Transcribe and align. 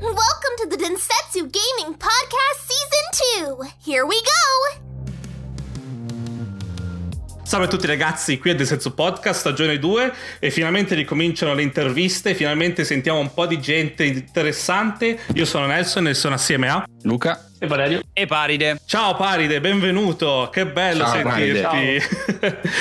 Welcome 0.00 0.56
to 0.56 0.66
the 0.66 0.78
Densetsu 0.78 1.50
Gaming 1.52 1.94
Podcast 1.94 2.66
Season 2.66 3.58
2. 3.58 3.70
Here 3.84 4.06
we 4.06 4.16
go. 4.22 4.88
Salve 7.42 7.66
a 7.66 7.68
tutti 7.68 7.86
ragazzi, 7.86 8.38
qui 8.38 8.50
è 8.50 8.64
Senso 8.64 8.92
Podcast, 8.94 9.40
stagione 9.40 9.78
2 9.78 10.14
e 10.38 10.50
finalmente 10.50 10.94
ricominciano 10.94 11.52
le 11.52 11.62
interviste, 11.62 12.34
finalmente 12.34 12.84
sentiamo 12.84 13.18
un 13.18 13.34
po' 13.34 13.44
di 13.44 13.60
gente 13.60 14.04
interessante. 14.04 15.18
Io 15.34 15.44
sono 15.44 15.66
Nelson 15.66 16.06
e 16.08 16.14
sono 16.14 16.36
assieme 16.36 16.70
a 16.70 16.82
Luca 17.02 17.46
e 17.58 17.66
Valerio 17.66 18.00
e 18.12 18.26
Paride. 18.26 18.80
Ciao 18.86 19.14
Paride, 19.14 19.60
benvenuto, 19.60 20.48
che 20.52 20.66
bello 20.66 21.04
Ciao, 21.04 21.12
sentirti. 21.12 22.02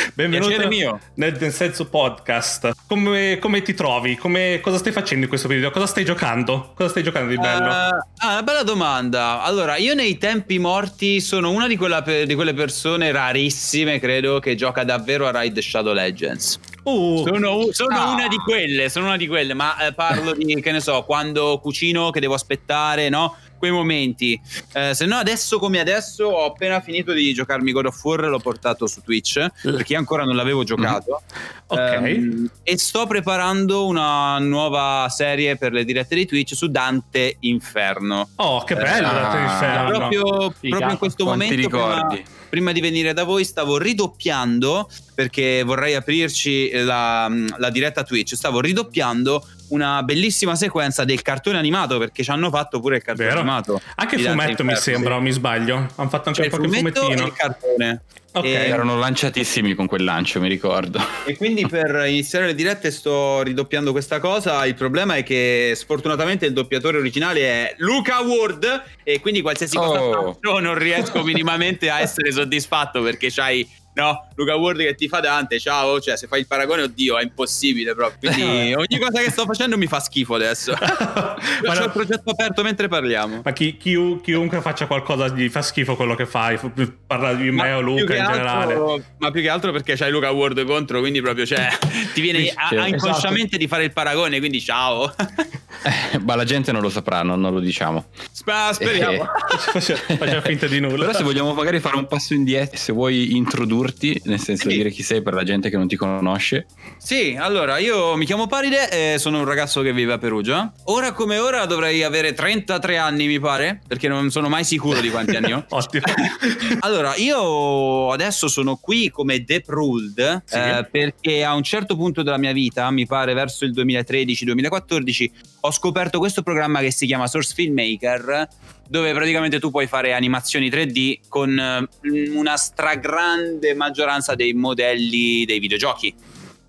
benvenuto 0.13 0.67
mio. 0.67 0.99
nel 1.15 1.37
Densetsu 1.37 1.89
Podcast. 1.89 2.71
Come, 2.87 3.37
come 3.39 3.61
ti 3.61 3.73
trovi? 3.73 4.15
Come, 4.15 4.59
cosa 4.61 4.77
stai 4.77 4.91
facendo 4.91 5.23
in 5.23 5.29
questo 5.29 5.47
periodo? 5.47 5.71
Cosa 5.71 5.85
stai 5.85 6.03
giocando? 6.03 6.71
Cosa 6.75 6.89
stai 6.89 7.03
giocando 7.03 7.29
di 7.29 7.37
bello? 7.37 7.67
Uh, 7.67 7.97
ah, 8.17 8.31
una 8.31 8.43
bella 8.43 8.63
domanda. 8.63 9.41
Allora, 9.41 9.77
io 9.77 9.93
nei 9.93 10.17
tempi 10.17 10.59
morti 10.59 11.21
sono 11.21 11.51
una 11.51 11.67
di, 11.67 11.77
quella, 11.77 12.01
di 12.01 12.35
quelle 12.35 12.53
persone 12.53 13.11
rarissime, 13.11 13.99
credo, 13.99 14.39
che 14.39 14.55
gioca 14.55 14.83
davvero 14.83 15.27
a 15.27 15.41
Ride 15.41 15.61
Shadow 15.61 15.93
Legends. 15.93 16.59
Uh, 16.83 17.25
sono, 17.25 17.67
sono 17.71 17.97
ah. 17.97 18.11
una 18.11 18.27
di 18.27 18.37
quelle, 18.37 18.89
sono 18.89 19.07
una 19.07 19.17
di 19.17 19.27
quelle, 19.27 19.53
ma 19.53 19.87
eh, 19.87 19.93
parlo 19.93 20.33
di, 20.33 20.59
che 20.61 20.71
ne 20.71 20.79
so, 20.79 21.03
quando 21.03 21.59
cucino 21.59 22.09
che 22.09 22.19
devo 22.19 22.33
aspettare, 22.33 23.09
no? 23.09 23.35
Quei 23.59 23.69
momenti. 23.69 24.41
Eh, 24.73 24.95
se 24.95 25.05
no, 25.05 25.17
adesso 25.17 25.59
come 25.59 25.79
adesso, 25.79 26.25
ho 26.25 26.45
appena 26.45 26.81
finito 26.81 27.11
di 27.11 27.31
giocarmi 27.33 27.71
God 27.71 27.85
of 27.85 28.03
War, 28.03 28.21
l'ho 28.21 28.39
portato 28.39 28.87
su 28.87 29.01
Twitch 29.03 29.45
perché 29.61 29.93
io 29.93 29.99
ancora 29.99 30.23
non 30.23 30.35
l'avevo 30.35 30.63
giocato. 30.63 31.21
Mm. 31.21 31.59
Ok. 31.67 32.01
Um, 32.01 32.49
e 32.63 32.77
sto 32.79 33.05
preparando 33.05 33.85
una 33.85 34.39
nuova 34.39 35.07
serie 35.09 35.57
per 35.57 35.71
le 35.73 35.85
dirette 35.85 36.15
di 36.15 36.25
Twitch 36.25 36.55
su 36.55 36.67
Dante 36.67 37.35
Inferno. 37.41 38.29
Oh, 38.37 38.63
che 38.63 38.75
bello! 38.75 39.07
Eh, 39.07 39.11
Dante 39.11 39.37
Inferno. 39.37 39.89
Proprio, 39.89 40.23
proprio 40.23 40.89
in 40.89 40.97
questo 40.97 41.23
Quanti 41.25 41.45
momento. 41.45 41.67
ricordi? 41.67 42.15
Prima, 42.15 42.39
prima 42.49 42.71
di 42.71 42.81
venire 42.81 43.13
da 43.13 43.23
voi 43.23 43.43
stavo 43.43 43.77
ridoppiando 43.77 44.89
perché 45.13 45.63
vorrei 45.63 45.95
aprirci 45.95 46.71
la, 46.71 47.29
la 47.57 47.69
diretta 47.69 48.03
Twitch. 48.03 48.35
Stavo 48.35 48.61
ridoppiando 48.61 49.45
una 49.69 50.01
bellissima 50.01 50.55
sequenza 50.55 51.03
del 51.03 51.21
cartone 51.21 51.57
animato 51.57 51.97
perché 51.97 52.23
ci 52.23 52.31
hanno 52.31 52.49
fatto 52.49 52.79
pure 52.79 52.97
il 52.97 53.03
cartone 53.03 53.27
Vero. 53.27 53.43
Animato. 53.49 53.81
Anche 53.95 54.15
il 54.15 54.21
fumetto 54.25 54.63
mi 54.63 54.75
sembra, 54.75 55.15
o 55.15 55.21
mi 55.21 55.31
sbaglio? 55.31 55.87
Hanno 55.95 56.09
fatto 56.09 56.29
anche 56.29 56.43
cioè, 56.43 56.49
qualche 56.49 56.77
fumettino. 56.77 57.23
E 57.23 57.25
il 57.25 57.33
cartone. 57.33 58.01
Ok, 58.31 58.45
e... 58.45 58.51
erano 58.51 58.97
lanciatissimi 58.99 59.73
con 59.73 59.87
quel 59.87 60.03
lancio, 60.03 60.39
mi 60.39 60.47
ricordo. 60.47 61.01
E 61.25 61.35
quindi 61.35 61.65
per 61.67 62.05
iniziare 62.07 62.45
le 62.45 62.55
dirette 62.55 62.91
sto 62.91 63.41
ridoppiando 63.41 63.91
questa 63.91 64.19
cosa. 64.19 64.65
Il 64.65 64.75
problema 64.75 65.15
è 65.15 65.23
che 65.23 65.73
sfortunatamente 65.75 66.45
il 66.45 66.53
doppiatore 66.53 66.97
originale 66.97 67.41
è 67.41 67.75
Luca 67.77 68.19
Ward 68.21 68.83
e 69.03 69.19
quindi 69.19 69.41
qualsiasi 69.41 69.75
cosa 69.77 70.01
oh. 70.01 70.33
faccio 70.33 70.59
non 70.59 70.77
riesco 70.77 71.23
minimamente 71.23 71.89
a 71.89 72.01
essere 72.01 72.31
soddisfatto 72.31 73.01
perché 73.01 73.29
c'hai 73.31 73.67
no? 73.93 74.27
Luca 74.35 74.55
Ward 74.55 74.79
che 74.79 74.95
ti 74.95 75.07
fa 75.07 75.19
Dante, 75.19 75.59
ciao, 75.59 75.99
cioè 75.99 76.17
se 76.17 76.27
fai 76.27 76.41
il 76.41 76.47
paragone, 76.47 76.83
oddio, 76.83 77.17
è 77.17 77.23
impossibile 77.23 77.93
proprio. 77.95 78.31
Quindi 78.31 78.73
ogni 78.77 78.99
cosa 78.99 79.21
che 79.21 79.29
sto 79.31 79.45
facendo 79.45 79.77
mi 79.77 79.87
fa 79.87 79.99
schifo 79.99 80.35
adesso. 80.35 80.73
ma 80.79 81.35
ho 81.63 81.73
no, 81.73 81.83
il 81.83 81.91
progetto 81.91 82.29
aperto 82.31 82.63
mentre 82.63 82.87
parliamo. 82.87 83.41
Ma 83.43 83.51
chi, 83.51 83.77
chi, 83.77 84.19
chiunque 84.21 84.61
faccia 84.61 84.85
qualcosa 84.87 85.27
gli 85.29 85.49
fa 85.49 85.61
schifo 85.61 85.95
quello 85.95 86.15
che 86.15 86.25
fai, 86.25 86.59
parla 87.05 87.33
di 87.33 87.51
me 87.51 87.73
o 87.73 87.81
Luca 87.81 88.15
in 88.15 88.23
generale. 88.23 88.73
Altro, 88.73 89.03
ma 89.17 89.31
più 89.31 89.41
che 89.41 89.49
altro 89.49 89.71
perché 89.71 89.95
c'hai 89.95 90.11
Luca 90.11 90.31
Ward 90.31 90.63
contro, 90.65 90.99
quindi 90.99 91.21
proprio 91.21 91.45
cioè, 91.45 91.67
ti 92.13 92.21
viene 92.21 92.51
a, 92.53 92.67
a 92.69 92.87
inconsciamente 92.87 93.41
esatto. 93.41 93.57
di 93.57 93.67
fare 93.67 93.83
il 93.83 93.93
paragone, 93.93 94.39
quindi 94.39 94.61
ciao. 94.61 95.13
Eh, 95.81 96.17
ma 96.19 96.35
la 96.35 96.43
gente 96.43 96.73
non 96.73 96.81
lo 96.81 96.89
saprà, 96.89 97.23
non, 97.23 97.39
non 97.39 97.53
lo 97.53 97.61
diciamo. 97.61 98.07
Sp- 98.33 98.71
speriamo. 98.71 99.23
Eh. 99.23 99.79
Facciamo 99.79 100.41
finta 100.41 100.67
di 100.67 100.81
nulla. 100.81 101.05
Però 101.05 101.17
se 101.17 101.23
vogliamo 101.23 101.53
magari 101.53 101.79
fare 101.79 101.95
un 101.95 102.05
passo 102.05 102.33
indietro, 102.33 102.75
se 102.75 102.91
vuoi 102.91 103.37
introdurti, 103.79 104.21
nel 104.25 104.39
senso 104.39 104.63
sì. 104.63 104.69
di 104.69 104.75
dire 104.75 104.89
chi 104.91 105.03
sei 105.03 105.21
per 105.21 105.33
la 105.33 105.43
gente 105.43 105.69
che 105.69 105.77
non 105.77 105.87
ti 105.87 105.95
conosce. 105.95 106.65
Sì, 106.97 107.35
allora 107.39 107.77
io 107.77 108.15
mi 108.15 108.25
chiamo 108.25 108.47
Paride 108.47 109.13
e 109.13 109.17
sono 109.17 109.39
un 109.39 109.45
ragazzo 109.45 109.81
che 109.81 109.93
vive 109.93 110.13
a 110.13 110.17
Perugia. 110.17 110.71
Ora 110.85 111.13
come 111.13 111.37
ora 111.37 111.65
dovrei 111.65 112.03
avere 112.03 112.33
33 112.33 112.97
anni, 112.97 113.27
mi 113.27 113.39
pare, 113.39 113.81
perché 113.87 114.07
non 114.07 114.29
sono 114.29 114.49
mai 114.49 114.63
sicuro 114.63 114.99
di 114.99 115.09
quanti 115.09 115.35
anni 115.35 115.53
ho. 115.53 115.65
Ottimo. 115.69 116.03
allora, 116.79 117.15
io 117.15 118.11
adesso 118.11 118.47
sono 118.47 118.75
qui 118.75 119.09
come 119.09 119.43
Depruled 119.43 120.43
sì. 120.45 120.55
eh, 120.55 120.87
perché 120.89 121.43
a 121.43 121.53
un 121.53 121.63
certo 121.63 121.95
punto 121.95 122.23
della 122.23 122.37
mia 122.37 122.53
vita, 122.53 122.89
mi 122.91 123.05
pare 123.05 123.33
verso 123.33 123.65
il 123.65 123.71
2013-2014, 123.71 125.29
ho 125.61 125.71
scoperto 125.71 126.19
questo 126.19 126.41
programma 126.41 126.79
che 126.79 126.91
si 126.91 127.05
chiama 127.05 127.27
Source 127.27 127.53
Filmmaker 127.53 128.47
dove 128.89 129.13
praticamente 129.13 129.59
tu 129.59 129.69
puoi 129.69 129.85
fare 129.85 130.13
animazioni 130.13 130.67
3D 130.67 131.19
con 131.29 131.57
eh, 131.57 131.87
una 132.31 132.57
stragrande 132.57 133.75
maggioranza 133.75 134.33
dei 134.33 134.53
modelli 134.53 135.45
dei 135.45 135.59
videogiochi. 135.59 136.13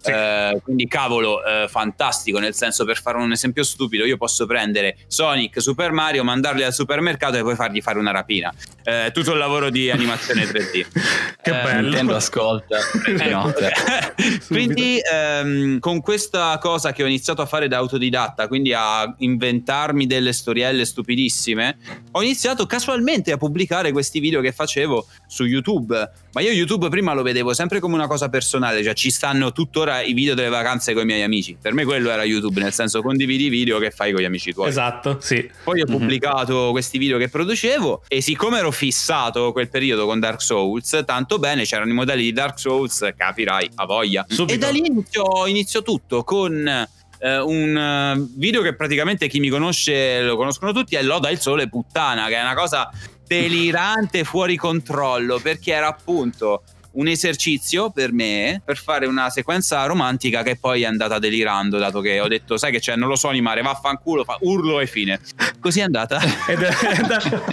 Sì. 0.00 0.11
Eh, 0.11 0.61
quindi 0.65 0.87
cavolo, 0.87 1.44
eh, 1.44 1.69
fantastico, 1.69 2.38
nel 2.38 2.55
senso 2.55 2.87
per 2.87 3.00
fare 3.00 3.19
un 3.19 3.33
esempio 3.33 3.62
stupido, 3.62 4.06
io 4.06 4.16
posso 4.16 4.47
prendere 4.47 4.97
Sonic, 5.06 5.61
Super 5.61 5.93
Mario, 5.93 6.25
mandarli 6.25 6.62
al 6.62 6.72
supermercato 6.72 7.37
e 7.37 7.43
poi 7.43 7.55
fargli 7.55 7.83
fare 7.83 7.99
una 7.99 8.10
rapina. 8.10 8.53
Eh, 8.83 9.10
tutto 9.12 9.33
il 9.33 9.39
lavoro 9.39 9.69
di 9.69 9.91
animazione 9.91 10.44
3D. 10.44 10.87
che 11.43 11.50
eh, 11.50 11.62
bello. 11.62 11.81
Nintendo 11.83 12.16
ascolta. 12.16 12.78
Eh, 13.21 13.28
no, 13.28 13.53
quindi 14.49 14.99
ehm, 15.00 15.78
con 15.81 16.00
questa 16.00 16.56
cosa 16.59 16.93
che 16.93 17.03
ho 17.03 17.06
iniziato 17.06 17.43
a 17.43 17.47
fare 17.47 17.66
da 17.66 17.77
autodidatta, 17.78 18.47
quindi 18.47 18.72
a 18.72 19.15
inventarmi 19.19 20.06
delle 20.06 20.33
storielle 20.33 20.84
stupidissime, 20.84 21.77
ho 22.12 22.22
iniziato 22.22 22.66
casualmente 22.66 23.33
a 23.33 23.37
pubblicare 23.37 23.91
questi 23.93 24.21
video 24.21 24.41
che 24.41 24.53
facevo 24.53 25.06
su 25.27 25.44
YouTube. 25.44 26.10
Ma 26.32 26.41
io 26.42 26.52
YouTube 26.52 26.88
prima 26.91 27.12
lo 27.12 27.22
vedevo 27.22 27.52
sempre 27.52 27.80
come 27.80 27.94
una 27.94 28.06
cosa 28.06 28.28
personale, 28.28 28.84
cioè 28.84 28.94
ci 28.94 29.10
stanno 29.10 29.50
tuttora 29.50 30.00
i 30.00 30.12
video 30.12 30.34
delle 30.34 30.48
vacanze 30.48 30.92
con 30.92 31.02
i 31.02 31.06
miei 31.06 31.22
amici. 31.22 31.56
Per 31.60 31.72
me 31.72 31.84
quello 31.84 32.08
era 32.08 32.22
YouTube, 32.22 32.60
nel 32.60 32.72
senso 32.72 33.02
condividi 33.02 33.46
i 33.46 33.48
video 33.48 33.78
che 33.78 33.91
fai 33.91 34.12
con 34.12 34.20
gli 34.20 34.26
amici 34.26 34.52
tuoi. 34.52 34.68
Esatto, 34.68 35.18
sì. 35.20 35.50
Poi 35.64 35.80
ho 35.80 35.84
mm-hmm. 35.88 35.98
pubblicato 35.98 36.68
questi 36.70 36.98
video 36.98 37.18
che 37.18 37.28
producevo 37.28 38.04
e 38.06 38.20
siccome 38.20 38.58
ero 38.58 38.70
fissato 38.70 39.50
quel 39.50 39.68
periodo 39.68 40.06
con 40.06 40.20
Dark 40.20 40.41
Souls, 40.41 41.02
tanto 41.04 41.38
bene, 41.38 41.64
c'erano 41.64 41.91
i 41.91 41.94
modelli 41.94 42.22
di 42.22 42.32
Dark 42.32 42.60
Souls, 42.60 43.10
capirai, 43.16 43.70
a 43.74 43.84
voglia. 43.86 44.24
Subito. 44.28 44.54
E 44.54 44.58
da 44.58 44.68
lì 44.70 44.86
inizio, 44.86 45.47
inizio 45.47 45.82
tutto 45.82 46.22
con... 46.22 46.88
Uh, 47.22 47.38
un 47.47 48.16
uh, 48.16 48.38
video 48.38 48.62
che 48.62 48.74
praticamente 48.74 49.28
chi 49.28 49.41
mi 49.41 49.50
conosce 49.50 50.22
lo 50.22 50.36
conoscono 50.36 50.72
tutti 50.72 50.97
è 50.97 51.02
Loda 51.02 51.28
il 51.28 51.38
sole 51.38 51.68
puttana 51.68 52.28
che 52.28 52.36
è 52.36 52.41
una 52.41 52.54
cosa 52.54 52.91
delirante 53.30 54.24
fuori 54.24 54.56
controllo 54.56 55.38
perché 55.38 55.72
era 55.72 55.86
appunto 55.86 56.64
un 56.92 57.06
esercizio 57.06 57.91
per 57.91 58.12
me 58.12 58.60
per 58.64 58.76
fare 58.76 59.06
una 59.06 59.30
sequenza 59.30 59.84
romantica 59.84 60.42
che 60.42 60.56
poi 60.56 60.82
è 60.82 60.86
andata 60.86 61.20
delirando 61.20 61.78
dato 61.78 62.00
che 62.00 62.18
ho 62.18 62.26
detto 62.26 62.56
sai 62.56 62.72
che 62.72 62.80
c'è? 62.80 62.96
Non 62.96 63.06
lo 63.06 63.14
so 63.14 63.28
animare 63.28 63.62
vaffanculo 63.62 64.24
fa 64.24 64.36
urlo 64.41 64.80
e 64.80 64.88
fine. 64.88 65.20
Così 65.60 65.78
è 65.78 65.82
andata. 65.84 66.18
Ed, 66.48 66.60
è, 66.60 66.74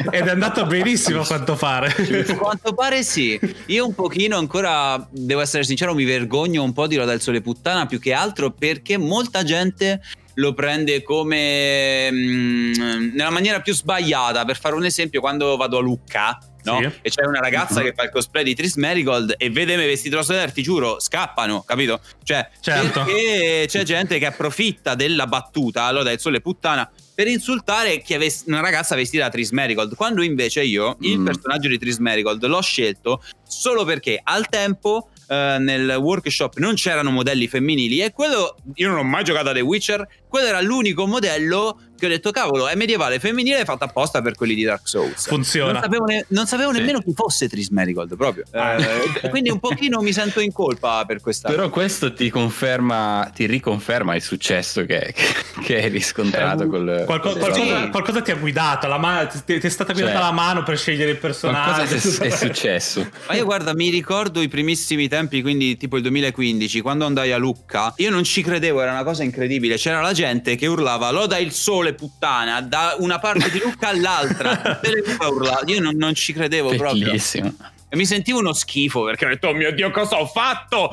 ed 0.09 0.25
è 0.25 0.29
andato 0.31 0.65
benissimo 0.65 1.21
a 1.21 1.25
quanto 1.25 1.53
pare. 1.55 1.93
A 2.27 2.35
quanto 2.35 2.73
pare 2.73 3.03
sì. 3.03 3.39
Io 3.67 3.85
un 3.85 3.93
pochino 3.93 4.37
ancora 4.37 5.07
devo 5.11 5.41
essere 5.41 5.63
sincero 5.63 5.93
mi 5.93 6.05
vergogno 6.05 6.63
un 6.63 6.73
po' 6.73 6.87
di 6.87 6.95
Roda 6.95 7.11
del 7.11 7.21
Sole 7.21 7.41
puttana 7.41 7.85
più 7.85 7.99
che 7.99 8.13
altro 8.13 8.49
perché 8.49 8.97
molta 8.97 9.43
gente 9.43 10.01
lo 10.37 10.53
prende 10.53 11.03
come 11.03 12.11
mh, 12.11 12.15
mm, 12.15 13.09
nella 13.13 13.29
maniera 13.29 13.61
più 13.61 13.73
sbagliata 13.73 14.45
per 14.45 14.57
fare 14.59 14.75
un 14.75 14.85
esempio 14.85 15.19
quando 15.19 15.55
vado 15.57 15.77
a 15.77 15.81
Lucca 15.81 16.37
no? 16.67 16.79
Sì. 16.81 16.99
E 17.01 17.09
c'è 17.09 17.25
una 17.25 17.39
ragazza 17.39 17.81
che 17.81 17.93
fa 17.95 18.03
il 18.03 18.09
cosplay 18.09 18.43
di 18.43 18.53
Tris 18.53 18.75
Marigold 18.75 19.35
e 19.37 19.49
vede 19.49 19.77
me 19.77 19.85
vestito 19.85 20.17
rosso 20.17 20.33
ti 20.51 20.61
giuro, 20.61 20.99
scappano, 20.99 21.63
capito? 21.65 22.01
Cioè, 22.23 22.49
certo. 22.59 23.03
perché 23.03 23.65
c'è 23.67 23.83
gente 23.83 24.19
che 24.19 24.25
approfitta 24.25 24.95
della 24.95 25.27
battuta, 25.27 25.83
allora 25.83 26.11
il 26.11 26.19
sole 26.19 26.41
puttana, 26.41 26.89
per 27.15 27.27
insultare 27.27 28.03
una 28.45 28.59
ragazza 28.59 28.95
vestita 28.95 29.23
da 29.23 29.29
Tris 29.29 29.51
Marigold, 29.51 29.95
quando 29.95 30.21
invece 30.21 30.63
io 30.63 30.97
mm. 30.97 31.03
il 31.03 31.23
personaggio 31.23 31.69
di 31.69 31.77
Tris 31.77 31.97
Marigold 31.97 32.45
l'ho 32.45 32.61
scelto 32.61 33.23
solo 33.47 33.85
perché 33.85 34.19
al 34.21 34.47
tempo 34.49 35.09
Uh, 35.27 35.59
nel 35.61 35.97
workshop 35.99 36.57
non 36.57 36.75
c'erano 36.75 37.11
modelli 37.11 37.49
femminili 37.49 37.99
e 37.99 38.13
quello 38.13 38.55
io 38.75 38.87
non 38.87 38.99
ho 38.99 39.03
mai 39.03 39.25
giocato 39.25 39.49
a 39.49 39.53
The 39.53 39.59
Witcher 39.59 40.07
quello 40.29 40.47
era 40.47 40.61
l'unico 40.61 41.05
modello 41.05 41.81
che 41.97 42.05
ho 42.05 42.09
detto 42.09 42.31
cavolo 42.31 42.67
è 42.67 42.75
medievale 42.75 43.19
femminile 43.19 43.65
fatta 43.65 43.85
apposta 43.85 44.21
per 44.21 44.35
quelli 44.35 44.55
di 44.55 44.63
Dark 44.63 44.87
Souls 44.87 45.27
funziona 45.27 45.73
non 45.73 45.81
sapevo, 45.81 46.05
ne- 46.05 46.25
non 46.29 46.47
sapevo 46.47 46.71
sì. 46.71 46.79
nemmeno 46.79 46.99
chi 46.99 47.13
fosse 47.13 47.49
Tris 47.49 47.69
Marigold 47.69 48.15
proprio 48.15 48.43
ah. 48.51 48.79
eh, 48.79 49.29
quindi 49.29 49.49
un 49.49 49.59
pochino 49.59 50.01
mi 50.01 50.13
sento 50.13 50.39
in 50.39 50.51
colpa 50.51 51.03
per 51.05 51.21
questa 51.21 51.49
però 51.49 51.69
questo 51.69 52.13
ti 52.13 52.29
conferma 52.29 53.31
ti 53.33 53.45
riconferma 53.45 54.15
il 54.15 54.21
successo 54.21 54.85
che, 54.85 55.13
che 55.63 55.83
hai 55.83 55.89
riscontrato 55.89 56.63
eh, 56.63 56.67
col, 56.67 57.03
qualco- 57.05 57.35
qualcosa, 57.35 57.83
sì. 57.83 57.89
qualcosa, 57.89 58.21
ti 58.21 58.31
ha 58.31 58.35
guidato 58.35 58.87
la 58.87 58.97
mano, 58.97 59.27
ti, 59.27 59.59
ti 59.59 59.65
è 59.65 59.69
stata 59.69 59.93
guidata 59.93 60.13
cioè, 60.13 60.21
la 60.21 60.31
mano 60.31 60.63
per 60.63 60.77
scegliere 60.77 61.11
il 61.11 61.17
personaggio 61.17 61.85
qualcosa 61.85 62.23
è, 62.23 62.27
è 62.27 62.29
successo 62.35 63.09
ma 63.27 63.35
io 63.35 63.45
guarda 63.45 63.73
mi 63.73 63.89
ricordo 63.89 64.41
i 64.41 64.47
primissimi 64.47 65.07
tempi 65.07 65.41
quindi 65.41 65.77
tipo 65.77 65.97
il 65.97 66.03
2015 66.03 66.81
quando 66.81 67.05
andai 67.05 67.31
a 67.31 67.37
Lucca 67.37 67.93
io 67.97 68.09
non 68.09 68.23
ci 68.23 68.41
credevo 68.41 68.81
era 68.81 68.91
una 68.91 69.03
cosa 69.03 69.23
incredibile 69.23 69.75
c'era 69.75 70.01
la 70.01 70.13
gente 70.13 70.55
che 70.55 70.67
urlava 70.67 71.09
loda 71.11 71.37
il 71.37 71.51
sole 71.51 71.86
parole 71.87 71.93
puttana 71.93 72.61
da 72.61 72.95
una 72.99 73.19
parte 73.19 73.49
di 73.49 73.59
Lucca 73.59 73.89
all'altra. 73.89 74.79
Io 75.65 75.79
non, 75.79 75.95
non, 75.95 76.13
ci 76.13 76.33
credevo 76.33 76.69
Bellissimo. 76.69 77.49
proprio. 77.49 77.75
E 77.89 77.95
mi 77.95 78.05
sentivo 78.05 78.39
uno 78.39 78.51
schifo 78.51 79.03
perché 79.03 79.25
ho 79.25 79.29
detto, 79.29 79.47
oh 79.47 79.53
mio 79.53 79.71
Dio, 79.71 79.91
cosa 79.91 80.19
ho 80.19 80.25
fatto? 80.25 80.91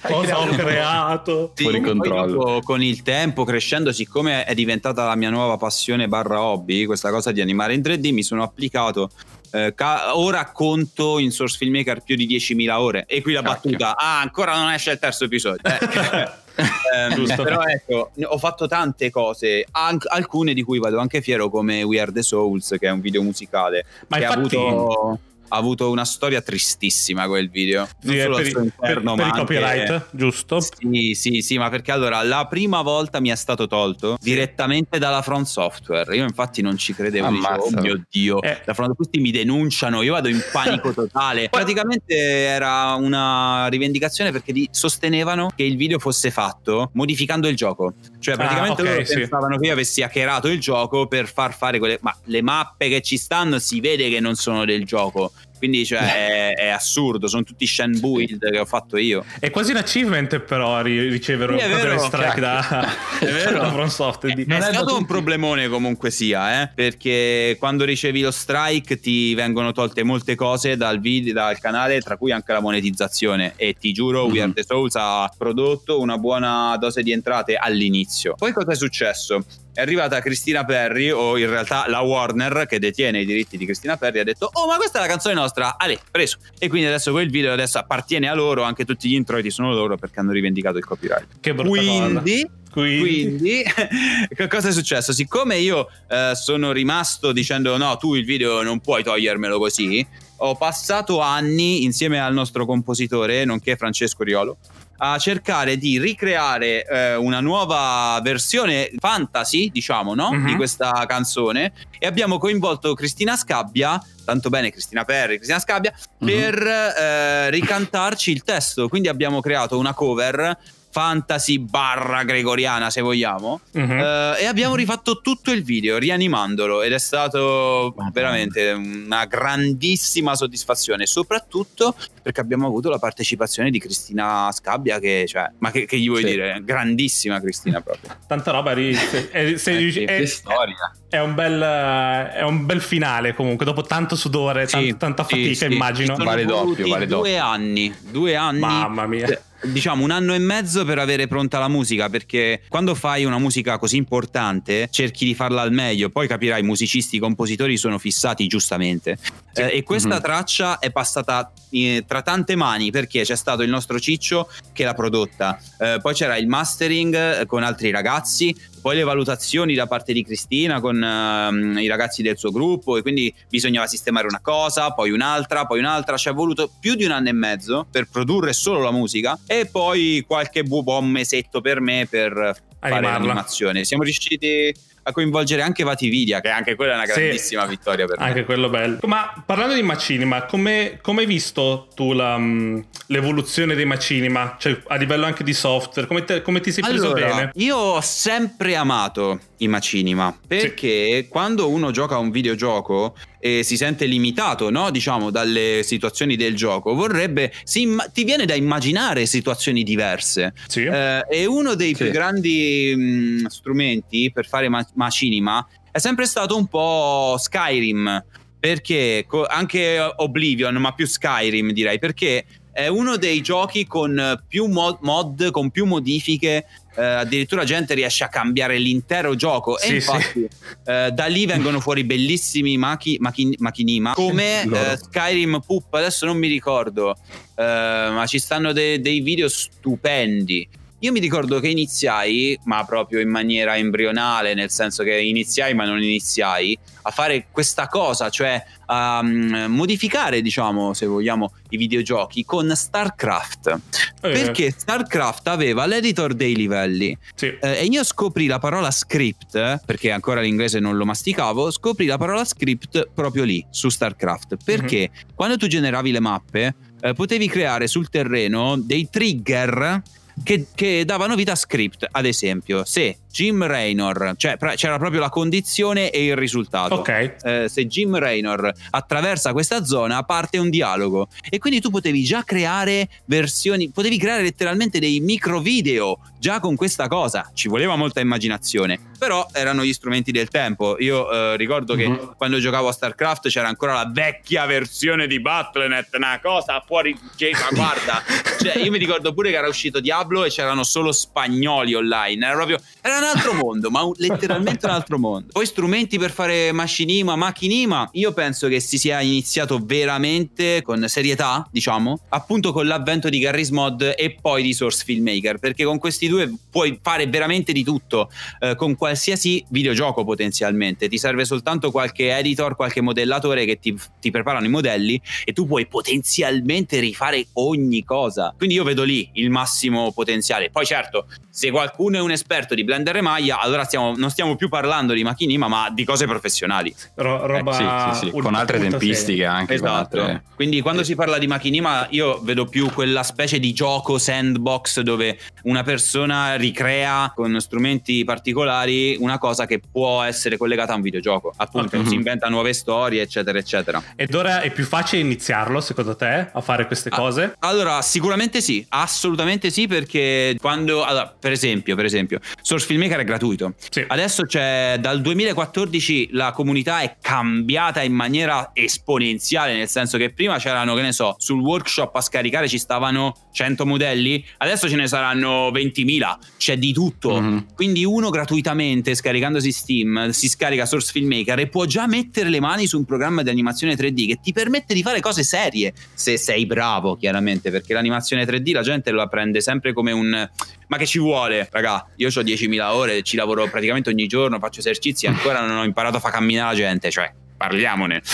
cosa 0.00 0.40
ho 0.40 0.46
creato? 0.46 1.52
Sì, 1.54 1.64
Fuori 1.64 1.82
controllo. 1.82 2.60
Con 2.62 2.82
il 2.82 3.02
tempo, 3.02 3.44
crescendo, 3.44 3.92
siccome 3.92 4.44
è 4.44 4.54
diventata 4.54 5.04
la 5.04 5.16
mia 5.16 5.28
nuova 5.28 5.58
passione 5.58 6.08
barra 6.08 6.40
hobby, 6.40 6.86
questa 6.86 7.10
cosa 7.10 7.30
di 7.30 7.42
animare 7.42 7.74
in 7.74 7.82
3D, 7.82 8.12
mi 8.12 8.22
sono 8.22 8.42
applicato 8.42 9.10
eh, 9.50 9.74
ora 10.14 10.50
conto 10.50 11.18
in 11.18 11.30
Source 11.30 11.58
Filmmaker 11.58 12.02
più 12.02 12.16
di 12.16 12.26
10.000 12.26 12.70
ore. 12.70 13.04
E 13.06 13.20
qui 13.20 13.34
la 13.34 13.42
Cacchio. 13.42 13.72
battuta, 13.72 13.96
ah, 13.96 14.20
ancora 14.20 14.56
non 14.56 14.72
esce 14.72 14.92
il 14.92 14.98
terzo 14.98 15.24
episodio. 15.24 15.60
Eh. 15.62 16.42
eh, 16.56 17.34
però 17.36 17.62
ecco, 17.62 18.10
ho 18.22 18.38
fatto 18.38 18.66
tante 18.66 19.10
cose, 19.10 19.66
anc- 19.70 20.06
alcune 20.08 20.54
di 20.54 20.62
cui 20.62 20.78
vado 20.78 20.98
anche 20.98 21.20
fiero, 21.20 21.50
come 21.50 21.82
We 21.82 22.00
Are 22.00 22.12
the 22.12 22.22
Souls, 22.22 22.76
che 22.78 22.86
è 22.86 22.90
un 22.90 23.00
video 23.00 23.22
musicale. 23.22 23.84
Ma 24.08 24.18
che 24.18 24.24
infatti... 24.24 24.56
ha 24.56 24.60
avuto 24.60 25.18
ha 25.54 25.56
avuto 25.56 25.90
una 25.90 26.04
storia 26.04 26.40
tristissima 26.40 27.26
quel 27.28 27.48
video. 27.48 27.86
Non 28.02 28.14
sì, 28.14 28.20
solo 28.20 28.36
per, 28.36 28.46
interno, 28.46 29.14
per, 29.14 29.24
per 29.24 29.26
i 29.26 29.38
copyright, 29.38 30.06
giusto? 30.10 30.60
Sì, 30.60 31.14
sì, 31.14 31.42
sì, 31.42 31.58
ma 31.58 31.70
perché 31.70 31.92
allora 31.92 32.22
la 32.22 32.46
prima 32.46 32.82
volta 32.82 33.20
mi 33.20 33.28
è 33.28 33.36
stato 33.36 33.68
tolto 33.68 34.16
sì. 34.20 34.30
direttamente 34.30 34.98
dalla 34.98 35.22
Front 35.22 35.46
Software. 35.46 36.14
Io 36.16 36.24
infatti 36.24 36.60
non 36.60 36.76
ci 36.76 36.92
credevo, 36.92 37.28
dicevo, 37.28 37.62
oh 37.62 37.80
mio 37.80 38.02
Dio, 38.10 38.42
eh. 38.42 38.60
la 38.64 38.74
Front 38.74 38.96
questi 38.96 39.20
mi 39.20 39.30
denunciano, 39.30 40.02
io 40.02 40.12
vado 40.12 40.28
in 40.28 40.42
panico 40.50 40.92
totale. 40.92 41.48
Praticamente 41.48 42.14
era 42.14 42.94
una 42.94 43.68
rivendicazione 43.68 44.32
perché 44.32 44.52
sostenevano 44.70 45.52
che 45.54 45.62
il 45.62 45.76
video 45.76 46.00
fosse 46.00 46.32
fatto 46.32 46.90
modificando 46.94 47.46
il 47.46 47.54
gioco. 47.54 47.94
Cioè, 48.18 48.34
praticamente 48.34 48.80
ah, 48.80 48.84
okay, 48.84 48.94
loro 48.94 49.04
sì. 49.06 49.14
pensavano 49.14 49.58
che 49.58 49.66
io 49.66 49.72
avessi 49.72 50.02
hackerato 50.02 50.48
il 50.48 50.58
gioco 50.58 51.06
per 51.06 51.28
far 51.28 51.54
fare 51.54 51.78
quelle. 51.78 51.98
Ma 52.00 52.16
le 52.24 52.42
mappe 52.42 52.88
che 52.88 53.02
ci 53.02 53.16
stanno 53.16 53.60
si 53.60 53.80
vede 53.80 54.08
che 54.08 54.18
non 54.18 54.34
sono 54.34 54.64
del 54.64 54.84
gioco. 54.84 55.32
Quindi 55.64 55.86
cioè, 55.86 56.00
è, 56.54 56.54
è, 56.56 56.68
assurdo, 56.68 57.26
sono 57.26 57.42
tutti 57.42 57.66
Shen 57.66 57.98
build 57.98 58.50
che 58.50 58.58
ho 58.58 58.66
fatto 58.66 58.98
io. 58.98 59.24
È 59.40 59.50
quasi 59.50 59.70
un 59.70 59.78
achievement 59.78 60.38
però 60.40 60.82
ricevere 60.82 61.52
un 61.52 61.58
vero, 61.58 61.98
strike 61.98 62.38
da, 62.38 62.86
è 63.18 63.24
vero. 63.24 63.60
da 63.60 63.72
From 63.72 63.88
Software. 63.88 64.44
È, 64.44 64.46
è 64.46 64.60
stato 64.60 64.94
un 64.94 65.06
problemone 65.06 65.68
comunque 65.68 66.10
sia, 66.10 66.62
eh? 66.62 66.70
perché 66.74 67.56
quando 67.58 67.84
ricevi 67.84 68.20
lo 68.20 68.30
strike 68.30 69.00
ti 69.00 69.34
vengono 69.34 69.72
tolte 69.72 70.02
molte 70.02 70.34
cose 70.34 70.76
dal, 70.76 71.00
video, 71.00 71.32
dal 71.32 71.58
canale, 71.58 72.00
tra 72.02 72.18
cui 72.18 72.30
anche 72.30 72.52
la 72.52 72.60
monetizzazione 72.60 73.54
e 73.56 73.74
ti 73.80 73.92
giuro 73.92 74.26
mm-hmm. 74.26 74.34
Weird 74.34 74.60
Souls 74.60 74.96
ha 74.96 75.32
prodotto 75.36 75.98
una 75.98 76.18
buona 76.18 76.76
dose 76.78 77.02
di 77.02 77.10
entrate 77.10 77.56
all'inizio. 77.56 78.34
Poi 78.36 78.52
cosa 78.52 78.72
è 78.72 78.76
successo? 78.76 79.42
È 79.74 79.80
arrivata 79.80 80.20
Cristina 80.20 80.64
Perry, 80.64 81.10
o 81.10 81.36
in 81.36 81.48
realtà 81.48 81.88
la 81.88 82.00
Warner 82.00 82.66
che 82.66 82.78
detiene 82.78 83.20
i 83.20 83.26
diritti 83.26 83.56
di 83.56 83.64
Cristina 83.64 83.96
Perry, 83.96 84.20
ha 84.20 84.24
detto: 84.24 84.48
Oh, 84.52 84.66
ma 84.66 84.76
questa 84.76 84.98
è 84.98 85.00
la 85.02 85.08
canzone 85.08 85.34
nostra, 85.34 85.76
Ale, 85.76 85.98
preso. 86.10 86.38
E 86.58 86.68
quindi 86.68 86.86
adesso 86.86 87.10
quel 87.10 87.28
video 87.28 87.52
adesso 87.52 87.78
appartiene 87.78 88.28
a 88.28 88.34
loro, 88.34 88.62
anche 88.62 88.84
tutti 88.84 89.08
gli 89.08 89.14
introiti 89.14 89.50
sono 89.50 89.72
loro 89.72 89.96
perché 89.96 90.20
hanno 90.20 90.32
rivendicato 90.32 90.78
il 90.78 90.84
copyright. 90.84 91.26
Che 91.40 91.54
brutta 91.54 91.70
quindi, 91.70 92.48
quindi, 92.70 93.62
che 94.34 94.48
cosa 94.48 94.68
è 94.68 94.72
successo? 94.72 95.12
Siccome 95.12 95.58
io 95.58 95.88
eh, 96.08 96.32
sono 96.34 96.72
rimasto 96.72 97.32
dicendo 97.32 97.76
no, 97.76 97.96
tu 97.96 98.14
il 98.14 98.24
video 98.24 98.62
non 98.62 98.80
puoi 98.80 99.02
togliermelo 99.02 99.58
così, 99.58 100.06
ho 100.38 100.56
passato 100.56 101.20
anni 101.20 101.84
insieme 101.84 102.20
al 102.20 102.34
nostro 102.34 102.66
compositore, 102.66 103.44
nonché 103.44 103.76
Francesco 103.76 104.22
Riolo, 104.24 104.58
a 104.98 105.18
cercare 105.18 105.76
di 105.76 105.98
ricreare 105.98 106.84
eh, 106.84 107.14
una 107.16 107.40
nuova 107.40 108.20
versione 108.22 108.90
fantasy, 108.98 109.70
diciamo, 109.70 110.14
no? 110.14 110.28
uh-huh. 110.28 110.44
di 110.44 110.56
questa 110.56 111.04
canzone 111.06 111.72
e 111.98 112.06
abbiamo 112.06 112.38
coinvolto 112.38 112.94
Cristina 112.94 113.36
Scabbia, 113.36 114.00
tanto 114.24 114.48
bene 114.50 114.70
Cristina 114.70 115.04
Perri, 115.04 115.36
Cristina 115.36 115.58
Scabbia, 115.58 115.92
uh-huh. 115.92 116.26
per 116.26 116.66
eh, 116.66 117.50
ricantarci 117.50 118.30
il 118.30 118.42
testo. 118.44 118.88
Quindi 118.88 119.08
abbiamo 119.08 119.40
creato 119.40 119.78
una 119.78 119.94
cover 119.94 120.56
fantasy 120.94 121.58
barra 121.58 122.22
gregoriana 122.22 122.88
se 122.88 123.00
vogliamo. 123.00 123.60
Uh-huh. 123.72 123.82
uh, 123.82 124.36
e 124.38 124.46
abbiamo 124.46 124.76
rifatto 124.76 125.20
tutto 125.20 125.50
il 125.50 125.64
video 125.64 125.98
rianimandolo 125.98 126.82
ed 126.82 126.92
è 126.92 127.00
stato 127.00 127.92
Madonna. 127.96 128.10
veramente 128.12 128.70
una 128.70 129.24
grandissima 129.24 130.36
soddisfazione 130.36 131.06
soprattutto 131.06 131.96
perché 132.22 132.40
abbiamo 132.40 132.68
avuto 132.68 132.90
la 132.90 133.00
partecipazione 133.00 133.70
di 133.70 133.80
Cristina 133.80 134.48
Scabbia 134.52 135.00
che 135.00 135.24
cioè 135.26 135.50
ma 135.58 135.72
che, 135.72 135.84
che 135.84 135.98
gli 135.98 136.06
vuoi 136.06 136.22
sì. 136.22 136.26
dire? 136.26 136.60
Grandissima 136.62 137.40
Cristina 137.40 137.80
proprio. 137.80 138.16
Tanta 138.28 138.52
roba 138.52 138.72
se, 138.78 139.30
eh, 139.32 139.58
se, 139.58 139.76
eh, 139.76 140.04
è, 140.04 140.18
che 140.18 140.26
storia. 140.26 140.94
è 141.08 141.18
un, 141.18 141.34
bel, 141.34 141.60
è 141.60 142.42
un 142.42 142.66
bel 142.66 142.80
finale 142.80 143.34
comunque 143.34 143.64
dopo 143.64 143.82
tanto 143.82 144.14
sudore 144.14 144.68
sì, 144.68 144.76
tant- 144.76 144.96
tanta 144.98 145.24
fatica 145.24 145.66
sì, 145.66 145.72
immagino. 145.72 146.14
Vale 146.14 146.44
doppio, 146.44 146.86
vale 146.86 147.06
doppio 147.06 147.30
due 147.30 147.36
anni 147.36 147.92
due 148.00 148.36
anni 148.36 148.60
mamma 148.60 149.06
mia 149.06 149.26
diciamo 149.64 150.04
un 150.04 150.10
anno 150.10 150.34
e 150.34 150.38
mezzo 150.38 150.84
per 150.84 150.98
avere 150.98 151.26
pronta 151.26 151.58
la 151.58 151.68
musica 151.68 152.08
perché 152.08 152.62
quando 152.68 152.94
fai 152.94 153.24
una 153.24 153.38
musica 153.38 153.78
così 153.78 153.96
importante 153.96 154.88
cerchi 154.90 155.24
di 155.24 155.34
farla 155.34 155.62
al 155.62 155.72
meglio 155.72 156.10
poi 156.10 156.26
capirai 156.26 156.60
i 156.60 156.64
musicisti 156.64 157.16
i 157.16 157.18
compositori 157.18 157.76
sono 157.76 157.98
fissati 157.98 158.46
giustamente 158.46 159.18
sì. 159.52 159.62
eh, 159.62 159.76
e 159.76 159.82
questa 159.82 160.08
mm-hmm. 160.08 160.22
traccia 160.22 160.78
è 160.78 160.90
passata 160.90 161.52
eh, 161.70 162.04
tra 162.06 162.22
tante 162.22 162.56
mani 162.56 162.90
perché 162.90 163.22
c'è 163.22 163.36
stato 163.36 163.62
il 163.62 163.70
nostro 163.70 163.98
Ciccio 163.98 164.50
che 164.72 164.84
l'ha 164.84 164.94
prodotta 164.94 165.58
eh, 165.78 165.98
poi 166.00 166.14
c'era 166.14 166.36
il 166.36 166.46
mastering 166.46 167.40
eh, 167.40 167.46
con 167.46 167.62
altri 167.62 167.90
ragazzi 167.90 168.54
poi 168.84 168.96
le 168.96 169.02
valutazioni 169.02 169.72
da 169.72 169.86
parte 169.86 170.12
di 170.12 170.22
Cristina 170.22 170.78
con 170.78 171.00
uh, 171.00 171.78
i 171.78 171.86
ragazzi 171.86 172.20
del 172.20 172.36
suo 172.36 172.50
gruppo 172.50 172.98
e 172.98 173.00
quindi 173.00 173.34
bisognava 173.48 173.86
sistemare 173.86 174.26
una 174.26 174.40
cosa, 174.42 174.90
poi 174.90 175.10
un'altra, 175.10 175.64
poi 175.64 175.78
un'altra, 175.78 176.18
ci 176.18 176.28
è 176.28 176.34
voluto 176.34 176.70
più 176.80 176.94
di 176.94 177.06
un 177.06 177.12
anno 177.12 177.30
e 177.30 177.32
mezzo 177.32 177.86
per 177.90 178.08
produrre 178.12 178.52
solo 178.52 178.82
la 178.82 178.90
musica 178.90 179.38
e 179.46 179.64
poi 179.64 180.22
qualche 180.26 180.64
buon 180.64 181.08
mesetto 181.08 181.62
per 181.62 181.80
me 181.80 182.06
per 182.10 182.54
fare 182.78 183.00
l'animazione. 183.00 183.84
Siamo 183.84 184.02
riusciti 184.02 184.70
a 185.06 185.12
coinvolgere 185.12 185.62
anche 185.62 185.84
Vatividia, 185.84 186.40
che 186.40 186.48
anche 186.48 186.74
quella 186.74 186.92
è 186.92 186.96
una 186.96 187.04
grandissima 187.04 187.62
sì, 187.64 187.68
vittoria 187.68 188.06
per 188.06 188.18
me. 188.18 188.24
Anche 188.24 188.44
quello 188.44 188.68
bello. 188.70 188.98
Ma 189.02 189.42
parlando 189.44 189.74
di 189.74 189.82
Macinima, 189.82 190.44
come, 190.44 190.98
come 191.02 191.20
hai 191.20 191.26
visto 191.26 191.88
tu 191.94 192.12
la, 192.12 192.38
mm, 192.38 192.80
l'evoluzione 193.08 193.74
dei 193.74 193.84
Macinima? 193.84 194.56
Cioè, 194.58 194.80
a 194.88 194.96
livello 194.96 195.26
anche 195.26 195.44
di 195.44 195.52
software, 195.52 196.08
come, 196.08 196.24
te, 196.24 196.40
come 196.42 196.60
ti 196.60 196.72
sei 196.72 196.82
preso 196.82 197.12
allora, 197.12 197.34
bene? 197.34 197.50
Io 197.56 197.76
ho 197.76 198.00
sempre 198.00 198.76
amato 198.76 199.40
i 199.58 199.68
Macinima 199.68 200.36
perché 200.46 201.22
sì. 201.22 201.28
quando 201.28 201.68
uno 201.68 201.90
gioca 201.90 202.14
a 202.14 202.18
un 202.18 202.30
videogioco 202.30 203.14
e 203.46 203.62
si 203.62 203.76
sente 203.76 204.06
limitato, 204.06 204.70
no? 204.70 204.90
diciamo, 204.90 205.28
dalle 205.28 205.82
situazioni 205.84 206.34
del 206.34 206.56
gioco, 206.56 206.94
vorrebbe, 206.94 207.52
si, 207.64 207.86
ti 208.10 208.24
viene 208.24 208.46
da 208.46 208.54
immaginare 208.54 209.26
situazioni 209.26 209.82
diverse. 209.82 210.54
Sì. 210.66 210.84
Eh, 210.84 211.26
e 211.28 211.44
uno 211.44 211.74
dei 211.74 211.94
sì. 211.94 212.04
più 212.04 212.10
grandi 212.10 212.94
mh, 212.96 213.46
strumenti 213.48 214.30
per 214.32 214.46
fare 214.46 214.70
ma- 214.70 214.88
Macinima 214.94 215.66
è 215.92 215.98
sempre 215.98 216.24
stato 216.24 216.56
un 216.56 216.66
po' 216.68 217.36
Skyrim, 217.38 218.24
perché 218.58 219.26
anche 219.48 219.98
Oblivion, 220.16 220.76
ma 220.76 220.94
più 220.94 221.06
Skyrim 221.06 221.72
direi, 221.72 221.98
perché 221.98 222.46
è 222.74 222.88
uno 222.88 223.16
dei 223.16 223.40
giochi 223.40 223.86
con 223.86 224.42
più 224.46 224.66
mod, 224.66 224.98
mod 225.00 225.50
con 225.50 225.70
più 225.70 225.86
modifiche 225.86 226.66
Uh, 226.94 227.18
addirittura 227.18 227.64
gente 227.64 227.92
riesce 227.92 228.22
a 228.22 228.28
cambiare 228.28 228.78
l'intero 228.78 229.34
gioco. 229.34 229.76
Sì, 229.76 229.88
e 229.88 229.94
infatti 229.96 230.22
sì. 230.30 230.48
uh, 230.84 231.10
da 231.10 231.26
lì 231.26 231.44
vengono 231.44 231.80
fuori 231.80 232.04
bellissimi 232.04 232.76
machi, 232.76 233.16
machin, 233.18 233.52
machinima. 233.58 234.12
Come 234.12 234.62
uh, 234.62 234.96
Skyrim 234.96 235.60
Poop 235.66 235.92
adesso 235.94 236.24
non 236.24 236.36
mi 236.36 236.46
ricordo 236.46 237.16
ma 237.56 238.24
ci 238.28 238.38
stanno 238.38 238.70
de- 238.70 239.00
dei 239.00 239.18
video 239.22 239.48
stupendi 239.48 240.68
io 241.04 241.12
mi 241.12 241.20
ricordo 241.20 241.60
che 241.60 241.68
iniziai, 241.68 242.58
ma 242.64 242.82
proprio 242.84 243.20
in 243.20 243.28
maniera 243.28 243.76
embrionale, 243.76 244.54
nel 244.54 244.70
senso 244.70 245.02
che 245.02 245.20
iniziai 245.20 245.74
ma 245.74 245.84
non 245.84 246.02
iniziai, 246.02 246.78
a 247.02 247.10
fare 247.10 247.48
questa 247.50 247.88
cosa, 247.88 248.30
cioè 248.30 248.64
a 248.86 249.20
um, 249.22 249.66
modificare, 249.68 250.40
diciamo, 250.40 250.94
se 250.94 251.04
vogliamo, 251.04 251.52
i 251.68 251.76
videogiochi 251.76 252.46
con 252.46 252.74
StarCraft. 252.74 253.80
Eh. 254.22 254.30
Perché 254.30 254.74
StarCraft 254.74 255.46
aveva 255.48 255.84
l'editor 255.84 256.32
dei 256.32 256.56
livelli. 256.56 257.14
Sì. 257.34 257.54
Eh, 257.60 257.80
e 257.80 257.84
io 257.84 258.02
scoprì 258.02 258.46
la 258.46 258.58
parola 258.58 258.90
script, 258.90 259.82
perché 259.84 260.10
ancora 260.10 260.40
l'inglese 260.40 260.80
non 260.80 260.96
lo 260.96 261.04
masticavo, 261.04 261.70
scoprì 261.70 262.06
la 262.06 262.16
parola 262.16 262.46
script 262.46 263.10
proprio 263.12 263.44
lì, 263.44 263.62
su 263.68 263.90
StarCraft. 263.90 264.56
Perché 264.64 265.10
mm-hmm. 265.12 265.34
quando 265.34 265.58
tu 265.58 265.66
generavi 265.66 266.10
le 266.10 266.20
mappe, 266.20 266.74
eh, 267.02 267.12
potevi 267.12 267.46
creare 267.46 267.88
sul 267.88 268.08
terreno 268.08 268.78
dei 268.78 269.08
trigger 269.10 270.02
che, 270.42 270.66
che, 270.74 271.04
davano 271.04 271.34
vita 271.34 271.52
a 271.52 271.56
script. 271.56 272.06
Ad 272.10 272.24
esempio, 272.24 272.84
se 272.84 273.18
Jim 273.34 273.66
Raynor, 273.66 274.34
cioè 274.36 274.56
c'era 274.76 274.96
proprio 274.96 275.18
la 275.18 275.28
condizione 275.28 276.10
e 276.10 276.26
il 276.26 276.36
risultato. 276.36 276.94
Ok. 276.94 277.34
Eh, 277.42 277.68
se 277.68 277.84
Jim 277.88 278.16
Raynor 278.16 278.72
attraversa 278.90 279.50
questa 279.50 279.84
zona, 279.84 280.22
parte 280.22 280.56
un 280.58 280.70
dialogo 280.70 281.26
e 281.50 281.58
quindi 281.58 281.80
tu 281.80 281.90
potevi 281.90 282.22
già 282.22 282.44
creare 282.44 283.08
versioni, 283.24 283.90
potevi 283.90 284.18
creare 284.18 284.42
letteralmente 284.42 285.00
dei 285.00 285.18
micro 285.18 285.58
video 285.58 286.20
già 286.38 286.60
con 286.60 286.76
questa 286.76 287.08
cosa. 287.08 287.50
Ci 287.54 287.66
voleva 287.68 287.96
molta 287.96 288.20
immaginazione, 288.20 289.00
però 289.18 289.48
erano 289.50 289.82
gli 289.82 289.92
strumenti 289.92 290.30
del 290.30 290.48
tempo. 290.48 290.96
Io 291.00 291.28
eh, 291.28 291.56
ricordo 291.56 291.96
che 291.96 292.04
uh-huh. 292.04 292.34
quando 292.36 292.58
giocavo 292.58 292.86
a 292.86 292.92
StarCraft 292.92 293.48
c'era 293.48 293.66
ancora 293.66 293.94
la 293.94 294.10
vecchia 294.12 294.64
versione 294.66 295.26
di 295.26 295.40
Battle.net, 295.40 296.10
una 296.12 296.38
cosa 296.40 296.80
fuori, 296.86 297.18
ma 297.18 297.68
guarda, 297.72 298.22
cioè, 298.60 298.78
io 298.78 298.92
mi 298.92 298.98
ricordo 298.98 299.34
pure 299.34 299.50
che 299.50 299.56
era 299.56 299.66
uscito 299.66 299.98
Diablo 299.98 300.44
e 300.44 300.50
c'erano 300.50 300.84
solo 300.84 301.10
spagnoli 301.10 301.94
online, 301.94 302.44
era 302.46 302.54
proprio 302.54 302.78
era 303.00 303.23
un 303.24 303.36
altro 303.36 303.54
mondo, 303.54 303.90
ma 303.90 304.02
un, 304.02 304.12
letteralmente 304.16 304.86
un 304.86 304.92
altro 304.92 305.18
mondo. 305.18 305.48
Poi 305.52 305.66
strumenti 305.66 306.18
per 306.18 306.30
fare 306.30 306.72
machinima, 306.72 307.36
macchinima, 307.36 308.10
io 308.12 308.32
penso 308.32 308.68
che 308.68 308.80
si 308.80 308.98
sia 308.98 309.20
iniziato 309.20 309.80
veramente 309.82 310.82
con 310.82 311.04
serietà, 311.08 311.66
diciamo, 311.70 312.20
appunto 312.30 312.72
con 312.72 312.86
l'avvento 312.86 313.28
di 313.28 313.38
Garry's 313.38 313.70
Mod 313.70 314.14
e 314.16 314.36
poi 314.40 314.62
di 314.62 314.72
Source 314.72 315.04
Filmmaker, 315.04 315.58
perché 315.58 315.84
con 315.84 315.98
questi 315.98 316.28
due 316.28 316.52
puoi 316.70 316.98
fare 317.02 317.26
veramente 317.26 317.72
di 317.72 317.84
tutto, 317.84 318.30
eh, 318.60 318.74
con 318.76 318.96
qualsiasi 318.96 319.64
videogioco 319.70 320.24
potenzialmente, 320.24 321.08
ti 321.08 321.18
serve 321.18 321.44
soltanto 321.44 321.90
qualche 321.90 322.36
editor, 322.36 322.76
qualche 322.76 323.00
modellatore 323.00 323.64
che 323.64 323.78
ti, 323.78 323.96
ti 324.20 324.30
preparano 324.30 324.66
i 324.66 324.70
modelli 324.70 325.20
e 325.44 325.52
tu 325.52 325.66
puoi 325.66 325.86
potenzialmente 325.86 326.98
rifare 327.00 327.46
ogni 327.54 328.04
cosa. 328.04 328.54
Quindi 328.56 328.74
io 328.74 328.84
vedo 328.84 329.02
lì 329.02 329.30
il 329.34 329.50
massimo 329.50 330.12
potenziale. 330.12 330.70
Poi 330.70 330.84
certo, 330.84 331.26
se 331.50 331.70
qualcuno 331.70 332.18
è 332.18 332.20
un 332.20 332.30
esperto 332.30 332.74
di 332.74 332.84
Blender 332.84 333.13
Maya, 333.20 333.60
allora 333.60 333.84
stiamo, 333.84 334.14
non 334.16 334.30
stiamo 334.30 334.56
più 334.56 334.68
parlando 334.68 335.12
di 335.12 335.22
macchinima, 335.22 335.68
ma 335.68 335.90
di 335.90 336.04
cose 336.04 336.26
professionali. 336.26 336.94
Ro- 337.14 337.46
roba 337.46 338.10
eh, 338.10 338.14
sì, 338.14 338.18
sì, 338.18 338.30
sì. 338.34 338.40
con 338.40 338.54
altre 338.54 338.78
tempistiche 338.78 339.44
anche. 339.44 339.74
Esatto. 339.74 340.20
Altre... 340.20 340.42
Quindi 340.54 340.80
quando 340.80 341.02
si 341.02 341.14
parla 341.14 341.38
di 341.38 341.46
macchinima, 341.46 342.08
io 342.10 342.40
vedo 342.42 342.66
più 342.66 342.90
quella 342.92 343.22
specie 343.22 343.58
di 343.58 343.72
gioco 343.72 344.18
sandbox 344.18 345.00
dove 345.00 345.38
una 345.64 345.82
persona 345.82 346.54
ricrea 346.54 347.32
con 347.34 347.60
strumenti 347.60 348.24
particolari 348.24 349.16
una 349.18 349.38
cosa 349.38 349.66
che 349.66 349.80
può 349.90 350.22
essere 350.22 350.56
collegata 350.56 350.92
a 350.92 350.96
un 350.96 351.02
videogioco. 351.02 351.52
Appunto, 351.56 351.96
okay. 351.96 352.08
si 352.08 352.14
inventa 352.14 352.48
nuove 352.48 352.72
storie, 352.72 353.22
eccetera, 353.22 353.58
eccetera. 353.58 354.02
Ed 354.16 354.34
ora 354.34 354.60
è 354.60 354.70
più 354.70 354.84
facile 354.84 355.22
iniziarlo, 355.22 355.80
secondo 355.80 356.16
te, 356.16 356.50
a 356.52 356.60
fare 356.60 356.86
queste 356.86 357.08
ah, 357.10 357.16
cose? 357.16 357.56
Allora, 357.60 358.00
sicuramente 358.02 358.60
sì, 358.60 358.84
assolutamente 358.90 359.70
sì, 359.70 359.86
perché 359.86 360.56
quando. 360.60 361.04
Allora, 361.04 361.34
per 361.38 361.52
esempio, 361.52 361.96
per 361.96 362.04
esempio, 362.04 362.40
Source 362.62 362.86
Filmmaker 363.04 363.20
è 363.20 363.24
gratuito. 363.24 363.74
Sì. 363.90 364.04
Adesso 364.06 364.44
c'è 364.44 364.96
dal 364.98 365.20
2014 365.20 366.30
la 366.32 366.52
comunità 366.52 367.00
è 367.00 367.16
cambiata 367.20 368.02
in 368.02 368.12
maniera 368.12 368.70
esponenziale, 368.72 369.74
nel 369.74 369.88
senso 369.88 370.18
che 370.18 370.32
prima 370.32 370.58
c'erano, 370.58 370.94
che 370.94 371.02
ne 371.02 371.12
so, 371.12 371.36
sul 371.38 371.60
workshop 371.60 372.14
a 372.16 372.20
scaricare 372.20 372.68
ci 372.68 372.78
stavano 372.78 373.34
100 373.52 373.86
modelli, 373.86 374.44
adesso 374.58 374.88
ce 374.88 374.96
ne 374.96 375.06
saranno 375.06 375.70
20.000, 375.70 376.36
c'è 376.56 376.76
di 376.76 376.92
tutto. 376.92 377.40
Mm-hmm. 377.40 377.58
Quindi 377.74 378.04
uno 378.04 378.30
gratuitamente 378.30 379.14
scaricandosi 379.14 379.72
Steam 379.72 380.30
si 380.30 380.48
scarica 380.48 380.86
Source 380.86 381.12
Filmmaker 381.12 381.58
e 381.58 381.68
può 381.68 381.84
già 381.84 382.06
mettere 382.06 382.48
le 382.48 382.60
mani 382.60 382.86
su 382.86 382.98
un 382.98 383.04
programma 383.04 383.42
di 383.42 383.50
animazione 383.50 383.94
3D 383.94 384.26
che 384.26 384.38
ti 384.42 384.52
permette 384.52 384.94
di 384.94 385.02
fare 385.02 385.20
cose 385.20 385.42
serie, 385.42 385.92
se 386.14 386.36
sei 386.36 386.66
bravo, 386.66 387.16
chiaramente, 387.16 387.70
perché 387.70 387.92
l'animazione 387.92 388.44
3D 388.44 388.72
la 388.72 388.82
gente 388.82 389.10
la 389.10 389.26
prende 389.26 389.60
sempre 389.60 389.92
come 389.92 390.12
un 390.12 390.48
ma 390.86 390.96
che 390.98 391.06
ci 391.06 391.18
vuole, 391.18 391.68
raga? 391.72 392.06
Io 392.16 392.28
ho 392.28 392.42
10.000 392.42 392.93
ore, 392.94 393.22
ci 393.22 393.36
lavoro 393.36 393.68
praticamente 393.68 394.10
ogni 394.10 394.26
giorno, 394.26 394.58
faccio 394.58 394.80
esercizi 394.80 395.26
e 395.26 395.28
ancora 395.28 395.60
non 395.60 395.78
ho 395.78 395.84
imparato 395.84 396.16
a 396.16 396.20
far 396.20 396.32
camminare 396.32 396.70
la 396.70 396.76
gente, 396.76 397.10
cioè 397.10 397.32
parliamone. 397.56 398.22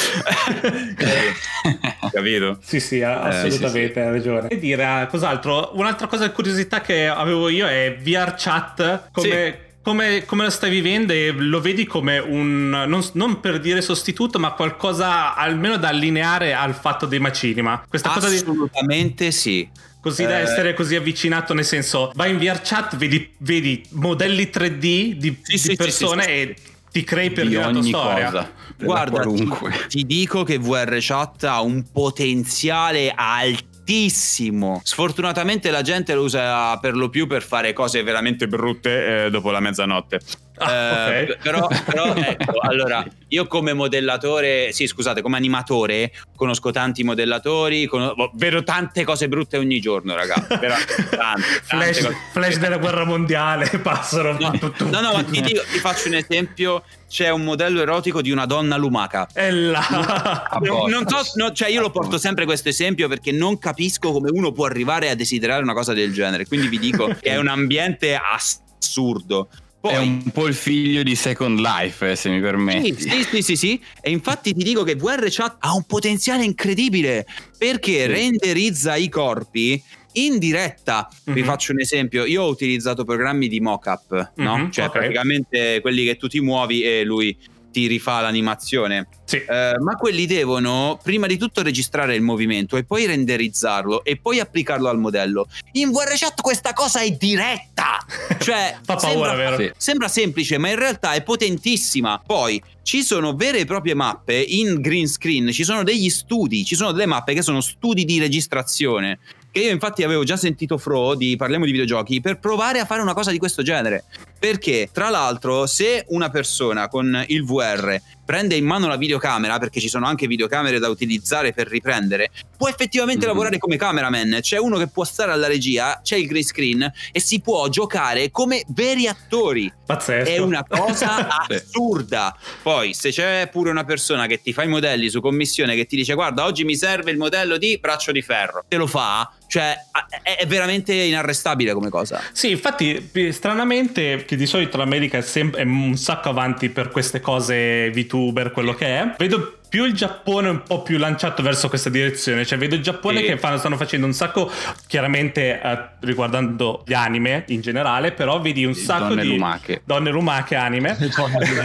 Capito? 2.11 2.59
Sì, 2.63 2.81
sì, 2.81 3.03
assolutamente, 3.03 3.47
eh, 3.47 3.51
sì, 3.51 3.93
sì. 3.93 3.99
hai 3.99 4.11
ragione. 4.11 4.49
E 4.49 4.59
dire 4.59 5.07
cos'altro? 5.11 5.73
Un'altra 5.75 6.07
cosa 6.07 6.27
di 6.27 6.33
curiosità 6.33 6.81
che 6.81 7.07
avevo 7.07 7.49
io 7.49 7.67
è 7.67 7.97
VR 8.01 8.35
chat 8.37 9.11
come... 9.13 9.29
Sì. 9.29 9.69
Come, 9.83 10.27
come, 10.27 10.45
lo 10.45 10.51
stai 10.51 10.69
vivendo 10.69 11.15
e 11.15 11.33
lo 11.35 11.59
vedi 11.59 11.87
come 11.87 12.19
un, 12.19 12.69
non, 12.69 13.03
non, 13.15 13.41
per 13.41 13.59
dire 13.61 13.81
sostituto, 13.81 14.39
ma 14.39 14.53
qualcosa 14.53 15.35
almeno 15.35 15.79
da 15.79 15.89
allineare 15.89 16.53
al 16.53 16.75
fatto 16.75 17.07
dei 17.07 17.19
macinima. 17.19 17.83
Questa 17.89 18.13
Assolutamente 18.13 19.25
di... 19.25 19.33
sì. 19.33 19.71
Così 20.01 20.23
eh... 20.23 20.27
da 20.27 20.39
essere 20.39 20.75
così 20.75 20.97
avvicinato, 20.97 21.55
nel 21.55 21.65
senso, 21.65 22.11
vai 22.15 22.31
in 22.31 22.39
VR 22.39 22.61
chat, 22.63 22.97
vedi, 22.97 23.33
vedi 23.39 23.83
modelli 23.91 24.51
3D 24.53 25.13
di, 25.13 25.39
sì, 25.43 25.69
di 25.69 25.77
persone 25.77 26.27
e 26.27 26.57
ti 26.91 27.05
crei 27.05 27.31
per 27.31 27.47
di 27.47 27.55
tua 27.55 27.83
storia. 27.83 28.31
Cosa, 28.31 28.53
Guarda, 28.77 29.23
ti, 29.23 29.49
ti 29.89 30.05
dico 30.05 30.43
che 30.43 30.59
VR 30.59 30.97
Chat 31.01 31.45
ha 31.45 31.61
un 31.61 31.85
potenziale 31.91 33.13
altissimo. 33.15 34.81
Sfortunatamente 34.83 35.71
la 35.71 35.83
gente 35.83 36.15
lo 36.15 36.23
usa 36.23 36.77
per 36.79 36.97
lo 36.97 37.09
più 37.09 37.27
per 37.27 37.43
fare 37.43 37.73
cose 37.73 38.03
veramente 38.03 38.49
brutte 38.49 39.27
eh, 39.27 39.31
dopo 39.31 39.51
la 39.51 39.61
mezzanotte. 39.61 40.21
Ah, 40.61 41.11
eh, 41.13 41.39
però, 41.43 41.67
però 41.85 42.13
ecco, 42.15 42.59
allora, 42.61 43.05
io 43.29 43.47
come 43.47 43.73
modellatore, 43.73 44.73
sì, 44.73 44.87
scusate, 44.87 45.23
come 45.23 45.37
animatore, 45.37 46.13
conosco 46.37 46.71
tanti 46.71 47.03
modellatori, 47.03 47.87
con... 47.87 48.13
Boh, 48.15 48.31
vedo 48.35 48.63
tante 48.63 49.05
cose 49.05 49.29
brutte 49.29 49.57
ogni 49.57 49.81
giorno, 49.81 50.15
raga. 50.15 50.35
Però, 50.59 50.75
tante, 50.75 51.17
tante 51.17 51.43
flash, 51.65 52.03
cose... 52.03 52.17
flash, 52.33 52.59
della 52.59 52.77
guerra 52.77 53.05
mondiale 53.05 53.69
passano. 53.81 54.37
No, 54.39 54.53
no, 54.91 55.01
no, 55.01 55.13
ma 55.13 55.25
ti, 55.25 55.41
dico, 55.41 55.63
ti 55.71 55.79
faccio 55.79 56.09
un 56.09 56.15
esempio. 56.15 56.85
C'è 57.09 57.29
un 57.29 57.43
modello 57.43 57.81
erotico 57.81 58.23
di 58.23 58.31
una 58.31 58.47
donna 58.47 58.77
lumaca. 58.77 59.27
E 59.35 59.51
là. 59.51 60.49
Non, 60.61 60.89
non 60.89 61.09
so, 61.09 61.19
no, 61.35 61.51
cioè 61.51 61.69
io 61.69 61.81
lo 61.81 61.91
porto 61.91 62.19
sempre 62.19 62.45
questo 62.45 62.69
esempio 62.69 63.09
perché 63.09 63.33
non 63.33 63.59
capisco 63.59 64.13
come 64.13 64.31
uno 64.31 64.53
può 64.53 64.67
arrivare 64.67 65.11
a 65.11 65.17
desiderare 65.17 65.61
una 65.61 65.75
cosa 65.75 65.93
del 65.93 66.13
genere. 66.13 66.47
Quindi 66.47 66.69
vi 66.69 66.79
dico 66.79 67.09
che 67.09 67.31
è 67.31 67.37
un 67.37 67.49
ambiente 67.49 68.15
assurdo. 68.15 69.49
Poi, 69.81 69.95
è 69.95 69.99
un 69.99 70.31
po' 70.31 70.47
il 70.47 70.55
figlio 70.55 71.03
di 71.03 71.15
Second 71.15 71.59
Life, 71.59 72.11
eh, 72.11 72.15
se 72.15 72.29
mi 72.29 72.39
permetti. 72.41 72.95
Sì, 73.01 73.09
sì, 73.09 73.23
sì, 73.25 73.43
sì, 73.43 73.57
sì. 73.57 73.83
E 74.03 74.11
infatti 74.11 74.53
ti 74.53 74.63
dico 74.63 74.83
che 74.83 74.95
VR 74.95 75.27
Chat 75.31 75.57
ha 75.61 75.73
un 75.73 75.85
potenziale 75.85 76.45
incredibile 76.45 77.27
perché 77.57 78.03
sì. 78.03 78.07
renderizza 78.07 78.97
i 78.97 79.09
corpi 79.09 79.83
in 80.15 80.39
diretta. 80.39 81.09
Mm-hmm. 81.09 81.35
Vi 81.35 81.41
mhm. 81.41 81.47
faccio 81.47 81.73
un 81.73 81.81
esempio: 81.81 82.27
io 82.27 82.43
ho 82.43 82.51
utilizzato 82.51 83.05
programmi 83.05 83.49
di 83.49 83.61
mockup, 83.61 84.33
no? 84.37 84.57
Mm-hmm, 84.57 84.71
cioè, 84.71 84.87
okay. 84.87 85.01
praticamente 85.01 85.81
quelli 85.81 86.05
che 86.05 86.17
tu 86.17 86.29
ti 86.29 86.41
muovi 86.41 86.83
e 86.83 87.03
lui 87.03 87.35
ti 87.71 87.87
rifà 87.87 88.21
l'animazione. 88.21 89.09
Sì. 89.25 89.37
Eh, 89.37 89.77
ma 89.79 89.97
quelli 89.97 90.27
devono 90.27 90.99
prima 91.03 91.27
di 91.27 91.37
tutto 91.37 91.63
registrare 91.63 92.15
il 92.15 92.23
movimento 92.23 92.77
e 92.77 92.85
poi 92.85 93.07
renderizzarlo 93.07 94.05
e 94.05 94.17
poi 94.17 94.41
applicarlo 94.41 94.89
al 94.89 94.99
modello. 94.99 95.47
In 95.73 95.91
VRChat 95.91 96.41
questa 96.41 96.73
cosa 96.73 97.01
è 97.01 97.11
diretta. 97.11 97.99
Cioè, 98.41 98.79
Fa 98.83 98.97
paura, 98.97 99.31
sembra, 99.31 99.35
vero? 99.35 99.57
Sì. 99.59 99.73
sembra 99.77 100.09
semplice, 100.09 100.57
ma 100.57 100.71
in 100.71 100.77
realtà 100.77 101.13
è 101.13 101.23
potentissima. 101.23 102.21
Poi 102.25 102.61
ci 102.83 103.03
sono 103.03 103.35
vere 103.35 103.59
e 103.59 103.65
proprie 103.67 103.95
mappe 103.95 104.35
in 104.35 104.81
green 104.81 105.07
screen, 105.07 105.53
ci 105.53 105.63
sono 105.63 105.85
degli 105.85 106.09
studi, 106.09 106.65
ci 106.65 106.75
sono 106.75 106.93
delle 106.93 107.07
mappe 107.07 107.35
che 107.35 107.43
sono 107.43 107.61
studi 107.61 108.05
di 108.05 108.19
registrazione 108.19 109.19
che 109.53 109.61
io 109.61 109.71
infatti 109.71 110.03
avevo 110.05 110.23
già 110.25 110.37
sentito 110.37 110.79
Fro 110.79 111.15
di 111.15 111.37
Parliamo 111.37 111.65
di 111.65 111.73
videogiochi 111.73 112.21
per 112.21 112.39
provare 112.39 112.79
a 112.79 112.85
fare 112.85 113.03
una 113.03 113.15
cosa 113.15 113.31
di 113.31 113.39
questo 113.39 113.63
genere. 113.63 114.05
Perché, 114.41 114.89
tra 114.91 115.11
l'altro, 115.11 115.67
se 115.67 116.07
una 116.09 116.31
persona 116.31 116.89
con 116.89 117.25
il 117.27 117.45
VR 117.45 118.01
prende 118.25 118.55
in 118.55 118.65
mano 118.65 118.87
la 118.89 118.97
videocamera, 118.97 119.59
perché 119.59 119.81
ci 119.81 119.89
sono 119.91 120.07
anche 120.07 120.27
videocamere 120.27 120.79
da 120.79 120.89
utilizzare 120.89 121.53
per 121.53 121.69
riprendere, 121.69 122.31
può 122.57 122.67
effettivamente 122.67 123.27
mm-hmm. 123.27 123.29
lavorare 123.29 123.59
come 123.59 123.77
cameraman. 123.77 124.39
C'è 124.41 124.57
uno 124.57 124.79
che 124.79 124.87
può 124.87 125.05
stare 125.05 125.33
alla 125.33 125.47
regia, 125.47 126.01
c'è 126.03 126.17
il 126.17 126.27
green 126.27 126.43
screen 126.43 126.91
e 127.13 127.21
si 127.21 127.43
può 127.43 127.69
giocare 127.69 128.31
come 128.31 128.65
veri 128.69 129.07
attori. 129.07 129.71
Pazzesco. 129.85 130.31
È 130.31 130.39
una 130.39 130.65
cosa 130.65 131.45
assurda. 131.47 132.35
Poi, 132.63 132.95
se 132.95 133.11
c'è 133.11 133.47
pure 133.53 133.69
una 133.69 133.85
persona 133.85 134.27
che 134.27 134.41
ti 134.41 134.55
fa 134.55 134.63
i 134.63 134.69
modelli 134.69 135.11
su 135.11 135.21
commissione, 135.21 135.75
che 135.75 135.85
ti 135.85 135.97
dice: 135.97 136.15
Guarda, 136.15 136.47
oggi 136.47 136.65
mi 136.65 136.77
serve 136.77 137.11
il 137.11 137.19
modello 137.19 137.59
di 137.59 137.77
braccio 137.79 138.11
di 138.11 138.23
ferro, 138.23 138.65
te 138.67 138.77
lo 138.77 138.87
fa 138.87 139.31
cioè, 139.51 139.77
è 140.23 140.47
veramente 140.47 140.95
inarrestabile 140.95 141.73
come 141.73 141.89
cosa. 141.89 142.23
Sì, 142.31 142.53
infatti, 142.53 143.11
stranamente, 143.33 144.25
che 144.25 144.37
di 144.37 144.47
solito 144.47 144.77
l'America 144.77 145.19
è, 145.19 145.23
sempre, 145.23 145.63
è 145.63 145.65
un 145.65 145.97
sacco 145.97 146.29
avanti 146.29 146.69
per 146.69 146.91
queste 146.91 147.19
cose 147.19 147.91
VTuber, 147.91 148.53
quello 148.53 148.75
che 148.75 148.87
è, 148.87 149.15
vedo 149.19 149.60
più 149.71 149.85
il 149.85 149.93
Giappone 149.95 150.49
è 150.49 150.51
un 150.51 150.63
po' 150.65 150.83
più 150.83 150.99
lanciato 150.99 151.43
verso 151.43 151.69
questa 151.69 151.89
direzione. 151.89 152.45
Cioè, 152.45 152.59
vedo 152.59 152.75
il 152.75 152.83
Giappone 152.83 153.21
Sì. 153.21 153.27
che 153.27 153.39
fanno- 153.39 153.57
stanno 153.57 153.77
facendo 153.77 154.05
un 154.05 154.13
sacco, 154.13 154.51
chiaramente 154.89 155.61
eh, 155.63 155.79
riguardando 156.01 156.83
gli 156.85 156.93
anime 156.93 157.45
in 157.49 157.61
generale, 157.61 158.11
però 158.11 158.41
vedi 158.41 158.65
un 158.65 158.75
sacco 158.75 159.09
Donne 159.09 159.23
di 159.23 159.29
lumache. 159.29 159.83
donne 159.85 160.11
lumache 160.11 160.57
anime. 160.57 160.99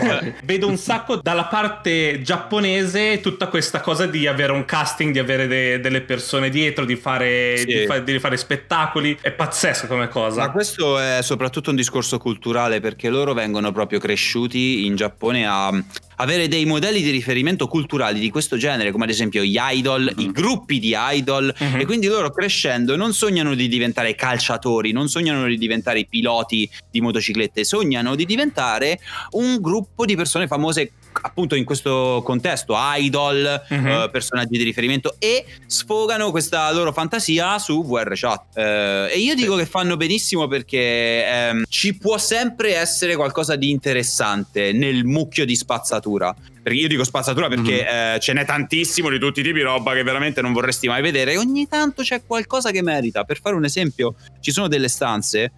Vedo 0.45 0.67
un 0.67 0.77
sacco 0.77 1.15
dalla 1.17 1.45
parte 1.45 2.21
giapponese 2.21 3.19
tutta 3.21 3.47
questa 3.47 3.81
cosa 3.81 4.05
di 4.05 4.27
avere 4.27 4.51
un 4.51 4.65
casting, 4.65 5.11
di 5.11 5.19
avere 5.19 5.47
de- 5.47 5.79
delle 5.79 6.01
persone 6.01 6.49
dietro, 6.51 6.85
di 6.85 6.95
fare, 6.95 7.57
Sì. 7.57 7.65
di, 7.65 7.85
fa- 7.87 7.99
di 7.99 8.19
fare 8.19 8.37
spettacoli. 8.37 9.17
È 9.19 9.31
pazzesco 9.31 9.87
come 9.87 10.07
cosa. 10.09 10.41
Ma 10.41 10.51
questo 10.51 10.99
è 10.99 11.19
soprattutto 11.23 11.71
un 11.71 11.75
discorso 11.75 12.19
culturale 12.19 12.79
perché 12.79 13.09
loro 13.09 13.33
vengono 13.33 13.71
proprio 13.71 13.97
cresciuti 13.99 14.85
in 14.85 14.95
Giappone 14.95 15.47
a 15.47 15.69
avere 16.17 16.47
dei 16.47 16.65
modelli 16.65 17.01
di 17.01 17.09
riferimento 17.09 17.67
culturali 17.67 18.19
di 18.19 18.29
questo 18.29 18.57
genere, 18.57 18.91
come 18.91 19.03
ad 19.05 19.09
esempio 19.09 19.43
gli 19.43 19.57
idol, 19.59 20.11
i 20.17 20.31
gruppi 20.31 20.79
di 20.79 20.95
idol, 20.95 21.53
Mhm. 21.57 21.79
e 21.79 21.85
quindi 21.85 22.07
loro 22.07 22.29
crescendo 22.31 22.95
non 22.95 23.13
sognano 23.13 23.53
di 23.55 23.67
diventare 23.67 24.15
calciatori, 24.15 24.91
non 24.91 25.07
sognano 25.09 25.45
di 25.47 25.57
diventare 25.57 26.05
piloti 26.09 26.69
di 26.89 27.01
motociclette, 27.01 27.63
sognano 27.63 28.15
di 28.15 28.25
diventare 28.25 28.99
un 29.31 29.59
gruppo 29.59 30.05
di 30.05 30.15
persone 30.15 30.47
famose 30.47 30.91
appunto 31.21 31.55
in 31.55 31.63
questo 31.63 32.21
contesto, 32.25 32.75
idol, 32.77 33.61
Mhm. 33.69 33.87
eh, 33.87 34.09
personaggi 34.11 34.57
di 34.57 34.63
riferimento 34.63 35.15
e 35.19 35.45
sfogano 35.67 36.31
questa 36.31 36.71
loro 36.71 36.91
fantasia 36.91 37.57
su 37.59 37.83
VR 37.85 38.11
chat. 38.15 38.57
Eh, 38.57 39.09
e 39.13 39.19
io 39.19 39.35
dico 39.35 39.55
che 39.55 39.65
fanno 39.65 39.97
benissimo 39.97 40.47
perché 40.47 41.25
ehm, 41.27 41.63
ci 41.69 41.97
può 41.97 42.17
sempre 42.17 42.75
essere 42.75 43.15
qualcosa 43.15 43.55
di 43.55 43.69
interessante 43.69 44.71
nel 44.73 45.03
mucchio 45.05 45.45
di 45.45 45.55
spazzatura. 45.55 46.35
Perché 46.65 46.79
io 46.79 46.87
dico 46.87 47.03
spazzatura 47.03 47.47
perché 47.47 48.15
eh, 48.15 48.19
ce 48.19 48.33
n'è 48.33 48.43
tantissimo 48.43 49.09
di 49.09 49.19
tutti 49.19 49.41
i 49.41 49.43
tipi, 49.43 49.61
roba 49.61 49.93
che 49.93 50.01
veramente 50.01 50.41
non 50.41 50.51
vorresti 50.51 50.87
mai 50.87 51.01
vedere. 51.03 51.33
E 51.33 51.37
ogni 51.37 51.67
tanto 51.67 52.01
c'è 52.01 52.23
qualcosa 52.25 52.71
che 52.71 52.81
merita. 52.81 53.23
Per 53.23 53.39
fare 53.39 53.55
un 53.55 53.65
esempio, 53.65 54.15
ci 54.41 54.51
sono 54.51 54.67
delle 54.67 54.87
stanze 54.87 55.51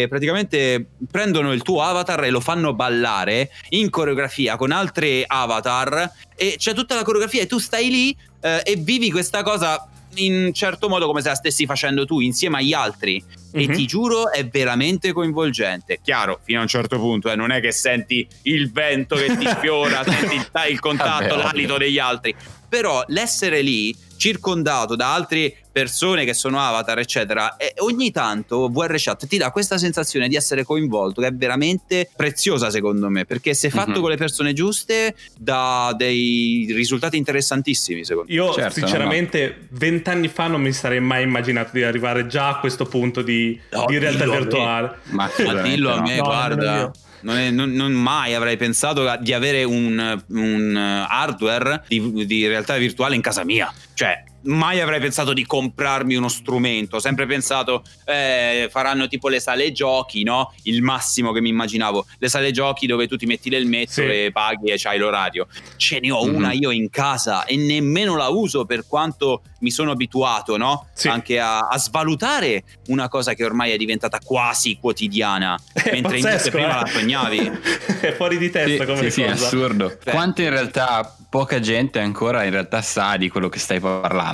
che 0.00 0.08
praticamente 0.08 0.86
prendono 1.10 1.52
il 1.52 1.62
tuo 1.62 1.82
avatar 1.82 2.24
e 2.24 2.30
lo 2.30 2.40
fanno 2.40 2.74
ballare 2.74 3.50
in 3.70 3.90
coreografia 3.90 4.56
con 4.56 4.70
altri 4.72 5.22
avatar 5.26 6.10
e 6.36 6.54
c'è 6.58 6.74
tutta 6.74 6.94
la 6.94 7.02
coreografia 7.04 7.42
e 7.42 7.46
tu 7.46 7.58
stai 7.58 7.90
lì 7.90 8.16
eh, 8.40 8.60
e 8.64 8.76
vivi 8.76 9.10
questa 9.10 9.42
cosa 9.42 9.88
in 10.16 10.52
certo 10.54 10.88
modo 10.88 11.06
come 11.06 11.22
se 11.22 11.28
la 11.30 11.34
stessi 11.34 11.66
facendo 11.66 12.04
tu 12.06 12.20
insieme 12.20 12.58
agli 12.58 12.72
altri 12.72 13.22
e 13.52 13.66
Mhm. 13.66 13.74
ti 13.74 13.84
giuro 13.86 14.30
è 14.30 14.46
veramente 14.46 15.12
coinvolgente 15.12 15.98
chiaro 16.02 16.38
fino 16.44 16.58
a 16.60 16.62
un 16.62 16.68
certo 16.68 16.98
punto 16.98 17.30
eh, 17.30 17.34
non 17.36 17.50
è 17.50 17.60
che 17.60 17.72
senti 17.72 18.24
il 18.42 18.70
vento 18.70 19.16
che 19.16 19.36
ti 19.36 19.46
sfiora 19.46 20.02
senti 20.06 20.36
il, 20.36 20.48
il 20.70 20.78
contatto 20.80 21.34
Vabbè, 21.34 21.42
l'alito 21.42 21.74
ovvio. 21.74 21.86
degli 21.86 21.98
altri 21.98 22.34
però 22.74 23.04
l'essere 23.06 23.60
lì 23.62 23.94
circondato 24.16 24.96
da 24.96 25.14
altre 25.14 25.54
persone 25.70 26.24
che 26.24 26.34
sono 26.34 26.58
avatar 26.58 26.98
eccetera 26.98 27.56
e 27.56 27.74
ogni 27.78 28.10
tanto 28.10 28.68
VR 28.68 28.94
Chat 28.96 29.28
ti 29.28 29.36
dà 29.38 29.52
questa 29.52 29.78
sensazione 29.78 30.26
di 30.26 30.34
essere 30.34 30.64
coinvolto 30.64 31.20
che 31.20 31.28
è 31.28 31.32
veramente 31.32 32.10
preziosa 32.16 32.70
secondo 32.70 33.08
me 33.10 33.26
perché 33.26 33.54
se 33.54 33.70
fatto 33.70 33.90
Mhm. 33.90 34.00
con 34.00 34.10
le 34.10 34.16
persone 34.16 34.52
giuste 34.52 35.14
dà 35.38 35.94
dei 35.96 36.66
risultati 36.74 37.16
interessantissimi 37.16 38.04
secondo 38.04 38.28
me 38.30 38.34
Io 38.36 38.52
Certo, 38.52 38.74
sinceramente 38.74 39.68
vent'anni 39.70 40.26
fa 40.26 40.48
non 40.48 40.60
mi 40.62 40.72
sarei 40.72 41.00
mai 41.00 41.22
immaginato 41.22 41.70
di 41.74 41.84
arrivare 41.84 42.26
già 42.26 42.48
a 42.48 42.58
questo 42.58 42.86
punto 42.86 43.22
di, 43.22 43.60
No, 43.70 43.84
di 43.86 43.98
realtà 43.98 44.24
dillo 44.24 44.32
a 44.32 44.34
me. 44.34 44.40
virtuale. 44.42 44.96
Ma 45.10 45.30
Ma 45.44 45.62
dillo 45.62 45.92
a 45.92 45.96
no. 45.96 46.02
me, 46.02 46.16
No, 46.16 46.22
guarda. 46.24 46.90
Non, 47.24 47.36
è- 47.36 47.50
non- 47.50 47.72
non 47.72 47.92
mai 47.92 48.34
avrei 48.34 48.56
pensato 48.56 49.04
di 49.20 49.32
avere 49.32 49.64
un, 49.64 50.22
un 50.28 50.76
hardware 51.08 51.84
di, 51.88 52.26
di 52.26 52.46
realtà 52.46 52.76
virtuale 52.76 53.14
in 53.14 53.22
casa 53.22 53.44
mia. 53.44 53.72
Cioè, 53.94 54.22
mai 54.44 54.80
avrei 54.80 55.00
pensato 55.00 55.32
di 55.32 55.44
comprarmi 55.46 56.14
uno 56.14 56.28
strumento. 56.28 56.96
Ho 56.96 57.00
sempre 57.00 57.26
pensato, 57.26 57.82
eh, 58.04 58.68
faranno 58.70 59.06
tipo 59.08 59.28
le 59.28 59.40
sale 59.40 59.72
giochi, 59.72 60.22
no? 60.22 60.52
Il 60.64 60.82
massimo 60.82 61.32
che 61.32 61.40
mi 61.40 61.48
immaginavo. 61.50 62.06
Le 62.18 62.28
sale 62.28 62.50
giochi 62.50 62.86
dove 62.86 63.06
tu 63.06 63.16
ti 63.16 63.26
metti 63.26 63.50
l'elmetto 63.50 63.92
Sì. 63.92 64.02
e 64.02 64.30
paghi 64.32 64.70
e 64.70 64.74
c'hai 64.78 64.98
l'orario. 64.98 65.46
Ce 65.76 66.00
ne 66.00 66.10
ho 66.10 66.24
Mhm. 66.26 66.34
una 66.34 66.52
io 66.52 66.70
in 66.70 66.90
casa 66.90 67.44
e 67.44 67.56
nemmeno 67.56 68.16
la 68.16 68.28
uso 68.28 68.64
per 68.64 68.86
quanto 68.86 69.42
mi 69.60 69.70
sono 69.70 69.92
abituato, 69.92 70.56
no? 70.56 70.88
Sì. 70.94 71.08
Anche 71.08 71.38
a, 71.40 71.58
a 71.58 71.78
svalutare 71.78 72.64
una 72.88 73.08
cosa 73.08 73.32
che 73.34 73.44
ormai 73.44 73.70
è 73.72 73.76
diventata 73.76 74.18
quasi 74.22 74.76
quotidiana. 74.78 75.58
È 75.72 75.90
Mentre 75.92 76.16
invece 76.18 76.36
pazzesco, 76.36 76.50
prima 76.50 76.78
eh. 76.78 76.80
la 76.80 76.86
sognavi. 76.86 77.50
è 78.00 78.12
fuori 78.12 78.38
di 78.38 78.50
testa 78.50 78.84
Sì, 78.84 78.90
come 78.90 79.02
sì, 79.04 79.10
sì, 79.10 79.22
è 79.22 79.30
cosa. 79.30 79.46
assurdo. 79.46 79.88
Cioè- 80.02 80.12
Quanto 80.12 80.42
in 80.42 80.50
realtà 80.50 81.16
poca 81.28 81.58
gente 81.60 81.98
ancora 81.98 82.44
in 82.44 82.50
realtà 82.50 82.80
sa 82.82 83.16
di 83.16 83.28
quello 83.28 83.48
che 83.48 83.58
stai 83.58 83.80
parlando, 83.80 84.33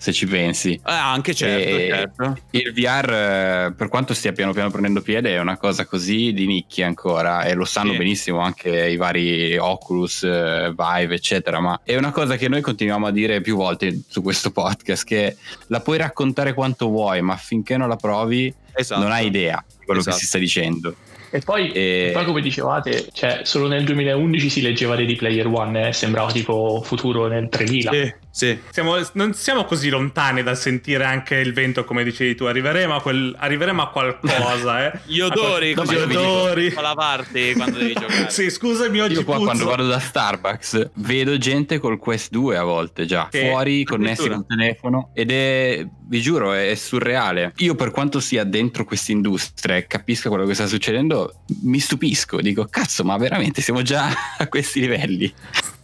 se 0.00 0.12
ci 0.12 0.26
pensi. 0.26 0.74
Eh, 0.74 0.80
anche 0.84 1.34
certo, 1.34 1.68
E- 1.68 1.88
certo. 1.90 2.36
Il 2.52 2.72
VR, 2.72 3.10
eh, 3.12 3.72
per 3.76 3.88
quanto 3.88 4.14
stia 4.14 4.30
piano 4.32 4.52
piano 4.52 4.70
prendendo 4.70 5.00
piede, 5.02 5.34
è 5.34 5.40
una 5.40 5.56
cosa 5.56 5.86
così 5.86 6.32
di 6.32 6.46
nicchia 6.46 6.86
ancora 6.86 7.42
e 7.42 7.54
lo 7.54 7.64
sanno 7.64 7.92
Sì. 7.92 7.98
benissimo 7.98 8.38
anche 8.38 8.88
i 8.88 8.96
vari 8.96 9.56
Oculus, 9.56 10.22
eh, 10.22 10.72
Vive, 10.76 11.14
eccetera. 11.16 11.58
Ma 11.58 11.80
è 11.82 11.96
una 11.96 12.12
cosa 12.12 12.36
che 12.36 12.48
noi 12.48 12.60
continuiamo 12.60 13.06
a 13.06 13.10
dire 13.10 13.40
più 13.40 13.56
volte 13.56 14.02
su 14.08 14.22
questo 14.22 14.52
podcast: 14.52 15.04
che 15.04 15.36
la 15.66 15.80
puoi 15.80 15.98
raccontare 15.98 16.54
quanto 16.54 16.86
vuoi, 16.88 17.20
ma 17.20 17.34
finché 17.36 17.76
non 17.76 17.88
la 17.88 17.96
provi, 17.96 18.54
Esatto. 18.74 19.02
non 19.02 19.10
hai 19.10 19.26
idea 19.26 19.64
di 19.78 19.84
quello 19.84 19.98
Esatto. 20.00 20.16
che 20.16 20.22
si 20.22 20.28
sta 20.28 20.38
dicendo. 20.38 20.94
E 21.30 21.40
poi, 21.40 21.70
e 21.72 22.10
poi, 22.14 22.24
come 22.24 22.40
dicevate, 22.40 23.08
cioè, 23.12 23.40
solo 23.42 23.68
nel 23.68 23.84
2011 23.84 24.48
si 24.48 24.62
leggeva 24.62 24.94
Ready 24.94 25.14
Player 25.14 25.46
One, 25.46 25.88
eh, 25.88 25.92
sembrava 25.92 26.32
tipo 26.32 26.80
futuro 26.82 27.26
nel 27.26 27.50
3000. 27.50 27.90
Sì, 27.92 28.14
sì. 28.38 28.56
Siamo- 28.70 28.96
non 29.14 29.34
siamo 29.34 29.64
così 29.64 29.88
lontani 29.88 30.44
dal 30.44 30.56
sentire 30.56 31.02
anche 31.04 31.34
il 31.34 31.52
vento, 31.52 31.84
come 31.84 32.04
dicevi 32.04 32.36
tu. 32.36 32.44
Arriveremo 32.44 32.94
a, 32.94 33.02
quel- 33.02 33.34
arriveremo 33.36 33.82
a 33.82 33.88
qualcosa, 33.90 34.86
eh. 34.92 34.98
Gli 35.06 35.18
odori, 35.18 35.70
gli 35.74 36.04
dico, 36.06 36.20
odori. 36.20 36.70
Fa 36.70 36.80
la 36.80 36.94
parte 36.94 37.54
quando 37.54 37.78
devi 37.78 37.94
giocare. 37.94 38.30
sì, 38.30 38.48
scusami, 38.48 39.00
oggi 39.00 39.14
Io 39.14 39.24
qua 39.24 39.34
puzzo. 39.34 39.44
quando 39.46 39.64
vado 39.64 39.86
da 39.88 39.98
Starbucks 39.98 40.90
vedo 40.94 41.36
gente 41.36 41.78
col 41.80 41.98
Quest 41.98 42.30
2 42.30 42.56
a 42.56 42.62
volte 42.62 43.06
già, 43.06 43.26
Che- 43.28 43.48
fuori, 43.48 43.82
connessi 43.82 44.28
col 44.28 44.46
telefono 44.46 45.10
ed 45.14 45.32
è, 45.32 45.84
vi 46.06 46.20
giuro, 46.20 46.52
è, 46.52 46.70
è 46.70 46.74
surreale. 46.76 47.54
Io 47.56 47.74
per 47.74 47.90
quanto 47.90 48.20
sia 48.20 48.44
dentro 48.44 48.84
questa 48.84 49.10
industria 49.10 49.74
e 49.74 49.88
capisca 49.88 50.28
quello 50.28 50.46
che 50.46 50.54
sta 50.54 50.68
succedendo, 50.68 51.40
mi 51.62 51.80
stupisco, 51.80 52.40
dico 52.40 52.66
cazzo, 52.70 53.02
ma 53.02 53.16
veramente 53.16 53.62
siamo 53.62 53.82
già 53.82 54.08
a 54.38 54.46
questi 54.46 54.78
livelli. 54.78 55.34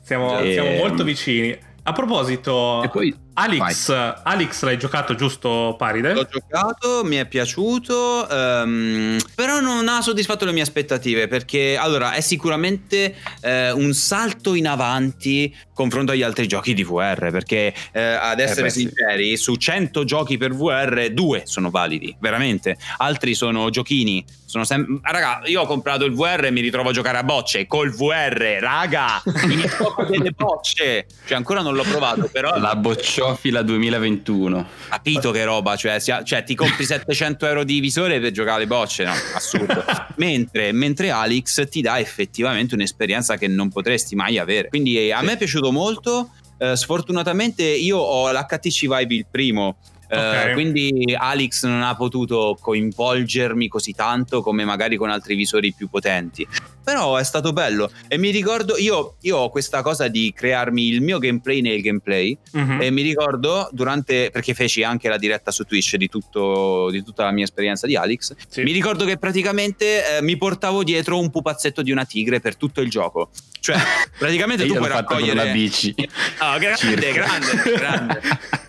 Siamo, 0.04 0.38
E- 0.38 0.52
siamo 0.52 0.70
molto 0.76 1.02
vicini. 1.02 1.72
A 1.84 1.92
proposito, 1.92 2.82
E 2.84 2.88
poi 2.88 3.14
Alex, 3.34 3.90
Alex 4.22 4.62
l'hai 4.62 4.78
giocato 4.78 5.14
giusto, 5.14 5.74
Paride? 5.76 6.12
L'ho 6.12 6.28
giocato, 6.30 7.02
mi 7.04 7.16
è 7.16 7.26
piaciuto, 7.26 8.28
ehm, 8.28 9.18
però 9.34 9.60
non 9.60 9.88
ha 9.88 10.00
soddisfatto 10.00 10.44
le 10.44 10.52
mie 10.52 10.62
aspettative 10.62 11.26
perché 11.26 11.76
allora 11.76 12.12
è 12.12 12.20
sicuramente 12.20 13.16
eh, 13.40 13.72
un 13.72 13.92
salto 13.92 14.54
in 14.54 14.68
avanti 14.68 15.54
confronto 15.74 16.12
agli 16.12 16.22
altri 16.22 16.46
giochi 16.46 16.72
di 16.72 16.84
VR 16.84 17.30
perché 17.32 17.74
eh, 17.92 18.00
ad 18.00 18.38
essere 18.38 18.62
beh, 18.62 18.70
sì. 18.70 18.80
sinceri 18.80 19.36
su 19.36 19.56
100 19.56 20.04
giochi 20.04 20.38
per 20.38 20.54
VR 20.54 21.08
due 21.10 21.42
sono 21.44 21.70
validi, 21.70 22.16
veramente, 22.20 22.78
altri 22.98 23.34
sono 23.34 23.68
giochini, 23.70 24.24
sono 24.46 24.64
sem- 24.64 25.00
ah, 25.02 25.10
raga 25.10 25.40
io 25.46 25.62
ho 25.62 25.66
comprato 25.66 26.04
il 26.04 26.12
VR 26.12 26.44
e 26.44 26.50
mi 26.52 26.60
ritrovo 26.60 26.90
a 26.90 26.92
giocare 26.92 27.18
a 27.18 27.24
bocce 27.24 27.66
col 27.66 27.90
VR, 27.90 28.58
raga, 28.60 29.20
il 29.24 29.68
gioco 29.76 30.04
delle 30.04 30.30
bocce, 30.30 31.06
cioè 31.26 31.36
ancora 31.36 31.60
non 31.60 31.74
l'ho 31.74 31.82
provato 31.82 32.28
però 32.32 32.56
la 32.56 32.76
bocciofila 33.24 33.62
2021. 33.62 34.66
capito 34.88 35.30
che 35.30 35.44
roba, 35.44 35.76
cioè, 35.76 36.00
cioè, 36.00 36.42
ti 36.44 36.54
compri 36.54 36.84
700 36.84 37.46
euro 37.46 37.64
di 37.64 37.80
visore 37.80 38.20
per 38.20 38.30
giocare 38.30 38.56
alle 38.56 38.66
bocce, 38.66 39.04
no, 39.04 39.12
assurdo. 39.34 39.84
mentre, 40.16 40.72
mentre 40.72 41.10
Alex 41.10 41.68
ti 41.68 41.80
dà 41.80 41.98
effettivamente 41.98 42.74
un'esperienza 42.74 43.36
che 43.36 43.48
non 43.48 43.68
potresti 43.70 44.14
mai 44.14 44.38
avere. 44.38 44.68
Quindi 44.68 44.98
eh, 44.98 45.12
a 45.12 45.22
me 45.22 45.32
è 45.32 45.36
piaciuto 45.36 45.72
molto. 45.72 46.30
eh, 46.58 46.76
sfortunatamente 46.76 47.62
io 47.64 47.98
ho 47.98 48.30
l'HTC 48.30 48.80
Vive 48.82 49.14
il 49.14 49.26
primo. 49.30 49.76
eh, 50.08 50.16
Ok. 50.16 50.52
quindi 50.52 51.14
Alex 51.18 51.64
non 51.64 51.82
ha 51.82 51.96
potuto 51.96 52.56
coinvolgermi 52.60 53.68
così 53.68 53.92
tanto 53.92 54.42
come 54.42 54.64
magari 54.64 54.96
con 54.96 55.08
altri 55.10 55.34
visori 55.34 55.72
più 55.72 55.88
potenti 55.88 56.46
però 56.84 57.16
è 57.16 57.24
stato 57.24 57.52
bello 57.52 57.90
e 58.08 58.18
mi 58.18 58.30
ricordo 58.30 58.76
io, 58.76 59.16
io 59.22 59.36
ho 59.38 59.48
questa 59.50 59.82
cosa 59.82 60.08
di 60.08 60.32
crearmi 60.36 60.86
il 60.88 61.00
mio 61.00 61.18
gameplay 61.18 61.60
nel 61.60 61.80
gameplay 61.80 62.36
Mhm. 62.52 62.80
e 62.82 62.90
mi 62.90 63.02
ricordo 63.02 63.68
durante, 63.72 64.30
perché 64.30 64.54
feci 64.54 64.82
anche 64.82 65.08
la 65.08 65.16
diretta 65.18 65.50
su 65.50 65.64
Twitch 65.64 65.96
di, 65.96 66.08
tutto, 66.08 66.90
di 66.90 67.02
tutta 67.02 67.24
la 67.24 67.32
mia 67.32 67.44
esperienza 67.44 67.86
di 67.86 67.96
Alex, 67.96 68.34
Sì. 68.48 68.62
mi 68.62 68.72
ricordo 68.72 69.04
che 69.04 69.16
praticamente 69.16 70.18
eh, 70.18 70.22
mi 70.22 70.36
portavo 70.36 70.84
dietro 70.84 71.18
un 71.18 71.30
pupazzetto 71.30 71.82
di 71.82 71.90
una 71.90 72.04
tigre 72.04 72.40
per 72.40 72.56
tutto 72.56 72.80
il 72.80 72.90
gioco. 72.90 73.30
Cioè, 73.60 73.76
praticamente 74.18 74.66
tu 74.66 74.74
puoi 74.74 74.88
raccogliere... 74.88 75.40
una 75.40 75.50
bici. 75.52 75.94
Ah, 76.38 76.58
grande, 76.58 76.78
Circa. 76.78 77.12
grande, 77.12 77.72
grande. 77.76 78.20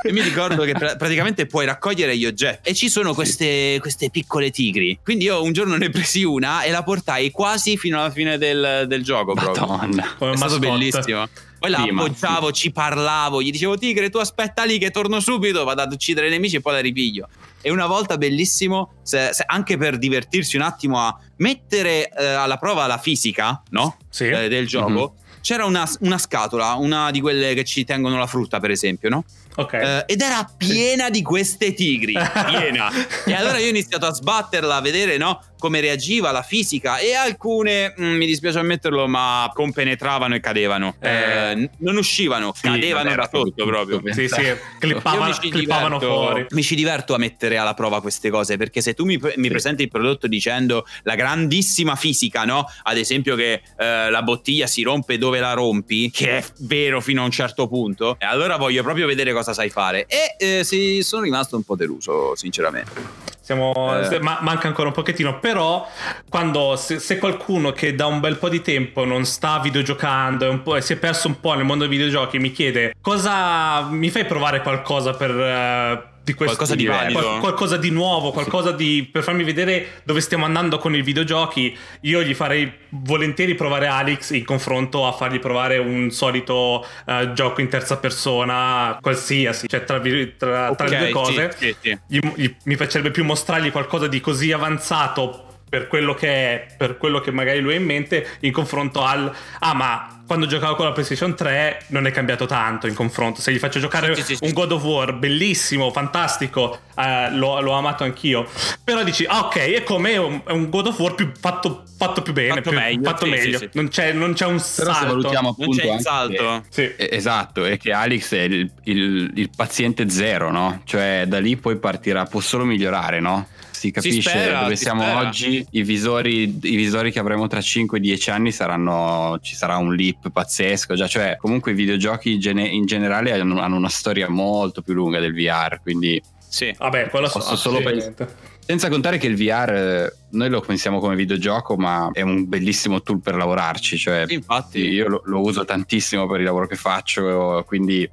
e 0.04 0.12
mi 0.14 0.22
ricordo 0.22 0.64
che 0.64 0.72
pra- 0.74 0.96
praticamente 0.96 1.46
puoi 1.48 1.66
raccogliere 1.66 2.18
gli 2.18 2.26
oggetti 2.26 2.70
e 2.70 2.74
ci 2.74 2.88
sono 2.90 3.14
queste, 3.14 3.78
queste, 3.82 4.10
piccole 4.10 4.52
tigri. 4.52 4.98
Quindi 5.04 5.26
io 5.26 5.42
un 5.44 5.52
giorno 5.52 5.76
ne 5.76 5.90
presi 5.90 6.24
una 6.24 6.62
e 6.64 6.72
la 6.72 6.84
portai 6.84 7.32
quasi 7.32 7.78
fino 7.78 8.00
alla 8.00 8.05
fine 8.12 8.38
del, 8.38 8.86
del 8.88 9.04
gioco. 9.04 9.34
Madonna. 9.34 10.04
Proprio. 10.18 10.34
È 10.34 10.38
stato 10.38 10.60
bellissimo. 10.60 11.28
Poi 11.60 11.70
la 11.70 11.82
appoggiavo, 11.82 12.52
ci 12.52 12.72
parlavo, 12.72 13.42
gli 13.42 13.50
dicevo 13.50 13.78
tigre 13.78 14.10
tu 14.10 14.18
aspetta 14.18 14.64
lì 14.64 14.78
che 14.78 14.92
torno 14.92 15.20
subito, 15.20 15.64
vado 15.64 15.82
ad 15.82 15.92
uccidere 15.92 16.28
i 16.28 16.30
nemici 16.30 16.58
e 16.58 16.62
poi 16.62 16.74
la 16.74 16.80
ripiglio. 16.80 17.28
E 17.62 17.72
una 17.72 17.88
volta 17.88 18.18
bellissimo, 18.18 18.94
se, 19.02 19.34
se 19.34 19.44
anche 19.48 19.78
per 19.78 19.98
divertirsi 19.98 20.56
un 20.56 20.62
attimo 20.62 21.00
a 21.00 21.18
mettere 21.38 22.10
eh, 22.10 22.26
alla 22.26 22.58
prova 22.58 22.86
la 22.86 23.00
fisica 23.00 23.64
no? 23.70 23.98
sì. 24.10 24.28
eh, 24.28 24.48
del 24.48 24.68
gioco, 24.68 24.90
mm-hmm. 24.90 25.42
c'era 25.42 25.66
una, 25.66 25.90
una 26.02 26.20
scatola, 26.20 26.74
una 26.74 27.10
di 27.10 27.22
quelle 27.22 27.56
che 27.56 27.64
ci 27.64 27.84
tengono 27.84 28.20
la 28.20 28.28
frutta 28.28 28.60
per 28.60 28.70
esempio, 28.70 29.10
no? 29.10 29.24
Okay. 29.58 30.00
Uh, 30.00 30.04
ed 30.06 30.20
era 30.20 30.48
piena 30.58 31.10
di 31.10 31.22
queste 31.22 31.74
tigri, 31.74 32.14
piena. 32.14 32.92
e 33.26 33.34
allora 33.34 33.58
io 33.58 33.68
ho 33.68 33.70
iniziato 33.70 34.06
a 34.06 34.14
sbatterla, 34.14 34.76
a 34.76 34.82
vedere 34.82 35.16
no, 35.18 35.42
come 35.66 35.82
reagiva 35.82 36.30
la 36.30 36.44
fisica 36.44 37.00
e 37.00 37.16
alcune, 37.16 37.96
mm, 38.00 38.18
mi 38.18 38.28
dispiace 38.28 38.60
ammetterlo, 38.60 39.08
ma 39.08 39.50
compenetravano 39.52 40.36
e 40.36 40.40
cadevano. 40.40 40.94
Eh. 41.00 41.10
Eh, 41.10 41.70
non 41.80 41.98
uscivano, 41.98 42.54
sì, 42.54 42.68
cadevano 42.68 43.16
da 43.16 43.28
sotto 43.32 43.66
proprio. 43.66 44.00
Sì, 44.14 44.28
sì, 44.28 44.44
clippavano, 44.78 45.36
mi 45.42 45.50
clippavano 45.50 45.98
diverto, 45.98 46.22
fuori. 46.22 46.46
Mi 46.52 46.62
ci 46.62 46.76
diverto 46.76 47.16
a 47.16 47.18
mettere 47.18 47.58
alla 47.58 47.74
prova 47.74 48.00
queste 48.00 48.30
cose 48.30 48.58
perché 48.58 48.82
se 48.82 48.94
tu 48.94 49.06
mi, 49.06 49.18
mi 49.18 49.32
sì. 49.44 49.50
presenti 49.50 49.82
il 49.82 49.90
prodotto 49.90 50.28
dicendo 50.28 50.86
la 51.02 51.16
grandissima 51.16 51.96
fisica, 51.96 52.44
no? 52.46 52.68
Ad 52.84 52.98
esempio 52.98 53.36
che 53.36 53.64
eh, 53.76 54.10
la 54.12 54.22
bottiglia 54.22 54.68
si 54.68 54.84
rompe 54.84 55.18
dove 55.18 55.40
la 55.40 55.54
rompi, 55.54 56.12
che 56.12 56.38
è 56.38 56.44
vero 56.60 57.02
fino 57.02 57.24
a 57.24 57.26
un 57.26 57.32
certo 57.32 57.68
punto, 57.68 58.18
allora 58.20 58.58
voglio 58.58 58.84
proprio 58.84 59.08
vedere 59.08 59.34
cosa 59.34 59.52
sai 59.52 59.72
fare. 59.72 60.06
E 60.06 60.36
eh, 60.38 60.64
sì, 60.64 61.02
sono 61.02 61.24
rimasto 61.24 61.56
un 61.56 61.64
po' 61.64 61.76
deluso, 61.76 62.36
sinceramente. 62.36 63.34
Siamo, 63.46 63.96
eh. 64.00 64.20
ma, 64.22 64.40
manca 64.42 64.66
ancora 64.66 64.88
un 64.88 64.94
pochettino, 64.96 65.38
però 65.38 65.88
quando 66.28 66.76
se, 66.78 66.98
se, 66.98 67.20
qualcuno 67.20 67.74
che 67.74 67.94
da 67.94 68.08
un 68.08 68.20
bel 68.20 68.38
po' 68.38 68.50
di 68.50 68.64
tempo 68.64 69.06
non 69.06 69.24
sta 69.24 69.60
videgiocando 69.60 70.76
e, 70.76 70.82
si 70.82 70.94
è 70.94 70.96
perso 70.96 71.28
un 71.28 71.40
po' 71.40 71.54
nel 71.54 71.64
mondo 71.64 71.86
dei 71.86 71.96
videogiochi 71.96 72.40
mi 72.40 72.52
chiede 72.52 72.96
cosa 73.02 73.84
mi 73.84 74.10
fai 74.10 74.26
provare 74.26 74.64
qualcosa 74.64 75.14
per... 75.14 75.30
Uh, 75.30 76.14
di 76.26 76.34
questo, 76.34 76.56
qualcosa 76.56 76.76
di 76.76 76.86
valido. 76.86 77.20
Qual- 77.20 77.40
qualcosa 77.40 77.78
di 77.78 77.92
nuovo, 77.92 78.32
qualcosa 78.32 78.72
di 78.72 79.08
per 79.10 79.22
farmi 79.22 79.44
vedere 79.44 80.02
dove 80.04 80.20
stiamo 80.22 80.46
andando 80.46 80.80
con 80.80 80.96
i 80.96 81.02
videogiochi. 81.02 81.78
Io 82.02 82.24
gli 82.24 82.34
farei 82.34 82.72
volentieri 82.90 83.54
provare 83.54 83.88
Alex 83.88 84.32
in 84.32 84.44
confronto 84.44 85.06
a 85.06 85.12
fargli 85.12 85.40
provare 85.40 85.78
un 85.78 86.10
solito 86.10 86.86
uh, 87.06 87.34
gioco 87.34 87.62
in 87.62 87.70
terza 87.70 87.98
persona, 87.98 88.98
qualsiasi, 89.00 89.68
cioè 89.68 89.84
tra, 89.84 90.00
tra, 90.00 90.72
okay, 90.72 90.76
tra 90.76 90.88
le 90.88 90.98
due 90.98 91.10
cose. 91.12 91.56
Sì, 91.58 91.68
sì, 91.68 91.76
sì. 91.82 92.00
Gli, 92.08 92.20
gli, 92.36 92.56
mi 92.64 92.76
piacerebbe 92.76 93.12
più 93.12 93.24
mostrargli 93.24 93.72
qualcosa 93.72 94.08
di 94.08 94.20
così 94.20 94.52
avanzato 94.52 95.46
per 95.76 95.88
quello 95.88 96.14
che 96.14 96.28
è, 96.30 96.66
per 96.78 96.98
quello 96.98 97.20
che 97.20 97.32
magari 97.32 97.60
lui 97.60 97.74
ha 97.74 97.78
in 97.78 97.84
mente, 97.84 98.26
in 98.42 98.54
confronto 98.54 99.04
al 99.04 99.30
ah, 99.60 99.74
ma 99.74 100.24
quando 100.26 100.46
giocavo 100.48 100.76
con 100.76 100.86
la 100.86 100.92
PlayStation 100.92 101.36
3 101.36 101.86
non 101.88 102.08
è 102.08 102.12
cambiato 102.12 102.46
tanto 102.46 102.88
in 102.88 102.96
confronto. 102.96 103.42
Se 103.42 103.52
gli 103.52 103.60
faccio 103.60 103.80
giocare 103.80 104.16
sì, 104.16 104.24
sì, 104.24 104.36
sì, 104.36 104.46
un 104.46 104.54
God 104.54 104.72
of 104.72 104.84
War 104.84 105.14
bellissimo, 105.14 105.92
fantastico, 105.92 106.80
eh, 106.98 107.32
l'ho, 107.32 107.60
l'ho, 107.62 107.74
amato 107.74 108.04
anch'io. 108.04 108.50
Però 108.84 109.04
dici, 109.04 109.26
ah, 109.26 109.46
ok, 109.46 109.58
è 109.58 109.84
come 109.84 110.18
un, 110.18 110.42
è 110.46 110.52
un 110.52 110.70
God 110.70 110.88
of 110.88 111.00
War 111.00 111.14
più 111.14 111.32
fatto, 111.40 111.84
fatto 111.98 112.22
più 112.22 112.34
bene, 112.34 112.56
fatto 112.56 112.70
più, 112.70 112.80
meglio. 112.80 113.04
Fatto 113.04 113.26
meglio. 113.28 113.60
Non, 113.74 113.88
c'è, 113.90 114.14
non, 114.14 114.34
c'è, 114.34 114.46
un 114.46 114.58
Però 114.76 114.92
salto. 114.92 115.00
se 115.00 115.06
valutiamo 115.06 115.50
appunto 115.50 115.86
non 115.86 115.92
c'è 115.92 115.94
il 115.96 116.02
salto. 116.02 116.64
Che, 116.74 116.96
esatto, 116.98 117.66
è 117.66 117.78
che 117.78 117.92
Alex 117.92 118.34
è 118.34 118.42
il, 118.42 118.72
il, 118.84 119.32
il 119.36 119.50
paziente 119.56 120.10
zero, 120.10 120.50
no? 120.50 120.82
Cioè 120.86 121.26
da 121.28 121.40
lì 121.40 121.56
poi 121.56 121.76
partirà, 121.78 122.26
può 122.26 122.40
solo 122.40 122.66
migliorare, 122.66 123.20
no? 123.20 123.48
Si 123.76 123.92
capisce 123.92 124.22
si 124.22 124.30
spera, 124.30 124.62
dove 124.62 124.76
siamo 124.76 125.02
spera. 125.02 125.20
oggi, 125.20 125.66
i 125.72 125.84
visori, 125.84 126.60
i 126.62 126.76
visori, 126.76 127.12
che 127.12 127.20
avremo 127.20 127.48
tra 127.48 127.60
5-10 127.60 128.32
anni 128.32 128.52
saranno, 128.52 129.38
ci 129.42 129.56
sarà 129.56 129.78
un 129.78 129.94
leap 129.94 130.32
pazzesco, 130.32 130.96
già, 130.96 131.08
cioè 131.08 131.38
comunque 131.38 131.72
i 131.72 131.76
videogiochi 131.76 132.40
in 132.42 132.86
generale 132.86 133.32
hanno, 133.34 133.60
hanno 133.60 133.76
una 133.76 133.90
storia 133.90 134.30
molto 134.30 134.82
più 134.82 134.94
lunga 134.94 135.20
del 135.20 135.34
VR, 135.34 135.80
quindi 135.82 136.22
sì. 136.48 136.74
Vabbè, 136.78 137.10
quello 137.10 137.30
posso 137.30 137.56
solo 137.58 137.82
pensare. 137.82 138.54
Senza 138.66 138.90
contare 138.90 139.18
che 139.18 139.28
il 139.28 139.36
VR 139.36 140.12
noi 140.30 140.50
lo 140.50 140.62
pensiamo 140.62 141.00
come 141.00 141.16
videogioco, 141.16 141.76
ma 141.76 142.10
è 142.14 142.22
un 142.22 142.48
bellissimo 142.48 143.02
tool 143.02 143.20
per 143.20 143.36
lavorarci. 143.36 143.98
Cioè, 143.98 144.26
Infatti, 144.30 144.80
io 144.80 145.08
lo, 145.08 145.22
lo 145.26 145.42
uso 145.42 145.66
tantissimo 145.66 146.26
per 146.28 146.40
il 146.40 146.46
lavoro 146.46 146.66
che 146.66 146.76
faccio, 146.76 147.64
quindi 147.68 148.10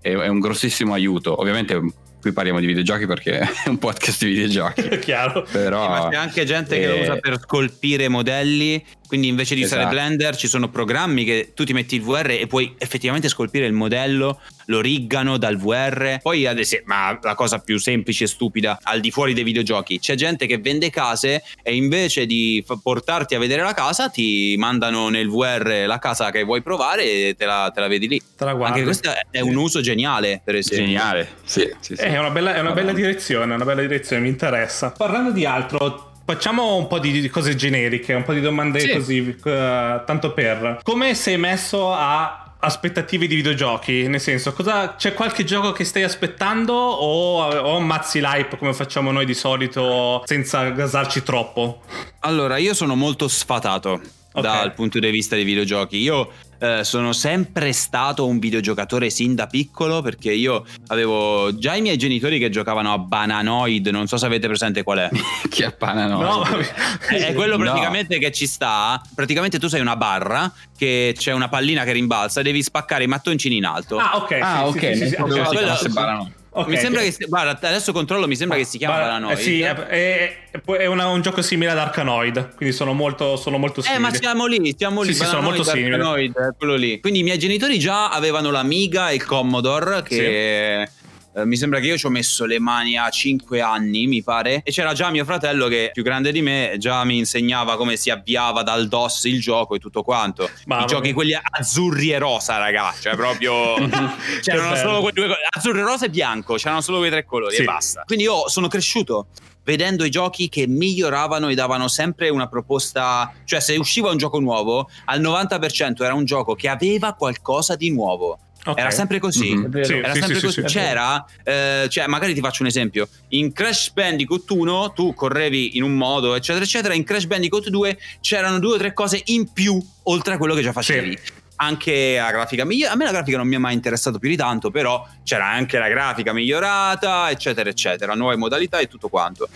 è, 0.00 0.10
è 0.10 0.28
un 0.28 0.38
grossissimo 0.38 0.92
aiuto. 0.92 1.40
Ovviamente 1.40 1.80
qui 2.20 2.32
parliamo 2.32 2.60
di 2.60 2.66
videogiochi 2.66 3.06
perché 3.06 3.38
è 3.64 3.68
un 3.68 3.78
podcast 3.78 4.24
di 4.24 4.30
videogiochi. 4.30 4.98
Chiaro. 4.98 5.46
Però, 5.50 5.82
sì, 5.82 5.88
ma 5.88 6.08
c'è 6.10 6.16
anche 6.16 6.44
gente 6.44 6.76
eh... 6.76 6.80
che 6.80 6.86
lo 6.88 7.00
usa 7.00 7.16
per 7.16 7.38
scolpire 7.40 8.08
modelli. 8.08 8.84
Quindi 9.08 9.28
invece 9.28 9.54
di 9.54 9.62
esatto. 9.62 9.80
usare 9.80 9.94
Blender 9.94 10.36
ci 10.36 10.46
sono 10.46 10.68
programmi 10.68 11.24
che 11.24 11.52
tu 11.54 11.64
ti 11.64 11.72
metti 11.72 11.96
il 11.96 12.02
VR 12.02 12.30
e 12.30 12.46
puoi 12.46 12.74
effettivamente 12.76 13.28
scolpire 13.28 13.64
il 13.64 13.72
modello, 13.72 14.40
lo 14.66 14.80
riggano 14.80 15.38
dal 15.38 15.56
VR. 15.56 16.18
Poi 16.20 16.46
ad 16.46 16.58
esempio, 16.58 16.94
ma 16.94 17.18
la 17.20 17.34
cosa 17.34 17.58
più 17.58 17.78
semplice 17.78 18.24
e 18.24 18.26
stupida 18.26 18.78
al 18.82 19.00
di 19.00 19.10
fuori 19.10 19.32
dei 19.32 19.44
videogiochi, 19.44 19.98
c'è 19.98 20.14
gente 20.14 20.46
che 20.46 20.58
vende 20.58 20.90
case 20.90 21.42
e 21.62 21.74
invece 21.74 22.26
di 22.26 22.62
portarti 22.82 23.34
a 23.34 23.38
vedere 23.38 23.62
la 23.62 23.72
casa 23.72 24.10
ti 24.10 24.54
mandano 24.58 25.08
nel 25.08 25.28
VR 25.28 25.84
la 25.86 25.98
casa 25.98 26.30
che 26.30 26.42
vuoi 26.42 26.62
provare 26.62 27.04
e 27.04 27.34
te 27.36 27.46
la, 27.46 27.70
te 27.74 27.80
la 27.80 27.88
vedi 27.88 28.08
lì. 28.08 28.22
Te 28.36 28.44
la 28.44 28.50
Anche 28.50 28.82
questo 28.82 29.10
è 29.30 29.40
un 29.40 29.56
uso 29.56 29.80
geniale, 29.80 30.42
per 30.44 30.54
esempio. 30.54 30.84
Geniale, 30.84 31.28
sì. 31.44 31.72
sì, 31.80 31.96
sì. 31.96 32.02
È 32.02 32.18
una 32.18 32.30
bella, 32.30 32.54
è 32.54 32.60
una 32.60 32.72
bella 32.72 32.92
direzione, 32.92 33.54
una 33.54 33.64
bella 33.64 33.80
direzione, 33.80 34.20
mi 34.20 34.28
interessa. 34.28 34.90
Parlando 34.90 35.30
di 35.30 35.46
altro, 35.46 36.07
Facciamo 36.28 36.76
un 36.76 36.88
po' 36.88 36.98
di 36.98 37.26
cose 37.30 37.54
generiche, 37.54 38.12
un 38.12 38.22
po' 38.22 38.34
di 38.34 38.42
domande 38.42 38.80
sì. 38.80 38.90
così, 38.90 39.20
uh, 39.20 40.04
tanto 40.04 40.34
per. 40.34 40.80
Come 40.82 41.14
sei 41.14 41.38
messo 41.38 41.90
a 41.90 42.52
aspettative 42.58 43.26
di 43.26 43.36
videogiochi? 43.36 44.06
Nel 44.08 44.20
senso, 44.20 44.52
cosa, 44.52 44.94
c'è 44.94 45.14
qualche 45.14 45.44
gioco 45.44 45.72
che 45.72 45.84
stai 45.84 46.02
aspettando 46.02 46.74
o, 46.74 47.44
o 47.44 47.76
ammazzi 47.78 48.20
l'hype 48.20 48.58
come 48.58 48.74
facciamo 48.74 49.10
noi 49.10 49.24
di 49.24 49.32
solito 49.32 50.22
senza 50.26 50.68
gasarci 50.68 51.22
troppo? 51.22 51.80
Allora, 52.20 52.58
io 52.58 52.74
sono 52.74 52.94
molto 52.94 53.26
sfatato 53.26 53.92
okay. 53.92 54.42
dal 54.42 54.74
punto 54.74 54.98
di 54.98 55.10
vista 55.10 55.34
dei 55.34 55.44
videogiochi. 55.44 55.96
Io 55.96 56.30
eh, 56.58 56.84
sono 56.84 57.12
sempre 57.12 57.72
stato 57.72 58.26
un 58.26 58.38
videogiocatore 58.38 59.10
sin 59.10 59.34
da 59.34 59.46
piccolo 59.46 60.02
perché 60.02 60.32
io 60.32 60.64
avevo 60.88 61.56
già 61.56 61.74
i 61.74 61.80
miei 61.80 61.96
genitori 61.96 62.38
che 62.38 62.50
giocavano 62.50 62.92
a 62.92 62.98
Bananoid, 62.98 63.86
non 63.88 64.06
so 64.06 64.16
se 64.16 64.26
avete 64.26 64.46
presente 64.46 64.82
qual 64.82 64.98
è. 64.98 65.08
Chi 65.48 65.62
è 65.62 65.74
Bananoid? 65.76 66.26
No, 66.26 66.44
è 67.08 67.32
quello 67.34 67.56
praticamente 67.56 68.14
no. 68.14 68.20
che 68.20 68.32
ci 68.32 68.46
sta. 68.46 69.00
Praticamente 69.14 69.58
tu 69.58 69.68
sei 69.68 69.80
una 69.80 69.96
barra 69.96 70.52
che 70.76 71.14
c'è 71.16 71.32
una 71.32 71.48
pallina 71.48 71.84
che 71.84 71.92
rimbalza 71.92 72.40
e 72.40 72.42
devi 72.42 72.62
spaccare 72.62 73.04
i 73.04 73.08
mattoncini 73.08 73.56
in 73.56 73.64
alto. 73.64 73.98
Ah, 73.98 74.16
ok. 74.16 74.38
Ah, 74.40 74.56
sì, 74.56 74.76
ok. 74.76 74.80
Sì, 74.80 74.96
sì, 74.96 75.08
sì, 75.08 75.14
okay. 75.20 75.44
Quello, 75.44 76.32
Okay, 76.58 76.74
mi 76.74 76.76
sembra 76.76 77.02
che, 77.02 77.14
guarda, 77.28 77.68
adesso 77.68 77.92
controllo, 77.92 78.26
mi 78.26 78.34
sembra 78.34 78.56
ah, 78.56 78.60
che 78.60 78.66
si 78.66 78.78
chiama 78.78 78.94
Paranoid. 78.94 79.38
Eh 79.38 79.40
sì, 79.40 79.60
è, 79.60 80.48
è, 80.50 80.86
una, 80.86 81.06
un 81.06 81.22
gioco 81.22 81.40
simile 81.40 81.70
ad 81.70 81.78
Arkanoid, 81.78 82.56
quindi 82.56 82.74
sono 82.74 82.94
molto, 82.94 83.36
sono 83.36 83.58
molto 83.58 83.80
simili. 83.80 84.00
Eh, 84.00 84.02
ma 84.02 84.12
siamo 84.12 84.46
lì, 84.46 84.74
siamo 84.76 85.02
lì. 85.02 85.14
Sì, 85.14 85.20
sì 85.20 85.26
sono 85.26 85.42
molto 85.42 85.62
simili. 85.62 85.94
Arkanoid, 85.94 86.56
quello 86.58 86.74
lì. 86.74 86.98
Quindi 87.00 87.20
i 87.20 87.22
miei 87.22 87.38
genitori 87.38 87.78
già 87.78 88.10
avevano 88.10 88.50
l'Amiga 88.50 89.10
e 89.10 89.14
il 89.14 89.24
Commodore 89.24 90.02
che... 90.02 90.88
Sì 90.88 90.96
eh, 91.38 91.44
mi 91.44 91.56
sembra 91.56 91.78
che 91.78 91.86
io 91.86 91.96
ci 91.96 92.06
ho 92.06 92.10
messo 92.10 92.44
le 92.44 92.58
mani 92.58 92.96
a 92.96 93.08
5 93.08 93.60
anni, 93.60 94.06
mi 94.06 94.22
pare, 94.22 94.62
e 94.64 94.72
c'era 94.72 94.92
già 94.92 95.10
mio 95.10 95.24
fratello 95.24 95.68
che 95.68 95.90
più 95.92 96.02
grande 96.02 96.32
di 96.32 96.42
me 96.42 96.74
già 96.78 97.04
mi 97.04 97.18
insegnava 97.18 97.76
come 97.76 97.96
si 97.96 98.10
avviava 98.10 98.62
dal 98.62 98.88
DOS 98.88 99.24
il 99.24 99.40
gioco 99.40 99.74
e 99.74 99.78
tutto 99.78 100.02
quanto. 100.02 100.50
Ma 100.66 100.82
I 100.82 100.86
giochi 100.86 101.12
quelli 101.12 101.38
azzurri 101.38 102.10
e 102.10 102.18
rosa, 102.18 102.58
ragazzi, 102.58 103.02
cioè 103.02 103.14
proprio 103.14 103.74
c'erano 104.42 104.74
solo 104.74 105.00
quei 105.00 105.12
due 105.12 105.28
azzurro, 105.48 105.84
rosa 105.84 106.06
e 106.06 106.10
bianco, 106.10 106.54
c'erano 106.54 106.80
solo 106.80 106.98
quei 106.98 107.10
tre 107.10 107.24
colori 107.24 107.54
sì. 107.54 107.62
e 107.62 107.64
basta. 107.64 108.02
Quindi 108.04 108.24
io 108.24 108.48
sono 108.48 108.68
cresciuto 108.68 109.28
vedendo 109.68 110.02
i 110.04 110.10
giochi 110.10 110.48
che 110.48 110.66
miglioravano 110.66 111.48
e 111.48 111.54
davano 111.54 111.88
sempre 111.88 112.30
una 112.30 112.48
proposta, 112.48 113.30
cioè 113.44 113.60
se 113.60 113.76
usciva 113.76 114.10
un 114.10 114.16
gioco 114.16 114.40
nuovo, 114.40 114.88
al 115.04 115.20
90% 115.20 116.02
era 116.02 116.14
un 116.14 116.24
gioco 116.24 116.54
che 116.54 116.68
aveva 116.68 117.12
qualcosa 117.12 117.76
di 117.76 117.90
nuovo. 117.90 118.38
Okay. 118.68 118.84
Era 118.84 118.90
sempre 118.90 119.18
così. 119.18 119.54
Mm-hmm. 119.54 119.80
Sì, 119.80 119.92
Era 119.94 120.12
sì, 120.12 120.20
sempre 120.20 120.38
sì, 120.38 120.44
così. 120.44 120.62
C'era, 120.62 121.24
eh, 121.42 121.86
cioè, 121.88 122.06
magari 122.06 122.34
ti 122.34 122.40
faccio 122.40 122.62
un 122.62 122.68
esempio. 122.68 123.08
In 123.28 123.52
Crash 123.52 123.92
Bandicoot 123.92 124.50
1 124.50 124.92
tu 124.92 125.14
correvi 125.14 125.78
in 125.78 125.82
un 125.82 125.94
modo, 125.94 126.34
eccetera, 126.34 126.64
eccetera. 126.64 126.92
In 126.92 127.02
Crash 127.02 127.24
Bandicoot 127.24 127.70
2 127.70 127.98
c'erano 128.20 128.58
due 128.58 128.74
o 128.74 128.78
tre 128.78 128.92
cose 128.92 129.22
in 129.26 129.50
più 129.52 129.82
oltre 130.04 130.34
a 130.34 130.36
quello 130.36 130.54
che 130.54 130.60
già 130.60 130.72
facevi. 130.72 131.18
Anche 131.60 132.16
la 132.20 132.30
grafica 132.30 132.64
migliorata. 132.64 132.94
A 132.94 132.98
me 132.98 133.04
la 133.04 133.10
grafica 133.10 133.38
non 133.38 133.48
mi 133.48 133.54
è 133.54 133.58
mai 133.58 133.72
interessato 133.72 134.18
più 134.18 134.28
di 134.28 134.36
tanto, 134.36 134.70
però 134.70 135.04
c'era 135.24 135.46
anche 135.46 135.78
la 135.78 135.88
grafica 135.88 136.34
migliorata, 136.34 137.30
eccetera, 137.30 137.70
eccetera. 137.70 138.14
Nuove 138.14 138.36
modalità 138.36 138.78
e 138.80 138.86
tutto 138.86 139.08
quanto. 139.08 139.48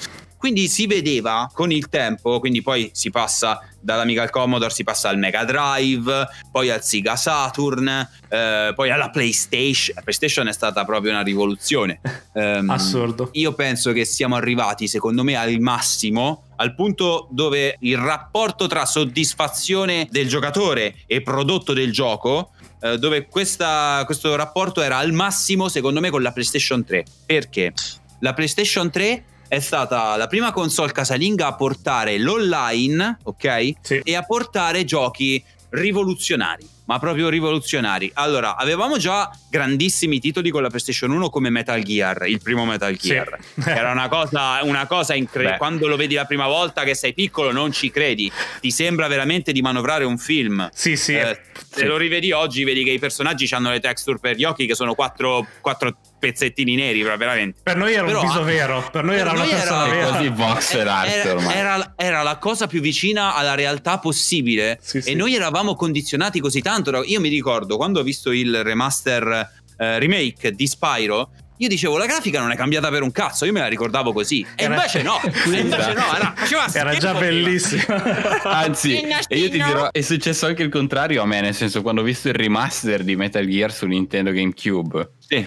Quindi 0.42 0.66
si 0.66 0.88
vedeva 0.88 1.48
con 1.54 1.70
il 1.70 1.88
tempo, 1.88 2.40
quindi 2.40 2.62
poi 2.62 2.90
si 2.92 3.12
passa 3.12 3.60
dall'Amiga 3.78 4.22
al 4.22 4.30
Commodore, 4.30 4.72
si 4.72 4.82
passa 4.82 5.08
al 5.08 5.16
Mega 5.16 5.44
Drive, 5.44 6.26
poi 6.50 6.68
al 6.68 6.82
Sega 6.82 7.14
Saturn, 7.14 7.86
eh, 8.28 8.72
poi 8.74 8.90
alla 8.90 9.10
PlayStation. 9.10 9.94
La 9.94 10.00
PlayStation 10.02 10.48
è 10.48 10.52
stata 10.52 10.84
proprio 10.84 11.12
una 11.12 11.22
rivoluzione. 11.22 12.00
Um, 12.32 12.70
Assurdo. 12.74 13.28
Io 13.34 13.54
penso 13.54 13.92
che 13.92 14.04
siamo 14.04 14.34
arrivati, 14.34 14.88
secondo 14.88 15.22
me, 15.22 15.36
al 15.36 15.60
massimo 15.60 16.46
al 16.56 16.74
punto 16.74 17.28
dove 17.30 17.76
il 17.78 17.96
rapporto 17.96 18.66
tra 18.66 18.84
soddisfazione 18.84 20.08
del 20.10 20.26
giocatore 20.26 20.96
e 21.06 21.22
prodotto 21.22 21.72
del 21.72 21.92
gioco 21.92 22.50
eh, 22.80 22.98
dove 22.98 23.26
questa, 23.26 24.02
questo 24.06 24.34
rapporto 24.34 24.80
era 24.80 24.96
al 24.96 25.12
massimo 25.12 25.68
secondo 25.68 26.00
me 26.00 26.10
con 26.10 26.22
la 26.22 26.30
PlayStation 26.30 26.84
3 26.84 27.04
perché 27.26 27.72
la 28.20 28.32
PlayStation 28.32 28.90
3 28.90 29.24
è 29.52 29.60
stata 29.60 30.16
la 30.16 30.28
prima 30.28 30.50
console 30.50 30.92
casalinga 30.92 31.46
a 31.46 31.54
portare 31.54 32.16
l'online, 32.16 33.18
ok? 33.24 33.72
Sì. 33.82 34.00
E 34.02 34.16
a 34.16 34.22
portare 34.22 34.86
giochi 34.86 35.44
rivoluzionari, 35.68 36.66
ma 36.86 36.98
proprio 36.98 37.28
rivoluzionari. 37.28 38.10
Allora, 38.14 38.56
avevamo 38.56 38.96
già 38.96 39.30
grandissimi 39.50 40.20
titoli 40.20 40.48
con 40.48 40.62
la 40.62 40.68
PlayStation 40.68 41.10
1 41.10 41.28
come 41.28 41.50
Metal 41.50 41.82
Gear, 41.82 42.28
il 42.28 42.40
primo 42.40 42.64
Metal 42.64 42.96
Gear. 42.96 43.36
Sì. 43.54 43.60
Era 43.68 43.90
una 43.90 44.08
cosa, 44.08 44.60
una 44.62 44.86
cosa 44.86 45.12
incredibile. 45.14 45.58
Quando 45.58 45.86
lo 45.86 45.96
vedi 45.96 46.14
la 46.14 46.24
prima 46.24 46.46
volta 46.46 46.82
che 46.84 46.94
sei 46.94 47.12
piccolo 47.12 47.52
non 47.52 47.72
ci 47.72 47.90
credi. 47.90 48.32
Ti 48.58 48.70
sembra 48.70 49.06
veramente 49.06 49.52
di 49.52 49.60
manovrare 49.60 50.04
un 50.04 50.16
film. 50.16 50.66
Sì, 50.72 50.96
sì. 50.96 51.12
Eh, 51.12 51.38
se 51.72 51.80
sì. 51.80 51.86
lo 51.86 51.96
rivedi 51.96 52.32
oggi 52.32 52.64
vedi 52.64 52.84
che 52.84 52.90
i 52.90 52.98
personaggi 52.98 53.48
hanno 53.54 53.70
le 53.70 53.80
texture 53.80 54.18
per 54.18 54.36
gli 54.36 54.44
occhi 54.44 54.66
che 54.66 54.74
sono 54.74 54.94
quattro, 54.94 55.46
quattro 55.62 55.96
pezzettini 56.18 56.74
neri, 56.74 57.02
veramente. 57.02 57.60
Per 57.62 57.76
noi 57.76 57.94
era 57.94 58.04
Però, 58.04 58.20
un 58.20 58.26
viso 58.26 58.44
vero, 58.44 58.86
per 58.92 59.04
noi 59.04 59.16
per 59.16 59.26
era 59.26 59.32
noi 59.32 59.48
una 59.48 59.56
persona 59.56 59.86
era, 59.86 59.94
vera. 59.94 60.16
Così 60.16 60.28
voxel 60.28 60.88
art 60.88 61.26
ormai. 61.26 61.56
Era, 61.56 61.92
era, 61.96 62.22
la 62.22 62.36
cosa 62.36 62.66
più 62.66 62.82
vicina 62.82 63.34
alla 63.34 63.54
realtà 63.54 63.98
possibile 63.98 64.78
sì, 64.82 64.98
e 64.98 65.02
sì. 65.02 65.14
noi 65.14 65.34
eravamo 65.34 65.74
condizionati 65.74 66.40
così 66.40 66.60
tanto. 66.60 67.02
Io 67.04 67.20
mi 67.20 67.30
ricordo 67.30 67.78
quando 67.78 68.00
ho 68.00 68.02
visto 68.02 68.32
il 68.32 68.62
remaster 68.62 69.50
eh, 69.78 69.98
remake 69.98 70.52
di 70.52 70.66
Spyro, 70.66 71.30
io 71.56 71.68
dicevo 71.68 71.96
la 71.96 72.06
grafica 72.06 72.40
non 72.40 72.50
è 72.50 72.56
cambiata 72.56 72.88
per 72.90 73.02
un 73.02 73.12
cazzo, 73.12 73.44
io 73.44 73.52
me 73.52 73.60
la 73.60 73.68
ricordavo 73.68 74.12
così. 74.12 74.44
E 74.56 74.64
era... 74.64 74.74
invece 74.74 75.02
no, 75.02 75.20
e 75.22 75.58
invece 75.58 75.92
no, 75.92 76.14
era, 76.14 76.34
era 76.72 76.94
già 76.96 77.14
bellissimo. 77.14 77.82
Anzi, 78.44 79.00
e 79.28 79.38
io 79.38 79.50
ti 79.50 79.62
dirò, 79.62 79.90
è 79.90 80.00
successo 80.00 80.46
anche 80.46 80.62
il 80.62 80.70
contrario 80.70 81.22
a 81.22 81.26
me, 81.26 81.40
nel 81.40 81.54
senso 81.54 81.82
quando 81.82 82.00
ho 82.00 82.04
visto 82.04 82.28
il 82.28 82.34
remaster 82.34 83.02
di 83.02 83.16
Metal 83.16 83.46
Gear 83.46 83.72
su 83.72 83.86
Nintendo 83.86 84.32
GameCube 84.32 85.10
sì. 85.26 85.46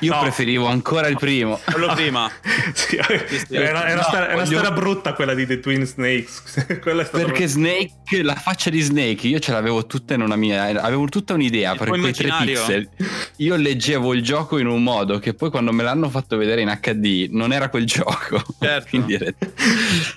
Io 0.00 0.14
no. 0.14 0.20
preferivo 0.20 0.66
ancora 0.66 1.08
il 1.08 1.16
primo. 1.16 1.60
Quello 1.64 1.92
prima. 1.94 2.30
sì, 2.74 2.96
era, 2.96 3.86
era, 3.86 3.94
no, 3.94 4.02
sta, 4.02 4.24
era 4.24 4.34
voglio... 4.34 4.46
storia 4.46 4.70
brutta 4.72 5.12
quella 5.12 5.34
di 5.34 5.46
The 5.46 5.60
Twin 5.60 5.84
Snakes. 5.84 6.64
Perché 6.66 7.06
brutta. 7.10 7.46
Snake, 7.46 8.22
la 8.22 8.34
faccia 8.34 8.70
di 8.70 8.80
Snake, 8.80 9.26
io 9.26 9.38
ce 9.38 9.52
l'avevo 9.52 9.86
tutta 9.86 10.14
in 10.14 10.22
una 10.22 10.36
mia. 10.36 10.82
Avevo 10.82 11.06
tutta 11.06 11.34
un'idea 11.34 11.74
per 11.74 11.88
quei 11.88 12.12
tre 12.12 12.30
pixel. 12.40 12.88
Io 13.36 13.56
leggevo 13.56 14.14
il 14.14 14.22
gioco 14.22 14.58
in 14.58 14.66
un 14.66 14.82
modo 14.82 15.18
che 15.18 15.34
poi 15.34 15.50
quando 15.50 15.72
me 15.72 15.82
l'hanno 15.82 16.08
fatto 16.08 16.36
vedere 16.36 16.62
in 16.62 16.78
HD 16.80 17.28
non 17.30 17.52
era 17.52 17.68
quel 17.68 17.84
gioco. 17.84 18.42
Certo. 18.58 18.88
Quindi, 18.88 19.18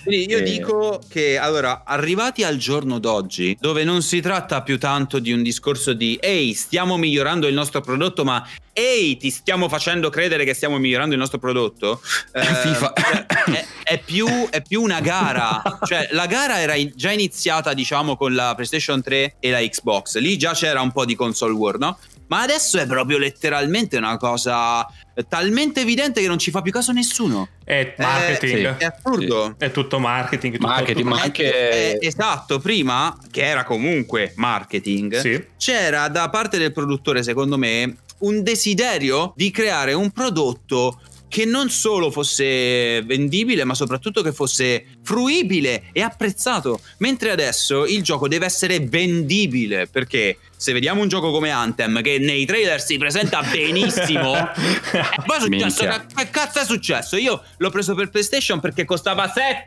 Quindi 0.04 0.30
io 0.30 0.38
e... 0.38 0.42
dico 0.42 1.00
che 1.08 1.38
allora, 1.38 1.82
arrivati 1.84 2.42
al 2.42 2.56
giorno 2.56 2.98
d'oggi, 2.98 3.56
dove 3.60 3.84
non 3.84 4.02
si 4.02 4.20
tratta 4.20 4.62
più 4.62 4.78
tanto 4.78 5.18
di 5.18 5.32
un 5.32 5.42
discorso 5.42 5.92
di 5.92 6.18
ehi, 6.20 6.54
stiamo 6.54 6.96
migliorando 6.96 7.46
il 7.46 7.54
nostro 7.54 7.80
prodotto, 7.80 8.24
ma 8.24 8.46
ehi 8.72 9.16
ti 9.16 9.30
stiamo 9.30 9.68
facendo 9.68 10.08
credere 10.08 10.44
che 10.44 10.54
stiamo 10.54 10.78
migliorando 10.78 11.14
il 11.14 11.20
nostro 11.20 11.38
prodotto 11.38 12.00
eh, 12.32 12.42
FIFA. 12.42 12.92
Cioè, 12.96 13.26
è, 13.26 13.66
è, 13.82 13.98
più, 13.98 14.26
è, 14.50 14.62
più, 14.62 14.82
una 14.82 15.00
gara 15.00 15.62
cioè 15.84 16.08
la 16.12 16.26
gara 16.26 16.60
era 16.60 16.74
già 16.94 17.10
iniziata 17.10 17.74
diciamo 17.74 18.16
con 18.16 18.34
la 18.34 18.54
PlayStation 18.54 19.02
3 19.02 19.36
e 19.40 19.50
la 19.50 19.58
Xbox 19.58 20.16
lì 20.18 20.36
già 20.38 20.52
c'era 20.52 20.80
un 20.80 20.92
po' 20.92 21.04
di 21.04 21.14
console 21.14 21.52
war 21.52 21.78
no? 21.78 21.98
ma 22.28 22.40
adesso 22.40 22.78
è 22.78 22.86
proprio 22.86 23.18
letteralmente 23.18 23.98
una 23.98 24.16
cosa 24.16 24.86
talmente 25.28 25.80
evidente 25.82 26.22
che 26.22 26.26
non 26.26 26.38
ci 26.38 26.50
fa 26.50 26.62
più 26.62 26.72
caso 26.72 26.92
nessuno 26.92 27.48
è 27.64 27.94
marketing 27.98 28.66
è, 28.68 28.76
è 28.78 28.84
assurdo 28.96 29.54
sì. 29.58 29.64
è 29.66 29.70
tutto 29.70 29.98
marketing, 29.98 30.54
tutto, 30.54 30.66
marketing 30.66 31.04
tutto. 31.04 31.14
ma 31.14 31.22
anche 31.22 32.00
esatto 32.00 32.58
prima 32.58 33.18
che 33.30 33.42
era 33.42 33.64
comunque 33.64 34.32
marketing 34.36 35.18
sì. 35.18 35.44
c'era 35.58 36.08
da 36.08 36.30
parte 36.30 36.56
del 36.56 36.72
produttore 36.72 37.22
secondo 37.22 37.58
me 37.58 37.96
un 38.22 38.42
desiderio 38.42 39.32
di 39.36 39.50
creare 39.50 39.92
un 39.92 40.10
prodotto 40.10 41.00
che 41.32 41.46
non 41.46 41.70
solo 41.70 42.10
fosse 42.10 43.00
vendibile, 43.04 43.64
ma 43.64 43.74
soprattutto 43.74 44.20
che 44.20 44.32
fosse 44.32 44.84
fruibile 45.02 45.84
e 45.92 46.02
apprezzato. 46.02 46.80
Mentre 46.98 47.30
adesso 47.30 47.86
il 47.86 48.02
gioco 48.02 48.28
deve 48.28 48.44
essere 48.44 48.80
vendibile 48.80 49.86
perché 49.86 50.36
se 50.62 50.72
vediamo 50.72 51.02
un 51.02 51.08
gioco 51.08 51.32
come 51.32 51.50
Anthem 51.50 52.02
che 52.02 52.20
nei 52.20 52.44
trailer 52.44 52.80
si 52.80 52.96
presenta 52.96 53.42
benissimo 53.42 54.30
poi 55.26 55.36
è 55.36 55.40
successo 55.40 55.84
che, 55.84 56.00
che 56.14 56.30
cazzo 56.30 56.60
è 56.60 56.64
successo? 56.64 57.16
Io 57.16 57.42
l'ho 57.56 57.70
preso 57.70 57.96
per 57.96 58.10
PlayStation 58.10 58.60
perché 58.60 58.84
costava 58.84 59.26
7 59.26 59.64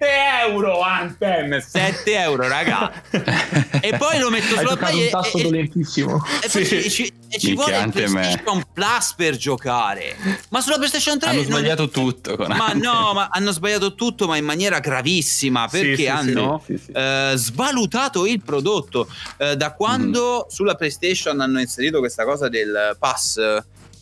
euro 0.47 0.79
Anthem 0.79 1.59
7 1.59 2.13
euro 2.13 2.47
raga. 2.47 2.91
E 3.81 3.97
poi 3.97 4.19
lo 4.19 4.29
metto 4.29 4.55
sulla 4.55 4.77
pagina 4.77 5.03
un 5.03 5.09
tasto 5.09 5.37
e, 5.37 5.43
dolentissimo. 5.43 6.25
e, 6.41 6.49
sì. 6.49 6.59
e, 6.59 6.89
ci, 6.89 7.13
e 7.29 7.39
ci 7.39 7.53
vuole 7.55 7.77
il 7.77 7.91
PlayStation 7.91 8.57
me. 8.57 8.65
Plus 8.73 9.13
per 9.17 9.35
giocare. 9.35 10.15
Ma 10.49 10.61
sulla 10.61 10.77
PlayStation 10.77 11.19
3 11.19 11.29
hanno 11.29 11.43
sbagliato 11.43 11.81
non... 11.81 11.91
tutto 11.91 12.35
ma 12.47 12.71
no 12.73 13.11
ma 13.13 13.27
hanno 13.31 13.51
sbagliato 13.51 13.95
tutto 13.95 14.27
ma 14.27 14.37
in 14.37 14.45
maniera 14.45 14.79
gravissima 14.79 15.67
perché 15.67 15.95
sì, 15.95 16.07
hanno 16.07 16.63
sì, 16.65 16.79
eh, 16.93 17.33
svalutato 17.35 18.25
il 18.25 18.41
prodotto. 18.41 19.07
Eh, 19.37 19.57
da 19.57 19.73
quando 19.73 20.45
mm. 20.45 20.49
sulla 20.49 20.75
PlayStation 20.75 20.83
PlayStation 20.85 21.39
hanno 21.39 21.59
inserito 21.59 21.99
questa 21.99 22.23
cosa 22.23 22.47
del 22.47 22.95
pass 22.99 23.39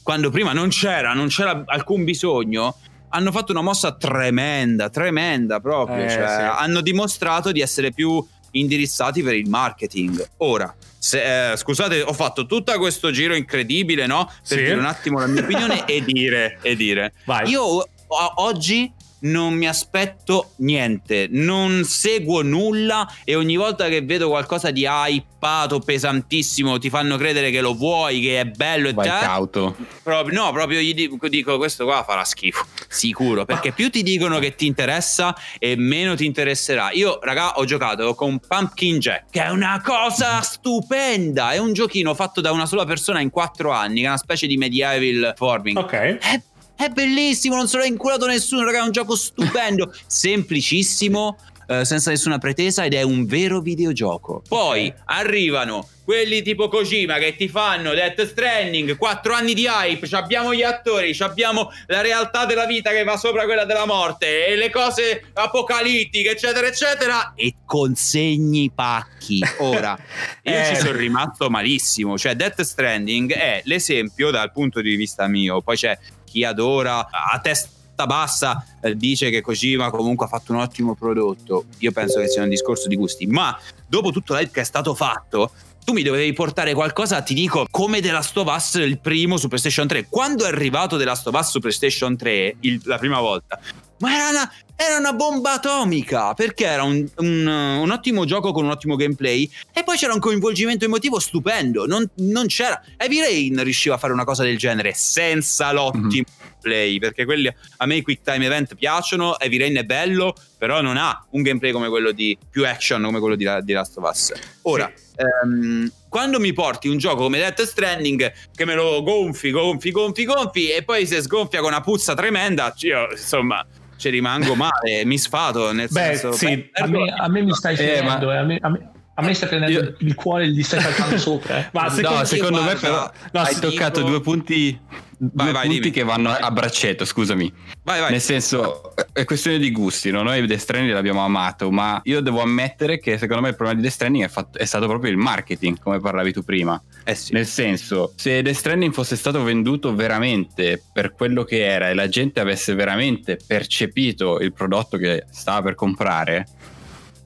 quando 0.04 0.30
prima 0.30 0.52
non 0.52 0.68
c'era, 0.70 1.14
non 1.14 1.30
c'era 1.30 1.64
alcun 1.66 2.04
bisogno. 2.04 2.76
Hanno 3.10 3.32
fatto 3.32 3.52
una 3.52 3.62
mossa 3.62 3.96
tremenda, 3.96 4.90
tremenda 4.90 5.60
proprio. 5.60 6.04
Eh, 6.04 6.10
cioè, 6.10 6.28
sì. 6.28 6.42
Hanno 6.42 6.82
dimostrato 6.82 7.52
di 7.52 7.62
essere 7.62 7.92
più 7.92 8.24
indirizzati 8.52 9.24
per 9.24 9.36
il 9.36 9.48
marketing. 9.48 10.30
Ora, 10.38 10.76
se, 10.98 11.52
eh, 11.52 11.58
scusate, 11.58 12.02
ho 12.02 12.14
fatto 12.14 12.46
tutto 12.46 12.78
questo 12.80 13.12
giro 13.12 13.34
incredibile, 13.34 14.06
no? 14.08 14.26
Per 14.26 14.58
sì. 14.58 14.64
dire 14.64 14.74
un 14.74 14.86
attimo 14.86 15.20
la 15.20 15.28
mia 15.28 15.44
opinione 15.44 15.86
e 15.88 16.04
dire, 16.04 16.58
e 16.62 16.76
dire. 16.76 17.14
Vai. 17.26 17.50
Io 17.50 17.64
o- 17.64 17.88
oggi 18.08 18.92
non 19.24 19.54
mi 19.54 19.68
aspetto 19.68 20.52
niente, 20.58 21.28
non 21.30 21.84
seguo 21.84 22.42
nulla 22.42 23.08
e 23.24 23.36
ogni 23.36 23.56
volta 23.56 23.88
che 23.88 24.02
vedo 24.02 24.30
qualcosa 24.30 24.72
di 24.72 24.86
hypato, 24.86 25.80
pesantissimo, 25.80 26.78
ti 26.78 26.90
fanno 26.90 27.18
credere 27.18 27.52
che 27.52 27.62
lo 27.62 27.74
vuoi, 27.74 28.22
che 28.22 28.40
è 28.40 28.46
bello 28.46 28.90
e 28.90 28.94
cauto. 28.94 29.76
Proprio, 30.02 30.42
no, 30.42 30.52
proprio 30.52 30.80
gli 30.80 30.94
dico, 30.94 31.28
dico 31.28 31.58
questo 31.58 31.86
qua 31.86 32.04
farà 32.04 32.24
schifo, 32.24 32.66
sicuro, 32.88 33.46
perché 33.46 33.72
più 33.72 33.90
ti 33.90 34.04
dicono 34.04 34.40
che 34.40 34.56
ti 34.56 34.66
interessa 34.66 35.36
e 35.60 35.76
meno 35.76 36.16
ti 36.16 36.26
interesserà. 36.26 36.92
Io, 36.92 37.20
raga, 37.22 37.58
ho 37.58 37.66
giocato 37.66 38.14
con 38.16 38.40
Pumpkin 38.40 39.00
Jack, 39.00 39.30
che 39.30 39.44
è 39.44 39.50
una 39.50 39.82
cosa 39.84 40.42
stupenda, 40.42 41.52
è 41.52 41.58
un 41.58 41.74
giochino 41.74 42.14
fatto 42.14 42.42
da 42.42 42.52
una 42.52 42.66
sola 42.66 42.86
persona 42.86 43.20
in 43.20 43.30
quattro 43.30 43.72
anni, 43.72 44.00
che 44.00 44.06
è 44.06 44.10
una 44.10 44.18
specie 44.18 44.48
di 44.48 44.58
medieval 44.58 45.34
forming. 45.36 45.78
Ok. 45.78 45.94
È 45.94 46.42
è 46.86 46.90
bellissimo, 46.90 47.56
non 47.56 47.68
se 47.68 47.78
l'ha 47.78 47.86
inculato 47.86 48.26
nessuno, 48.26 48.64
raga, 48.64 48.80
è 48.80 48.84
un 48.84 48.92
gioco 48.92 49.16
stupendo, 49.16 49.94
semplicissimo, 50.06 51.38
eh, 51.68 51.86
senza 51.86 52.10
nessuna 52.10 52.38
pretesa 52.38 52.84
ed 52.84 52.94
è 52.94 53.02
un 53.02 53.26
vero 53.26 53.62
videogioco. 53.62 54.42
Poi 54.48 54.94
arrivano 55.06 55.88
quelli 56.04 56.42
tipo 56.42 56.68
Kojima 56.68 57.18
che 57.18 57.36
ti 57.36 57.48
fanno 57.48 57.94
Death 57.94 58.28
Stranding, 58.28 58.98
4 58.98 59.34
anni 59.34 59.54
di 59.54 59.66
hype, 59.66 60.08
abbiamo 60.16 60.54
gli 60.54 60.62
attori, 60.62 61.16
abbiamo 61.20 61.72
la 61.88 62.02
realtà 62.02 62.46
della 62.46 62.66
vita 62.66 62.92
che 62.92 63.04
va 63.04 63.16
sopra 63.16 63.46
quella 63.46 63.64
della 63.64 63.86
morte 63.86 64.48
e 64.48 64.56
le 64.58 64.70
cose 64.70 65.24
apocalittiche, 65.34 66.32
eccetera, 66.32 66.68
eccetera, 66.68 67.34
e 67.36 67.56
consegni 67.66 68.70
pacchi. 68.74 69.42
Ora, 69.60 69.98
io 70.44 70.60
eh. 70.60 70.66
ci 70.66 70.76
sono 70.76 70.98
rimasto 70.98 71.50
malissimo, 71.50 72.18
cioè 72.18 72.36
Death 72.36 72.62
Stranding 72.62 73.34
è 73.34 73.62
l'esempio 73.64 74.30
dal 74.30 74.52
punto 74.52 74.82
di 74.82 74.96
vista 74.96 75.28
mio, 75.28 75.62
poi 75.62 75.78
c'è 75.78 75.98
chi 76.34 76.44
adora 76.44 77.10
a 77.12 77.40
testa 77.40 78.08
bassa 78.08 78.66
eh, 78.82 78.96
dice 78.96 79.30
che 79.30 79.42
Kojima 79.42 79.92
comunque 79.92 80.26
ha 80.26 80.30
fatto 80.30 80.52
un 80.52 80.58
ottimo 80.58 80.96
prodotto. 80.96 81.66
Io 81.78 81.92
penso 81.92 82.20
che 82.20 82.28
sia 82.28 82.42
un 82.42 82.50
discorso 82.50 82.88
di 82.88 82.96
gusti, 82.96 83.28
ma 83.28 83.56
dopo 83.86 84.10
tutto 84.10 84.34
l'hype 84.34 84.50
che 84.52 84.62
è 84.62 84.64
stato 84.64 84.96
fatto, 84.96 85.52
tu 85.84 85.94
mi 85.94 86.04
dovevi 86.04 86.34
portare 86.34 86.74
qualcosa, 86.74 87.22
ti 87.22 87.34
dico, 87.34 87.66
come 87.70 88.02
The 88.02 88.12
Last 88.12 88.38
of 88.38 88.54
Us 88.54 88.76
il 88.76 89.00
primo 89.00 89.38
su 89.38 89.48
PlayStation 89.48 89.88
3. 89.88 90.08
Quando 90.10 90.46
è 90.46 90.48
arrivato 90.48 90.98
The 90.98 91.04
Last 91.04 91.28
of 91.28 91.36
Us 91.36 91.50
su 91.50 91.60
PlayStation 91.60 92.16
3 92.16 92.58
il, 92.62 92.82
la 92.86 92.98
prima 92.98 93.20
volta, 93.20 93.60
ma 94.00 94.16
era 94.16 94.30
una, 94.30 94.54
era 94.76 94.98
una 94.98 95.14
bomba 95.14 95.54
atomica 95.54 96.34
perché 96.34 96.66
era 96.66 96.84
un, 96.84 97.08
un, 97.18 97.48
un, 97.48 97.92
ottimo 97.92 98.26
gioco 98.26 98.52
con 98.52 98.66
un 98.66 98.72
ottimo 98.72 98.96
gameplay 98.96 99.50
e 99.74 99.84
poi 99.84 99.96
c'era 99.96 100.14
un 100.14 100.20
coinvolgimento 100.20 100.86
emotivo 100.86 101.20
stupendo. 101.20 101.86
Non, 101.86 102.10
non 102.16 102.48
c'era. 102.48 102.82
Heavy 102.98 103.20
Rain 103.20 103.64
riusciva 103.64 103.96
a 103.96 103.98
fare 103.98 104.14
una 104.14 104.26
cosa 104.26 104.44
del 104.44 104.58
genere 104.58 104.94
senza 104.94 105.72
l'ottimo. 105.72 106.08
Mm-hmm 106.08 106.52
roleplay, 106.64 107.00
perché 107.00 107.26
quelli 107.26 107.54
a 107.78 107.86
me 107.86 107.96
i 107.96 108.02
quick 108.02 108.24
time 108.24 108.46
event 108.46 108.76
piacciono, 108.76 109.38
Heavy 109.40 109.58
Rain 109.58 109.76
è 109.76 109.84
bello, 109.84 110.34
però 110.58 110.82
non 110.82 110.98
ha 110.98 111.26
un 111.32 111.42
gameplay 111.42 111.72
come 111.72 111.90
quello 111.90 112.12
di 112.12 112.38
più 112.50 112.66
action 112.66 113.04
come 113.04 113.20
quello 113.20 113.36
di, 113.36 113.48
di 113.62 113.74
Last 113.74 113.98
of 113.98 114.10
Us. 114.10 114.32
Ora, 114.64 114.92
sì. 114.94 115.03
Ehm, 115.16 115.92
quando 116.10 116.40
mi 116.40 116.54
porti 116.54 116.88
un 116.88 116.98
gioco 116.98 117.24
come 117.24 117.40
Death 117.40 117.64
Stranding 117.64 118.32
che 118.56 118.66
me 118.66 118.76
lo 118.76 119.02
gonfi, 119.04 119.52
gonfi, 119.52 119.92
gonfi, 119.92 120.26
gonfi 120.26 120.70
e 120.70 120.84
poi 120.84 121.06
si 121.06 121.22
sgonfia 121.22 121.60
con 121.60 121.70
una 121.70 121.82
puzza 121.82 122.14
tremenda, 122.14 122.74
io 122.80 123.10
insomma 123.12 123.66
ci 123.98 124.10
rimango 124.10 124.56
male, 124.56 125.06
mi 125.06 125.18
sfato 125.18 125.72
nel 125.72 125.88
Beh, 125.90 126.16
senso 126.16 126.32
sì, 126.34 126.56
beh, 126.56 126.70
a, 126.74 126.88
me, 126.88 127.14
a, 127.18 127.28
me, 127.30 127.42
mi 127.42 127.54
stai 127.54 127.74
eh, 127.74 127.78
finendo, 127.78 128.26
ma... 128.28 128.34
eh, 128.34 128.38
a 128.38 128.44
me, 128.44 128.58
a 128.62 128.70
me 128.70 128.92
a 129.16 129.22
me 129.22 129.34
sta 129.34 129.48
prendendo 129.48 129.80
Io... 129.80 129.96
il 130.00 130.16
cuore 130.16 130.46
e 130.46 130.50
gli 130.50 130.64
stai 130.64 130.82
saltando 130.82 131.18
sopra. 131.20 131.60
Eh. 131.60 131.70
Ma 131.72 131.90
secondo, 131.90 132.20
no, 132.20 132.26
secondo 132.26 132.62
guarda, 132.62 132.74
me 132.74 132.80
però 132.80 133.12
no, 133.32 133.40
hai 133.42 133.60
toccato 133.60 134.02
due 134.02 134.22
punti, 134.22 134.80
vai, 135.18 135.46
due 135.46 135.52
vai, 135.52 135.68
punti 135.68 135.92
che 135.92 136.04
vanno 136.04 136.32
a 136.32 136.50
braccetto, 136.50 137.06
scusami. 137.06 137.54
Vai, 137.84 138.00
vai. 138.00 138.12
Nel 138.12 138.22
senso, 138.22 138.94
è 139.12 139.24
questione 139.26 139.60
di 139.60 139.72
gusti, 139.72 140.10
no? 140.10 140.24
noi 140.24 140.46
Death 140.48 140.60
Stranding 140.60 140.94
l'abbiamo 140.94 141.24
amato, 141.24 141.70
ma 141.70 142.00
io 142.06 142.22
devo 142.22 142.42
ammettere 142.42 142.98
che 142.98 143.18
secondo 143.18 143.44
me 143.44 143.50
il 143.50 143.56
problema 143.56 143.80
di 143.80 143.86
Death 143.86 143.96
Stranding 143.96 144.24
è, 144.24 144.30
fatto, 144.30 144.58
è 144.58 144.66
stato 144.66 144.88
proprio 144.88 145.12
il 145.12 145.18
marketing, 145.18 145.80
come 145.80 146.00
parlavi 146.00 146.34
tu 146.34 146.44
prima. 146.44 146.82
Eh 147.04 147.14
sì. 147.14 147.34
Nel 147.34 147.46
senso, 147.46 148.14
se 148.16 148.42
Death 148.42 148.56
Stranding 148.56 148.94
fosse 148.94 149.16
stato 149.16 149.44
venduto 149.44 149.94
veramente 149.94 150.82
per 150.92 151.14
quello 151.14 151.44
che 151.44 151.64
era 151.64 151.90
e 151.90 151.94
la 151.94 152.08
gente 152.08 152.40
avesse 152.40 152.74
veramente 152.74 153.38
percepito 153.46 154.40
il 154.40 154.54
prodotto 154.54 154.98
che 154.98 155.26
stava 155.30 155.62
per 155.62 155.76
comprare 155.76 156.48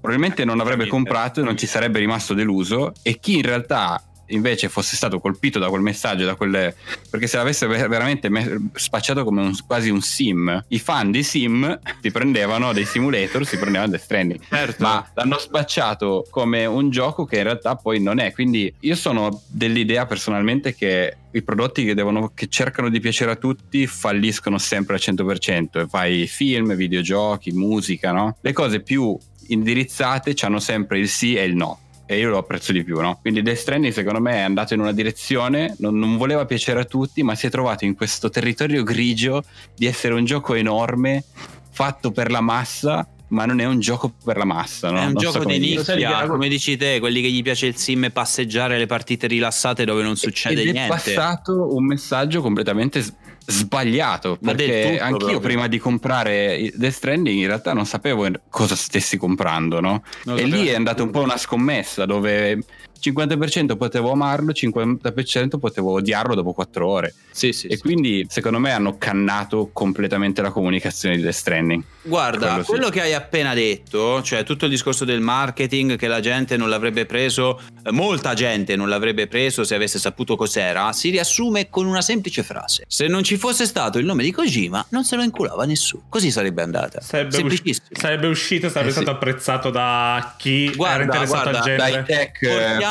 probabilmente 0.08 0.46
non 0.46 0.62
avrebbe 0.62 0.88
comprato 0.88 1.42
e 1.42 1.44
non 1.44 1.58
ci 1.58 1.68
sarebbe 1.68 2.00
rimasto 2.00 2.34
deluso 2.34 2.94
e 3.02 3.20
chi 3.20 3.36
in 3.36 3.42
realtà 3.42 4.02
invece 4.28 4.70
fosse 4.70 4.96
stato 4.96 5.20
colpito 5.20 5.60
da 5.60 5.68
quel 5.68 5.82
messaggio, 5.82 6.26
da 6.26 6.36
quelle... 6.36 6.76
perché 7.10 7.28
se 7.28 7.38
l'avesse 7.38 7.68
veramente 7.68 8.30
spacciato 8.74 9.24
come 9.24 9.42
un, 9.42 9.54
quasi 9.66 9.90
un 9.90 10.02
sim, 10.02 10.64
i 10.70 10.80
fan 10.80 11.12
di 11.12 11.24
sim 11.24 11.80
si 12.02 12.12
prendevano 12.12 12.74
dei 12.74 12.86
simulator, 12.86 13.46
si 13.46 13.58
prendevano 13.58 13.92
Death 13.92 14.04
Stranding, 14.04 14.40
certo. 14.50 14.84
ma 14.84 15.06
l'hanno 15.14 15.38
spacciato 15.38 16.26
come 16.30 16.66
un 16.66 16.90
gioco 16.90 17.26
che 17.26 17.38
in 17.38 17.44
realtà 17.44 17.76
poi 17.76 18.02
non 18.02 18.20
è. 18.20 18.34
Quindi 18.34 18.74
io 18.82 18.96
sono 18.96 19.42
dell'idea 19.48 20.06
personalmente 20.06 20.74
che 20.74 21.18
i 21.32 21.42
prodotti 21.42 21.86
che, 21.86 21.94
devono, 21.94 22.32
che 22.34 22.48
cercano 22.48 22.90
di 22.90 23.00
piacere 23.00 23.32
a 23.32 23.36
tutti 23.36 23.86
falliscono 23.88 24.58
sempre 24.58 24.96
al 24.96 25.02
100% 25.04 25.82
e 25.82 25.88
fai 25.88 26.28
film, 26.28 26.74
videogiochi, 26.76 27.52
musica, 27.52 28.12
no? 28.12 28.38
Le 28.42 28.54
cose 28.54 28.82
più 28.82 29.18
indirizzate 29.50 30.34
hanno 30.42 30.60
sempre 30.60 31.00
il 31.00 31.10
sì 31.10 31.36
e 31.36 31.44
il 31.44 31.56
no 31.56 31.80
e 32.10 32.18
io 32.20 32.30
lo 32.30 32.38
apprezzo 32.38 32.72
di 32.72 32.86
più, 32.86 33.02
no? 33.02 33.20
Quindi 33.20 33.42
Death 33.42 33.58
Stranding 33.58 33.92
secondo 33.92 34.22
me 34.22 34.36
è 34.36 34.40
andato 34.40 34.74
in 34.74 34.80
una 34.80 34.94
direzione, 34.94 35.76
non, 35.80 36.00
non, 36.00 36.16
voleva 36.16 36.46
piacere 36.46 36.80
a 36.80 36.86
tutti, 36.86 37.22
ma 37.22 37.36
si 37.36 37.48
è 37.48 37.50
trovato 37.50 37.84
in 37.84 37.96
questo 37.96 38.30
territorio 38.30 38.82
grigio 38.82 39.44
di 39.76 39.88
essere 39.88 40.14
un 40.14 40.24
gioco 40.24 40.54
enorme, 40.54 41.26
fatto 41.70 42.12
per 42.12 42.32
la 42.32 42.40
massa, 42.40 43.06
ma 43.30 43.46
non 43.46 43.60
è 43.60 43.66
un 43.66 43.82
gioco 43.82 44.14
per 44.24 44.38
la 44.38 44.46
massa, 44.46 44.90
no? 44.90 45.00
È 45.00 45.06
un 45.06 45.12
non 45.12 45.22
gioco 45.22 45.42
so 45.42 45.48
di 45.50 45.60
nicchia, 45.60 46.28
come 46.28 46.48
dici 46.48 46.78
te, 46.78 47.00
quelli 47.00 47.22
che 47.22 47.30
gli 47.30 47.42
piace 47.42 47.66
il 47.66 47.76
sim 47.76 48.06
e 48.06 48.12
passeggiare 48.12 48.78
le 48.78 48.86
partite 48.86 49.28
rilassate 49.28 49.84
dove 49.84 50.02
non 50.02 50.16
succede 50.16 50.62
Ed 50.62 50.72
niente. 50.72 51.12
È 51.12 51.14
passato 51.14 51.76
un 51.76 51.86
messaggio 51.86 52.42
completamente 52.42 53.04
sbagliato 53.50 54.38
perché 54.42 55.00
anch'io 55.00 55.18
proprio. 55.18 55.40
prima 55.40 55.68
di 55.68 55.78
comprare 55.80 56.70
Death 56.76 56.92
Stranding 56.92 57.40
in 57.40 57.48
realtà 57.48 57.74
non 57.74 57.86
sapevo 57.86 58.28
cosa 58.50 58.76
stessi 58.76 59.16
comprando 59.16 59.80
no? 59.80 60.04
e 60.26 60.44
lì 60.44 60.68
è 60.68 60.76
andata 60.76 61.02
un 61.02 61.12
po' 61.12 61.22
una 61.22 61.38
scommessa 61.38 62.06
dove 62.06 62.60
50% 63.02 63.78
potevo 63.78 64.12
amarlo, 64.12 64.52
50% 64.52 65.60
potevo 65.60 65.92
odiarlo 65.92 66.36
dopo 66.36 66.54
4 66.54 66.88
ore. 66.88 67.14
Sì, 67.32 67.52
sì, 67.54 67.68
e 67.68 67.76
sì. 67.76 67.82
quindi 67.82 68.26
secondo 68.30 68.60
me 68.60 68.72
hanno 68.72 68.98
cannato 68.98 69.70
completamente 69.72 70.42
la 70.42 70.52
comunicazione 70.52 71.16
di 71.16 71.22
Death 71.22 71.36
Stranding. 71.36 71.84
Guarda, 72.04 72.48
quello, 72.48 72.64
quello 72.64 72.86
sì. 72.86 72.92
che 72.92 73.02
hai 73.02 73.14
appena 73.14 73.54
detto, 73.54 74.22
cioè 74.24 74.44
tutto 74.44 74.66
il 74.66 74.72
discorso 74.72 75.06
del 75.06 75.20
marketing 75.20 75.98
che 75.98 76.08
la 76.08 76.20
gente 76.20 76.58
non 76.58 76.70
l'avrebbe 76.70 77.06
preso, 77.06 77.62
eh, 77.84 77.92
molta 77.92 78.34
gente 78.34 78.76
non 78.76 78.90
l'avrebbe 78.90 79.28
preso 79.28 79.64
se 79.64 79.76
avesse 79.76 80.00
saputo 80.00 80.36
cos'era, 80.36 80.92
si 80.94 81.10
riassume 81.10 81.70
con 81.70 81.86
una 81.86 82.02
semplice 82.02 82.44
frase. 82.44 82.86
Se 82.88 83.08
non 83.08 83.24
ci 83.24 83.38
fosse 83.38 83.66
stato 83.66 84.00
il 84.00 84.06
nome 84.06 84.24
di 84.24 84.32
Kojima, 84.32 84.86
non 84.90 85.04
se 85.04 85.16
lo 85.16 85.24
inculava 85.24 85.66
nessuno. 85.66 86.04
Così 86.10 86.32
sarebbe 86.32 86.62
andata. 86.62 87.02
Sarebbe, 87.02 87.36
Semplicissimo. 87.36 87.88
Usci- 87.92 88.02
sarebbe 88.02 88.28
uscito, 88.28 88.70
sarebbe 88.70 88.90
eh, 88.90 88.94
stato 88.94 89.12
apprezzato 89.12 89.70
da 89.70 90.36
chi 90.38 90.72
guarda, 90.76 90.96
era 90.96 91.04
interessato 91.04 91.50
guarda, 91.50 91.60
al 91.60 91.64
genere. 91.64 91.92
Dai 91.92 92.04
tech, 92.04 92.42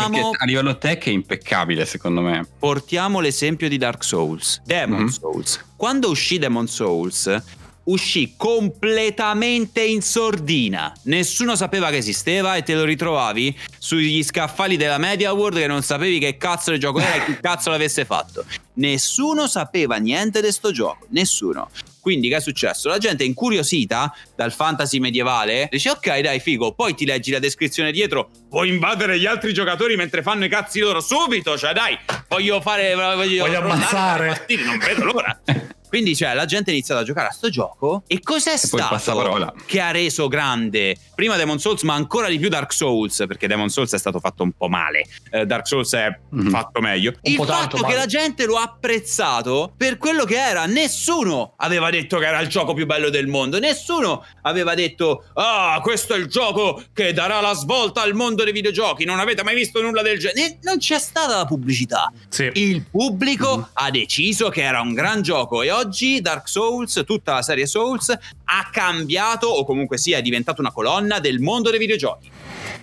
Portiamo 0.01 0.31
a 0.37 0.45
livello 0.45 0.79
tech 0.79 1.07
è 1.07 1.11
impeccabile 1.11 1.85
secondo 1.87 2.21
me. 2.21 2.47
Portiamo 2.59 3.21
l'esempio 3.21 3.69
di 3.69 3.79
Dark 3.79 4.05
Souls, 4.05 4.61
Demon 4.65 4.99
mm-hmm. 4.99 5.07
Souls. 5.09 5.65
Quando 5.77 6.11
uscì 6.11 6.39
Demon 6.39 6.69
Souls 6.69 7.43
uscì 7.87 8.35
completamente 8.37 9.83
in 9.83 10.03
sordina. 10.03 10.93
Nessuno 11.03 11.57
sapeva 11.57 11.91
che 11.91 11.99
esisteva 11.99 12.57
e 12.57 12.63
te 12.63 12.75
lo 12.75 12.85
ritrovavi 12.85 13.57
sugli 13.79 14.23
scaffali 14.23 14.77
della 14.77 14.99
Media 14.99 15.33
World 15.33 15.59
che 15.59 15.67
non 15.67 15.83
sapevi 15.83 16.19
che 16.19 16.37
cazzo 16.37 16.71
di 16.71 16.79
gioco 16.79 17.01
era 17.01 17.15
e 17.15 17.25
chi 17.25 17.39
cazzo 17.41 17.71
l'avesse 17.71 18.05
fatto. 18.05 18.45
Nessuno 18.75 19.47
sapeva 19.47 19.97
niente 19.97 20.41
di 20.41 20.51
sto 20.51 20.73
gioco, 20.73 21.07
nessuno. 21.11 21.71
Quindi 22.07 22.29
che 22.29 22.37
è 22.37 22.41
successo? 22.41 22.89
La 22.89 22.99
gente 22.99 23.25
incuriosita 23.25 24.15
dal 24.37 24.53
fantasy 24.53 25.01
medievale 25.01 25.67
dice 25.69 25.91
ok 25.91 26.21
dai 26.21 26.39
figo, 26.39 26.73
poi 26.73 26.95
ti 26.95 27.05
leggi 27.05 27.33
la 27.33 27.41
descrizione 27.41 27.91
dietro, 27.91 28.31
puoi 28.49 28.69
invadere 28.69 29.19
gli 29.19 29.27
altri 29.27 29.53
giocatori 29.53 29.97
mentre 29.97 30.23
fanno 30.23 30.45
i 30.45 30.49
cazzi 30.49 30.79
loro 30.79 31.01
subito, 31.01 31.59
cioè 31.59 31.73
dai, 31.73 31.99
voglio 32.29 32.61
fare... 32.61 32.95
Voglio, 32.95 33.45
voglio 33.45 33.59
ammazzare. 33.59 34.47
Non 34.65 34.79
vedo 34.79 35.03
l'ora. 35.03 35.41
Quindi 35.97 36.15
cioè, 36.15 36.35
la 36.35 36.45
gente 36.45 36.69
ha 36.69 36.75
iniziato 36.75 37.01
a 37.01 37.05
giocare 37.05 37.29
a 37.29 37.31
sto 37.31 37.49
gioco 37.49 38.03
e 38.07 38.21
cos'è 38.21 38.53
e 38.53 38.59
stato 38.59 39.55
che 39.65 39.81
ha 39.81 39.91
reso 39.93 40.29
grande 40.29 40.95
prima 41.15 41.37
Demon 41.37 41.59
Souls 41.59 41.83
ma 41.85 41.95
ancora 41.95 42.29
di 42.29 42.39
più 42.39 42.51
Dark 42.51 42.71
Souls 42.71 43.25
perché 43.27 43.47
Demon 43.47 43.71
Souls 43.71 43.95
è 43.95 43.99
stato 43.99 44.21
fatto 44.21 44.43
un 44.43 44.53
po' 44.53 44.69
male 44.69 45.07
eh, 45.31 45.47
Dark 45.47 45.67
Souls 45.67 45.91
è 45.95 46.07
mm-hmm. 46.35 46.49
fatto 46.49 46.83
meglio 46.83 47.15
un 47.19 47.33
il 47.33 47.43
fatto 47.43 47.79
che 47.79 47.83
male. 47.83 47.95
la 47.95 48.05
gente 48.05 48.45
lo 48.45 48.57
ha 48.57 48.65
apprezzato 48.65 49.73
per 49.75 49.97
quello 49.97 50.27
che 50.27 50.37
era 50.37 50.67
nessuno 50.67 51.55
aveva 51.57 51.89
detto 51.89 52.19
che 52.19 52.27
era 52.27 52.41
il 52.41 52.49
gioco 52.49 52.75
più 52.75 52.85
bello 52.85 53.09
del 53.09 53.27
mondo 53.27 53.59
nessuno 53.59 54.23
aveva 54.43 54.75
detto 54.75 55.25
ah 55.33 55.81
questo 55.83 56.13
è 56.13 56.19
il 56.19 56.27
gioco 56.27 56.83
che 56.93 57.15
darà 57.15 57.41
la 57.41 57.55
svolta 57.55 58.03
al 58.03 58.13
mondo 58.13 58.45
dei 58.45 58.53
videogiochi 58.53 59.07
non 59.07 59.19
avete 59.19 59.43
mai 59.43 59.55
visto 59.55 59.81
nulla 59.81 60.03
del 60.03 60.19
genere 60.19 60.59
non 60.61 60.77
c'è 60.77 60.99
stata 60.99 61.39
la 61.39 61.47
pubblicità 61.47 62.13
sì. 62.29 62.51
il 62.53 62.85
pubblico 62.85 63.57
mm-hmm. 63.57 63.69
ha 63.73 63.91
deciso 63.91 64.51
che 64.51 64.63
era 64.63 64.83
un 64.83 64.93
gran 64.93 65.23
gioco 65.23 65.63
e 65.63 65.71
oggi 65.71 65.85
Dark 66.21 66.49
Souls, 66.49 67.03
tutta 67.07 67.35
la 67.35 67.43
serie 67.43 67.67
Souls, 67.67 68.11
ha 68.11 68.69
cambiato 68.71 69.47
o 69.49 69.65
comunque 69.65 69.99
sia 69.99 70.19
è 70.19 70.23
diventato 70.23 70.61
una 70.61 70.73
colonna 70.73 71.19
del 71.19 71.41
mondo 71.41 71.71
dei 71.71 71.79
videogiochi. 71.79 72.31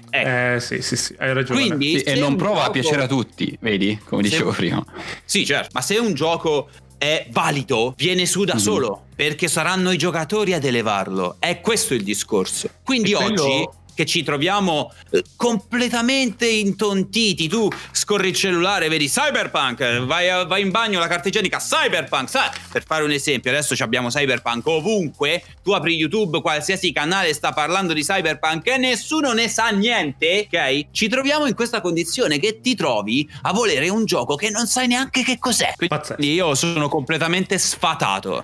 Ecco. 0.10 0.30
Eh 0.30 0.60
sì, 0.60 0.82
sì, 0.82 0.96
sì, 0.96 1.16
hai 1.18 1.34
ragione. 1.34 1.60
Quindi, 1.60 1.98
sì, 1.98 2.04
e 2.04 2.16
non 2.16 2.36
prova 2.36 2.58
gioco... 2.58 2.68
a 2.68 2.72
piacere 2.72 3.04
a 3.04 3.08
tutti, 3.08 3.58
vedi? 3.62 4.00
Come 4.06 4.22
dicevo 4.22 4.52
se... 4.52 4.58
prima. 4.58 4.86
Sì, 5.26 5.46
certo, 5.46 5.70
ma 5.74 5.82
se 5.82 5.98
un 5.98 6.14
gioco 6.14 6.70
è 6.98 7.28
valido, 7.32 7.94
viene 7.98 8.26
su 8.26 8.44
da 8.44 8.54
mm-hmm. 8.54 8.64
solo, 8.64 9.06
perché 9.16 9.48
saranno 9.48 9.92
i 9.92 9.98
giocatori 9.98 10.54
ad 10.54 10.64
elevarlo. 10.64 11.38
È 11.40 11.60
questo 11.62 11.96
il 11.96 12.04
discorso. 12.04 12.70
Quindi 12.84 13.12
e 13.12 13.16
oggi 13.16 13.34
quello 13.36 13.74
che 13.94 14.06
ci 14.06 14.24
troviamo 14.24 14.92
eh, 15.12 15.24
completamente 15.36 16.48
intontiti. 16.48 17.48
Tu 17.48 17.68
scorri 17.92 18.30
il 18.30 18.36
cellulare, 18.36 18.88
vedi 18.90 19.08
Cyberpunk, 19.08 20.06
vai, 20.06 20.30
a, 20.30 20.46
vai 20.46 20.62
in 20.62 20.72
bagno 20.72 21.00
la 21.00 21.08
carta 21.08 21.28
igienica, 21.28 21.58
Cyberpunk, 21.58 22.30
sai? 22.30 22.50
Per 22.72 22.84
fare 22.86 23.04
un 23.04 23.12
esempio, 23.12 23.52
adesso 23.52 23.76
abbiamo 23.84 24.10
Cyberpunk 24.10 24.66
ovunque. 24.68 25.44
Tu 25.64 25.72
apri 25.72 25.96
YouTube, 25.96 26.42
qualsiasi 26.42 26.92
canale 26.92 27.34
sta 27.34 27.52
parlando 27.52 27.94
di 27.94 28.02
Cyberpunk 28.02 28.68
e 28.68 28.78
nessuno 28.78 29.34
ne 29.34 29.48
sa 29.48 29.70
niente, 29.70 30.48
ok? 30.52 30.88
Ci 30.92 31.08
troviamo 31.08 31.46
in 31.46 31.56
questa 31.56 31.82
condizione 31.82 32.40
che 32.40 32.60
ti 32.62 32.76
trovi 32.76 33.30
a 33.44 33.54
volere 33.54 33.90
un 33.90 34.06
gioco 34.06 34.36
che 34.36 34.50
non 34.50 34.68
sai 34.68 34.88
neanche 34.88 35.24
che 35.24 35.38
cos'è. 35.40 35.74
Quindi 35.76 36.34
io 36.34 36.56
sono 36.56 36.90
completamente 36.90 37.58
sfatato. 37.58 38.44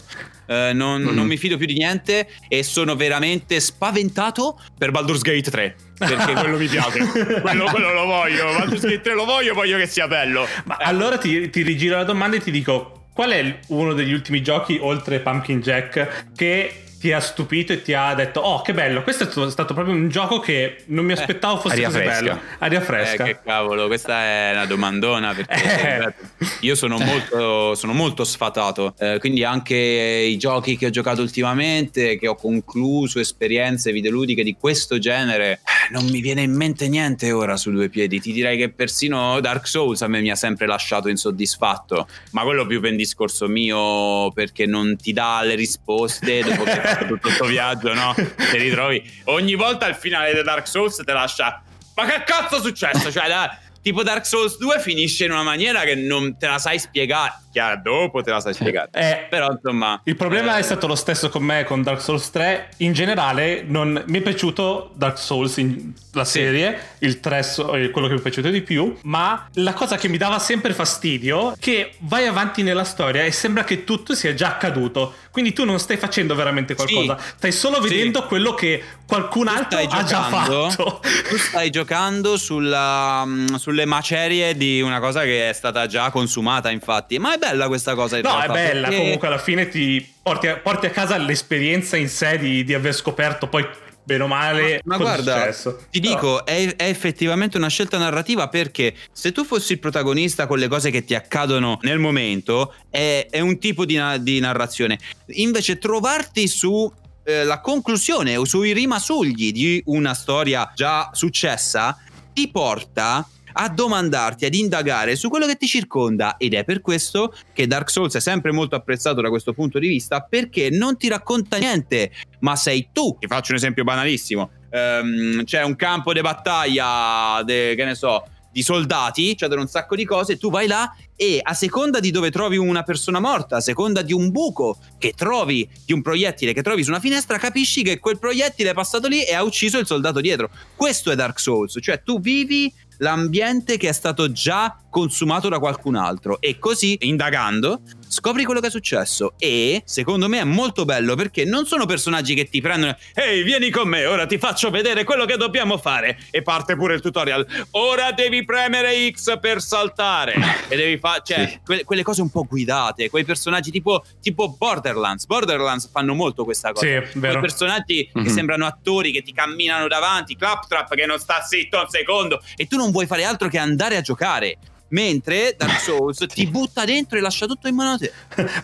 Uh, 0.49 0.73
non, 0.73 1.03
mm-hmm. 1.03 1.13
non, 1.13 1.27
mi 1.27 1.37
fido 1.37 1.57
più 1.57 1.67
di 1.67 1.75
niente 1.75 2.27
e 2.47 2.63
sono 2.63 2.95
veramente 2.95 3.59
spaventato 3.59 4.59
per 4.75 4.89
Baldur's 4.89 5.21
Gate 5.21 5.51
3 5.51 5.75
perché 5.95 6.33
quello 6.41 6.57
mi 6.57 6.65
piace 6.65 7.05
quello, 7.41 7.65
quello, 7.65 7.93
lo 7.93 8.05
voglio 8.05 8.45
Baldur's 8.57 8.81
Gate 8.81 9.01
3 9.01 9.13
lo 9.13 9.25
voglio 9.25 9.53
voglio 9.53 9.77
che 9.77 9.85
sia 9.85 10.07
bello 10.07 10.47
ma 10.65 10.77
eh. 10.77 10.85
allora 10.85 11.19
ti, 11.19 11.51
ti 11.51 11.61
rigiro 11.61 11.97
la 11.97 12.03
domanda 12.03 12.37
e 12.37 12.39
ti 12.39 12.49
dico 12.49 13.09
qual 13.13 13.29
è 13.29 13.59
uno 13.67 13.93
degli 13.93 14.11
ultimi 14.11 14.41
giochi 14.41 14.79
oltre 14.81 15.19
Pumpkin 15.19 15.61
Jack 15.61 16.31
che 16.35 16.85
ti 16.99 17.11
ha 17.13 17.19
stupito 17.19 17.71
e 17.73 17.81
ti 17.81 17.93
ha 17.93 18.13
detto 18.13 18.41
oh 18.41 18.61
che 18.61 18.73
bello 18.73 19.03
questo 19.03 19.23
è 19.23 19.49
stato 19.51 19.73
proprio 19.73 19.95
un 19.95 20.09
gioco 20.09 20.39
che 20.39 20.83
non 20.87 21.05
mi 21.05 21.13
aspettavo 21.13 21.57
fosse 21.59 21.75
aria 21.75 21.87
così 21.87 21.99
fresca. 21.99 22.19
bello 22.21 22.39
aria 22.59 22.81
fresca 22.81 23.23
Eh, 23.23 23.27
che 23.27 23.39
cavolo, 23.43 23.87
questa 23.87 24.21
è 24.21 24.51
una 24.53 24.65
domandona 24.65 25.33
perché 25.33 25.53
Eh. 25.63 26.13
io 26.61 26.75
sono 26.75 26.97
molto, 26.97 27.75
sono 27.75 27.93
molto 27.93 28.23
sfatato, 28.23 28.93
eh, 28.99 29.17
quindi 29.19 29.43
anche 29.43 29.75
i 29.75 30.37
giochi 30.37 30.75
che 30.77 30.87
ho 30.87 30.89
giocato 30.89 31.21
ultimamente, 31.21 32.17
che 32.17 32.27
ho 32.27 32.35
concluso, 32.35 33.19
esperienze 33.19 33.91
videoludiche 33.91 34.43
di 34.43 34.55
questo 34.59 34.99
genere, 34.99 35.51
eh, 35.53 35.59
non 35.91 36.05
mi 36.05 36.19
viene 36.21 36.41
in 36.41 36.53
mente 36.53 36.87
niente 36.89 37.31
ora 37.31 37.55
su 37.57 37.71
due 37.71 37.89
piedi. 37.89 38.19
Ti 38.19 38.31
direi 38.33 38.57
che 38.57 38.69
persino 38.69 39.39
Dark 39.39 39.67
Souls 39.67 40.01
a 40.01 40.07
me 40.07 40.21
mi 40.21 40.29
ha 40.31 40.35
sempre 40.35 40.67
lasciato 40.67 41.07
insoddisfatto, 41.09 42.07
ma 42.31 42.43
quello 42.43 42.65
più 42.65 42.79
per 42.81 42.91
un 42.91 42.97
discorso 42.97 43.47
mio 43.47 44.31
perché 44.33 44.65
non 44.65 44.97
ti 44.97 45.13
dà 45.13 45.41
le 45.43 45.55
risposte 45.55 46.41
dopo 46.41 46.63
che 46.63 46.81
tutto 46.97 47.19
questo 47.21 47.45
viaggio, 47.45 47.93
no? 47.93 48.13
Ti 48.15 48.57
ritrovi 48.57 49.21
ogni 49.25 49.55
volta 49.55 49.85
al 49.85 49.95
finale 49.95 50.33
di 50.33 50.41
Dark 50.41 50.67
Souls 50.67 51.01
te 51.03 51.13
lascia 51.13 51.63
ma 51.99 52.05
che 52.05 52.23
cazzo 52.23 52.57
è 52.57 52.61
successo? 52.61 53.11
Cioè, 53.11 53.27
da- 53.27 53.57
tipo 53.81 54.03
Dark 54.03 54.25
Souls 54.25 54.57
2 54.57 54.79
finisce 54.79 55.25
in 55.25 55.31
una 55.31 55.43
maniera 55.43 55.81
che 55.81 55.95
non 55.95 56.37
te 56.37 56.47
la 56.47 56.57
sai 56.57 56.79
spiegare. 56.79 57.33
Chiaro, 57.51 57.81
dopo 57.83 58.21
te 58.21 58.29
la 58.31 58.39
sai 58.39 58.53
spiegare. 58.53 58.89
Eh, 58.93 59.25
Però 59.29 59.49
insomma. 59.51 59.99
Il 60.03 60.15
problema 60.15 60.55
eh, 60.55 60.59
è 60.59 60.61
stato 60.61 60.85
lo 60.87 60.95
stesso 60.95 61.29
con 61.29 61.43
me 61.43 61.63
con 61.63 61.81
Dark 61.81 61.99
Souls 62.01 62.29
3. 62.29 62.69
In 62.77 62.93
generale, 62.93 63.63
non- 63.65 64.03
mi 64.07 64.19
è 64.19 64.21
piaciuto 64.21 64.91
Dark 64.93 65.17
Souls, 65.17 65.57
in- 65.57 65.93
la 66.13 66.25
Sì. 66.25 66.39
serie, 66.39 66.79
il 66.99 67.19
3 67.19 67.41
so- 67.43 67.71
è 67.75 67.89
quello 67.89 68.07
che 68.07 68.13
mi 68.13 68.19
è 68.19 68.21
piaciuto 68.21 68.49
di 68.49 68.61
più. 68.61 68.95
Ma 69.03 69.47
la 69.53 69.73
cosa 69.73 69.97
che 69.97 70.07
mi 70.07 70.17
dava 70.17 70.37
sempre 70.39 70.73
fastidio 70.73 71.53
è 71.53 71.55
che 71.59 71.93
vai 72.01 72.27
avanti 72.27 72.61
nella 72.61 72.83
storia 72.83 73.23
e 73.23 73.31
sembra 73.31 73.63
che 73.63 73.83
tutto 73.83 74.13
sia 74.13 74.33
già 74.35 74.49
accaduto. 74.49 75.13
Quindi 75.31 75.51
tu 75.53 75.63
non 75.65 75.79
stai 75.79 75.97
facendo 75.97 76.35
veramente 76.35 76.75
qualcosa, 76.75 77.17
stai 77.35 77.51
solo 77.51 77.81
Sì. 77.81 77.89
vedendo 77.89 78.25
quello 78.25 78.53
che 78.53 78.83
qualcun 79.07 79.45
tu 79.45 79.51
altro 79.53 79.79
stai 79.79 79.85
ha 79.85 80.03
già 80.03 80.21
giocando- 80.29 80.69
fatto. 80.69 80.99
Tu 81.29 81.37
stai 81.37 81.69
giocando 81.71 82.37
sulla, 82.37 83.23
mm, 83.25 83.55
sulle 83.55 83.85
macerie 83.85 84.55
di 84.57 84.81
una 84.81 84.99
cosa 84.99 85.21
che 85.23 85.49
è 85.49 85.53
stata 85.53 85.87
già 85.87 86.09
consumata, 86.11 86.69
infatti. 86.69 87.17
Ma 87.19 87.33
è 87.33 87.37
bella 87.39 87.67
questa 87.67 87.95
cosa 87.95 88.17
in 88.17 88.23
No, 88.23 88.29
è 88.29 88.45
realtà, 88.45 88.53
bella. 88.53 88.87
perché- 88.87 89.01
Comunque, 89.03 89.27
alla 89.27 89.37
fine 89.39 89.67
ti 89.69 90.13
porti 90.21 90.47
a, 90.47 90.57
porti 90.57 90.85
a 90.85 90.89
casa 90.91 91.17
l'esperienza 91.17 91.97
in 91.97 92.09
sé 92.09 92.37
di, 92.37 92.63
di 92.63 92.73
aver 92.75 92.93
scoperto 92.93 93.47
poi, 93.47 93.65
bene 94.03 94.23
o 94.23 94.27
male, 94.27 94.81
Ma 94.85 94.95
è 94.95 94.97
guarda, 94.97 95.35
successo. 95.37 95.83
ti 95.89 95.99
Però- 95.99 96.13
dico, 96.13 96.45
è, 96.45 96.75
è 96.75 96.87
effettivamente 96.87 97.57
una 97.57 97.67
scelta 97.69 97.97
narrativa 97.97 98.47
perché 98.49 98.93
se 99.11 99.31
tu 99.31 99.43
fossi 99.45 99.73
il 99.73 99.79
protagonista 99.79 100.45
con 100.47 100.57
le 100.59 100.67
cose 100.67 100.91
che 100.91 101.03
ti 101.05 101.15
accadono 101.15 101.77
nel 101.81 101.99
momento, 101.99 102.73
è, 102.89 103.27
è 103.29 103.39
un 103.39 103.57
tipo 103.59 103.85
di, 103.85 103.99
di 104.21 104.39
narrazione. 104.39 104.97
Invece 105.27 105.77
trovarti 105.77 106.47
su 106.47 106.91
eh, 107.23 107.43
la 107.43 107.59
conclusione 107.61 108.35
o 108.35 108.45
sui 108.45 108.73
rimasugli 108.73 109.51
di 109.51 109.81
una 109.85 110.13
storia 110.15 110.71
già 110.75 111.09
successa 111.13 111.95
ti 112.33 112.49
porta 112.49 113.27
a 113.53 113.69
domandarti, 113.69 114.45
ad 114.45 114.53
indagare 114.53 115.15
su 115.15 115.29
quello 115.29 115.45
che 115.45 115.55
ti 115.55 115.67
circonda 115.67 116.37
ed 116.37 116.53
è 116.53 116.63
per 116.63 116.81
questo 116.81 117.33
che 117.53 117.67
Dark 117.67 117.89
Souls 117.89 118.15
è 118.15 118.19
sempre 118.19 118.51
molto 118.51 118.75
apprezzato 118.75 119.21
da 119.21 119.29
questo 119.29 119.53
punto 119.53 119.79
di 119.79 119.87
vista 119.87 120.21
perché 120.21 120.69
non 120.69 120.97
ti 120.97 121.07
racconta 121.07 121.57
niente, 121.57 122.11
ma 122.39 122.55
sei 122.55 122.89
tu. 122.91 123.17
Ti 123.19 123.27
faccio 123.27 123.51
un 123.51 123.57
esempio 123.57 123.83
banalissimo. 123.83 124.49
Ehm, 124.71 125.43
c'è 125.43 125.63
un 125.63 125.75
campo 125.75 126.13
di 126.13 126.21
battaglia, 126.21 127.41
de- 127.43 127.75
che 127.75 127.85
ne 127.85 127.95
so, 127.95 128.23
di 128.51 128.63
soldati, 128.63 129.37
cioè 129.37 129.53
un 129.55 129.67
sacco 129.67 129.95
di 129.95 130.05
cose, 130.05 130.37
tu 130.37 130.49
vai 130.49 130.67
là 130.67 130.93
e 131.15 131.39
a 131.41 131.53
seconda 131.53 131.99
di 131.99 132.11
dove 132.11 132.31
trovi 132.31 132.57
una 132.57 132.83
persona 132.83 133.19
morta, 133.19 133.57
a 133.57 133.61
seconda 133.61 134.01
di 134.01 134.13
un 134.13 134.31
buco 134.31 134.77
che 134.97 135.13
trovi, 135.15 135.69
di 135.85 135.93
un 135.93 136.01
proiettile 136.01 136.53
che 136.53 136.61
trovi 136.61 136.83
su 136.83 136.89
una 136.89 136.99
finestra, 136.99 137.37
capisci 137.37 137.83
che 137.83 137.99
quel 137.99 138.17
proiettile 138.17 138.71
è 138.71 138.73
passato 138.73 139.07
lì 139.07 139.23
e 139.23 139.33
ha 139.33 139.43
ucciso 139.43 139.77
il 139.77 139.85
soldato 139.85 140.19
dietro. 140.19 140.49
Questo 140.75 141.11
è 141.11 141.15
Dark 141.15 141.39
Souls, 141.39 141.77
cioè 141.81 142.01
tu 142.01 142.19
vivi 142.19 142.73
l'ambiente 142.99 143.77
che 143.77 143.89
è 143.89 143.91
stato 143.91 144.31
già 144.31 144.77
consumato 144.89 145.49
da 145.49 145.59
qualcun 145.59 145.95
altro. 145.95 146.39
E 146.39 146.57
così 146.57 146.97
indagando 147.01 147.81
scopri 148.11 148.43
quello 148.43 148.59
che 148.59 148.67
è 148.67 148.71
successo 148.71 149.33
e 149.37 149.83
secondo 149.85 150.27
me 150.27 150.39
è 150.39 150.43
molto 150.43 150.83
bello 150.83 151.13
perché 151.15 151.45
non 151.45 151.67
sono 151.67 151.85
personaggi 151.85 152.33
che 152.33 152.49
ti 152.49 152.59
prendono 152.59 152.97
ehi 153.13 153.43
vieni 153.43 153.69
con 153.69 153.87
me 153.87 154.05
ora 154.07 154.25
ti 154.25 154.39
faccio 154.39 154.71
vedere 154.71 155.03
quello 155.03 155.25
che 155.25 155.37
dobbiamo 155.37 155.77
fare 155.77 156.17
e 156.31 156.41
parte 156.41 156.75
pure 156.75 156.95
il 156.95 157.01
tutorial 157.01 157.45
ora 157.71 158.11
devi 158.11 158.43
premere 158.43 159.11
X 159.11 159.39
per 159.39 159.61
saltare 159.61 160.33
e 160.67 160.75
devi 160.75 160.97
fare 160.97 161.21
cioè 161.23 161.47
Sì. 161.49 161.59
que- 161.63 161.83
quelle 161.83 162.01
cose 162.01 162.21
un 162.21 162.31
po' 162.31 162.45
guidate 162.45 163.09
quei 163.11 163.23
personaggi 163.25 163.69
tipo, 163.69 164.03
tipo 164.19 164.55
Borderlands 164.57 165.25
Borderlands 165.27 165.89
fanno 165.91 166.15
molto 166.15 166.43
questa 166.45 166.71
cosa 166.71 166.85
Sì, 166.87 166.91
quei 167.11 167.21
vero. 167.21 167.39
personaggi 167.41 168.09
che 168.11 168.19
Mhm. 168.21 168.27
sembrano 168.27 168.65
attori 168.65 169.11
che 169.11 169.21
ti 169.21 169.33
camminano 169.33 169.87
davanti, 169.87 170.35
Claptrap 170.35 170.95
che 170.95 171.05
non 171.05 171.19
sta 171.19 171.41
zitto 171.41 171.79
un 171.79 171.89
secondo 171.89 172.41
e 172.55 172.65
tu 172.65 172.75
non 172.75 172.89
vuoi 172.89 173.05
fare 173.05 173.23
altro 173.23 173.47
che 173.49 173.57
andare 173.59 173.97
a 173.97 174.01
giocare. 174.01 174.57
Mentre 174.89 175.55
Dark 175.57 175.79
Souls 175.81 176.25
ti 176.27 176.47
butta 176.47 176.85
dentro 176.85 177.17
e 177.17 177.21
lascia 177.21 177.45
tutto 177.45 177.67
in 177.67 177.75
mano 177.75 177.91
a 177.91 177.97
te. 177.97 178.11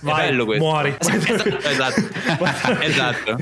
Vai, 0.01 0.26
è 0.26 0.30
bello 0.30 0.45
questo. 0.45 0.63
muori. 0.63 0.95
esatto, 0.99 1.99
esatto. 2.30 2.82
esatto, 2.82 3.38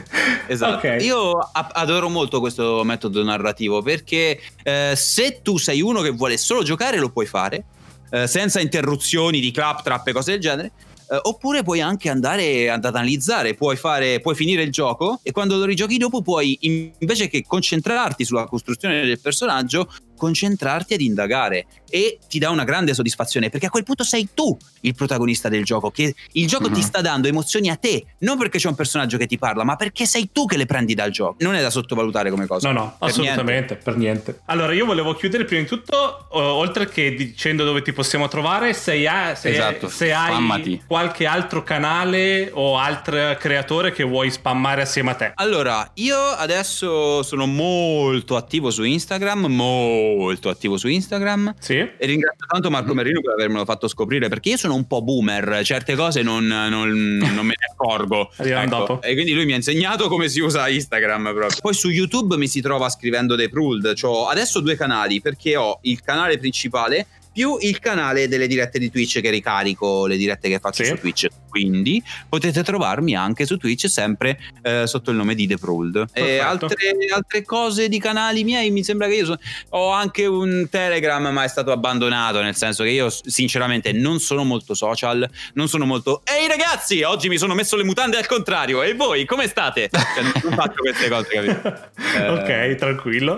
esatto. 0.47 0.87
Ok. 0.87 1.01
Io 1.01 1.37
adoro 1.53 2.09
molto 2.09 2.39
questo 2.39 2.83
metodo 2.83 3.23
narrativo 3.23 3.81
perché 3.81 4.39
eh, 4.63 4.93
se 4.95 5.39
tu 5.41 5.57
sei 5.57 5.81
uno 5.81 6.01
che 6.01 6.09
vuole 6.11 6.37
solo 6.37 6.63
giocare 6.63 6.97
lo 6.99 7.09
puoi 7.09 7.25
fare 7.25 7.65
eh, 8.11 8.27
senza 8.27 8.59
interruzioni 8.59 9.39
di 9.39 9.51
claptrap 9.51 10.07
e 10.07 10.11
cose 10.11 10.31
del 10.31 10.39
genere. 10.41 10.71
eh, 11.09 11.19
oppure 11.21 11.63
puoi 11.63 11.81
anche 11.81 12.09
andare 12.09 12.69
ad 12.69 12.83
analizzare, 12.85 13.53
puoi, 13.55 13.75
fare, 13.75 14.19
puoi 14.19 14.35
finire 14.35 14.61
il 14.63 14.71
gioco 14.71 15.19
e 15.23 15.31
quando 15.31 15.57
lo 15.57 15.65
rigiochi 15.65 15.97
dopo 15.97 16.21
puoi 16.21 16.57
in- 16.61 16.91
invece 16.99 17.27
che 17.27 17.43
concentrarti 17.45 18.23
sulla 18.25 18.45
costruzione 18.45 19.05
del 19.05 19.19
personaggio, 19.19 19.89
concentrarti 20.15 20.93
ad 20.93 21.01
indagare 21.01 21.65
e 21.93 22.17
ti 22.27 22.39
dà 22.39 22.49
una 22.49 22.63
grande 22.63 22.95
soddisfazione 22.95 23.49
perché 23.51 23.67
a 23.67 23.69
quel 23.69 23.83
punto 23.83 24.03
sei 24.03 24.29
tu 24.33 24.57
il 24.81 24.95
protagonista 24.95 25.47
del 25.47 25.63
gioco, 25.63 25.91
che 25.91 26.15
il 26.31 26.47
gioco 26.47 26.65
ti 26.71 26.79
Mhm. 26.79 26.85
sta 26.87 27.01
dando 27.01 27.27
emozioni 27.27 27.69
a 27.69 27.75
te, 27.75 28.03
non 28.19 28.39
perché 28.39 28.57
c'è 28.57 28.67
un 28.67 28.73
personaggio 28.73 29.17
che 29.19 29.27
ti 29.27 29.37
parla, 29.37 29.63
ma 29.63 29.75
perché 29.75 30.07
sei 30.07 30.29
tu 30.31 30.45
che 30.47 30.57
le 30.57 30.65
prendi 30.65 30.95
dal 30.95 31.11
gioco. 31.11 31.35
Non 31.41 31.53
è 31.53 31.61
da 31.61 31.69
sottovalutare 31.69 32.31
come 32.31 32.47
cosa. 32.47 32.71
No, 32.71 32.79
no, 32.79 32.95
Per 32.97 33.09
assolutamente, 33.09 33.75
per 33.75 33.95
niente. 33.95 34.39
Allora, 34.45 34.73
io 34.73 34.85
volevo 34.87 35.13
chiudere 35.13 35.45
prima 35.45 35.61
di 35.61 35.67
tutto, 35.67 36.25
oltre 36.31 36.89
che 36.89 37.13
dicendo 37.13 37.63
dove 37.63 37.83
ti 37.83 37.93
possiamo 37.93 38.27
trovare, 38.27 38.73
se, 38.73 39.07
hai- 39.07 39.35
se- 39.35 39.49
Esatto, 39.51 39.87
se 39.87 40.11
hai 40.11 40.31
spammati. 40.31 40.83
qualche 40.87 41.27
altro 41.27 41.61
canale 41.61 42.49
o 42.53 42.77
altro 42.79 43.35
creatore 43.37 43.91
che 43.91 44.03
vuoi 44.03 44.31
spammare 44.31 44.81
assieme 44.81 45.11
a 45.11 45.13
te. 45.15 45.31
Allora, 45.35 45.89
io 45.95 46.17
adesso 46.17 47.21
sono 47.21 47.45
molto 47.45 48.35
attivo 48.35 48.71
su 48.71 48.81
Instagram, 48.83 49.45
molto 49.45 50.49
attivo 50.49 50.77
su 50.77 50.87
Instagram. 50.87 51.53
Sì? 51.59 51.82
E 51.97 52.05
ringrazio 52.05 52.45
tanto 52.47 52.69
Marco 52.69 52.93
Merino 52.93 53.21
per 53.21 53.33
avermelo 53.33 53.65
fatto 53.65 53.87
scoprire 53.87 54.29
perché 54.29 54.49
io 54.49 54.57
sono 54.57 54.75
un 54.75 54.85
po' 54.87 55.01
boomer, 55.01 55.61
certe 55.63 55.95
cose 55.95 56.21
non, 56.21 56.45
non- 56.45 57.17
non 57.17 57.45
me 57.45 57.53
ne 57.57 57.67
accorgo. 57.71 58.31
Dopo. 58.67 59.01
E 59.01 59.13
quindi 59.13 59.33
lui 59.33 59.45
mi 59.45 59.53
ha 59.53 59.57
insegnato 59.57 60.07
come 60.07 60.29
si 60.29 60.39
usa 60.39 60.67
Instagram 60.67 61.33
proprio. 61.33 61.59
Poi 61.61 61.73
su 61.73 61.89
YouTube 61.89 62.37
mi 62.37 62.47
si 62.47 62.61
trova 62.61 62.89
scrivendo 62.89 63.35
The 63.35 63.49
Pruld. 63.49 63.93
Ho 64.03 64.27
adesso 64.27 64.59
due 64.59 64.75
canali 64.75 65.21
perché 65.21 65.55
ho 65.55 65.79
il 65.83 66.01
canale 66.01 66.37
principale 66.37 67.07
più 67.33 67.57
il 67.59 67.79
canale 67.79 68.27
delle 68.27 68.47
dirette 68.47 68.79
di 68.79 68.89
Twitch 68.91 69.19
che 69.19 69.29
ricarico 69.29 70.05
le 70.05 70.15
dirette 70.17 70.47
che 70.49 70.59
faccio 70.59 70.83
Sì. 70.83 70.89
su 70.91 70.95
Twitch. 70.97 71.27
Quindi 71.49 72.01
potete 72.29 72.63
trovarmi 72.63 73.15
anche 73.15 73.45
su 73.45 73.57
Twitch 73.57 73.87
sempre 73.89 74.39
eh, 74.61 74.87
sotto 74.87 75.11
il 75.11 75.17
nome 75.17 75.35
di 75.35 75.47
The 75.47 75.57
Pruld. 75.57 76.05
E 76.13 76.39
altre, 76.39 76.75
altre 77.13 77.43
cose 77.43 77.89
di 77.89 77.99
canali 77.99 78.43
miei 78.43 78.71
mi 78.71 78.83
sembra 78.83 79.07
che 79.07 79.15
io 79.15 79.25
so- 79.25 79.39
ho 79.69 79.89
anche 79.91 80.25
un 80.25 80.67
Telegram 80.69 81.27
ma 81.27 81.43
è 81.43 81.47
stato 81.47 81.71
abbandonato 81.71 82.41
nel 82.41 82.55
senso 82.55 82.83
che 82.83 82.89
io 82.89 83.09
sinceramente 83.09 83.91
non 83.91 84.19
sono 84.19 84.43
molto 84.43 84.73
social, 84.73 85.27
non 85.53 85.67
sono 85.67 85.85
molto 85.85 86.21
Ehi 86.25 86.47
ragazzi, 86.47 87.01
oggi 87.03 87.29
mi 87.29 87.37
sono 87.37 87.53
messo 87.55 87.75
le 87.75 87.83
mutande 87.83 88.17
al 88.17 88.25
contrario 88.27 88.81
e 88.83 88.93
voi 88.95 89.25
come 89.25 89.47
state? 89.47 89.89
Cioè, 90.13 90.23
non 90.43 90.53
faccio 90.53 90.75
queste 90.81 91.09
cose, 91.09 91.27
capito? 91.29 91.89
Eh, 92.17 92.27
ok, 92.29 92.75
tranquillo. 92.75 93.37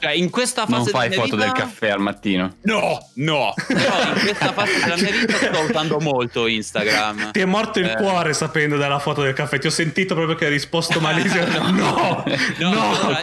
Cioè, 0.00 0.10
in 0.12 0.30
questa 0.30 0.62
fase 0.66 0.76
Non 0.76 0.86
fai 0.86 1.12
foto 1.12 1.36
vita- 1.36 1.44
del 1.44 1.52
caffè 1.52 1.88
al 1.90 2.00
mattino. 2.00 2.56
No, 2.62 3.10
no. 3.14 3.35
Però 3.66 4.12
in 4.14 4.20
questa 4.20 4.52
fase 4.52 4.80
della 4.80 4.96
mia 4.96 5.10
vita 5.10 5.36
sto 5.36 5.60
usando 5.60 5.98
molto 6.00 6.46
Instagram. 6.46 7.32
Ti 7.32 7.40
è 7.40 7.44
morto 7.44 7.78
il 7.78 7.86
Eh. 7.86 7.96
cuore 7.96 8.32
sapendo 8.32 8.76
della 8.76 8.98
foto 8.98 9.22
del 9.22 9.32
caffè. 9.34 9.58
Ti 9.58 9.66
ho 9.66 9.70
sentito 9.70 10.14
proprio 10.14 10.36
che 10.36 10.46
hai 10.46 10.50
risposto 10.50 11.00
malissimo. 11.00 11.44
no, 11.70 12.24
no, 12.58 12.78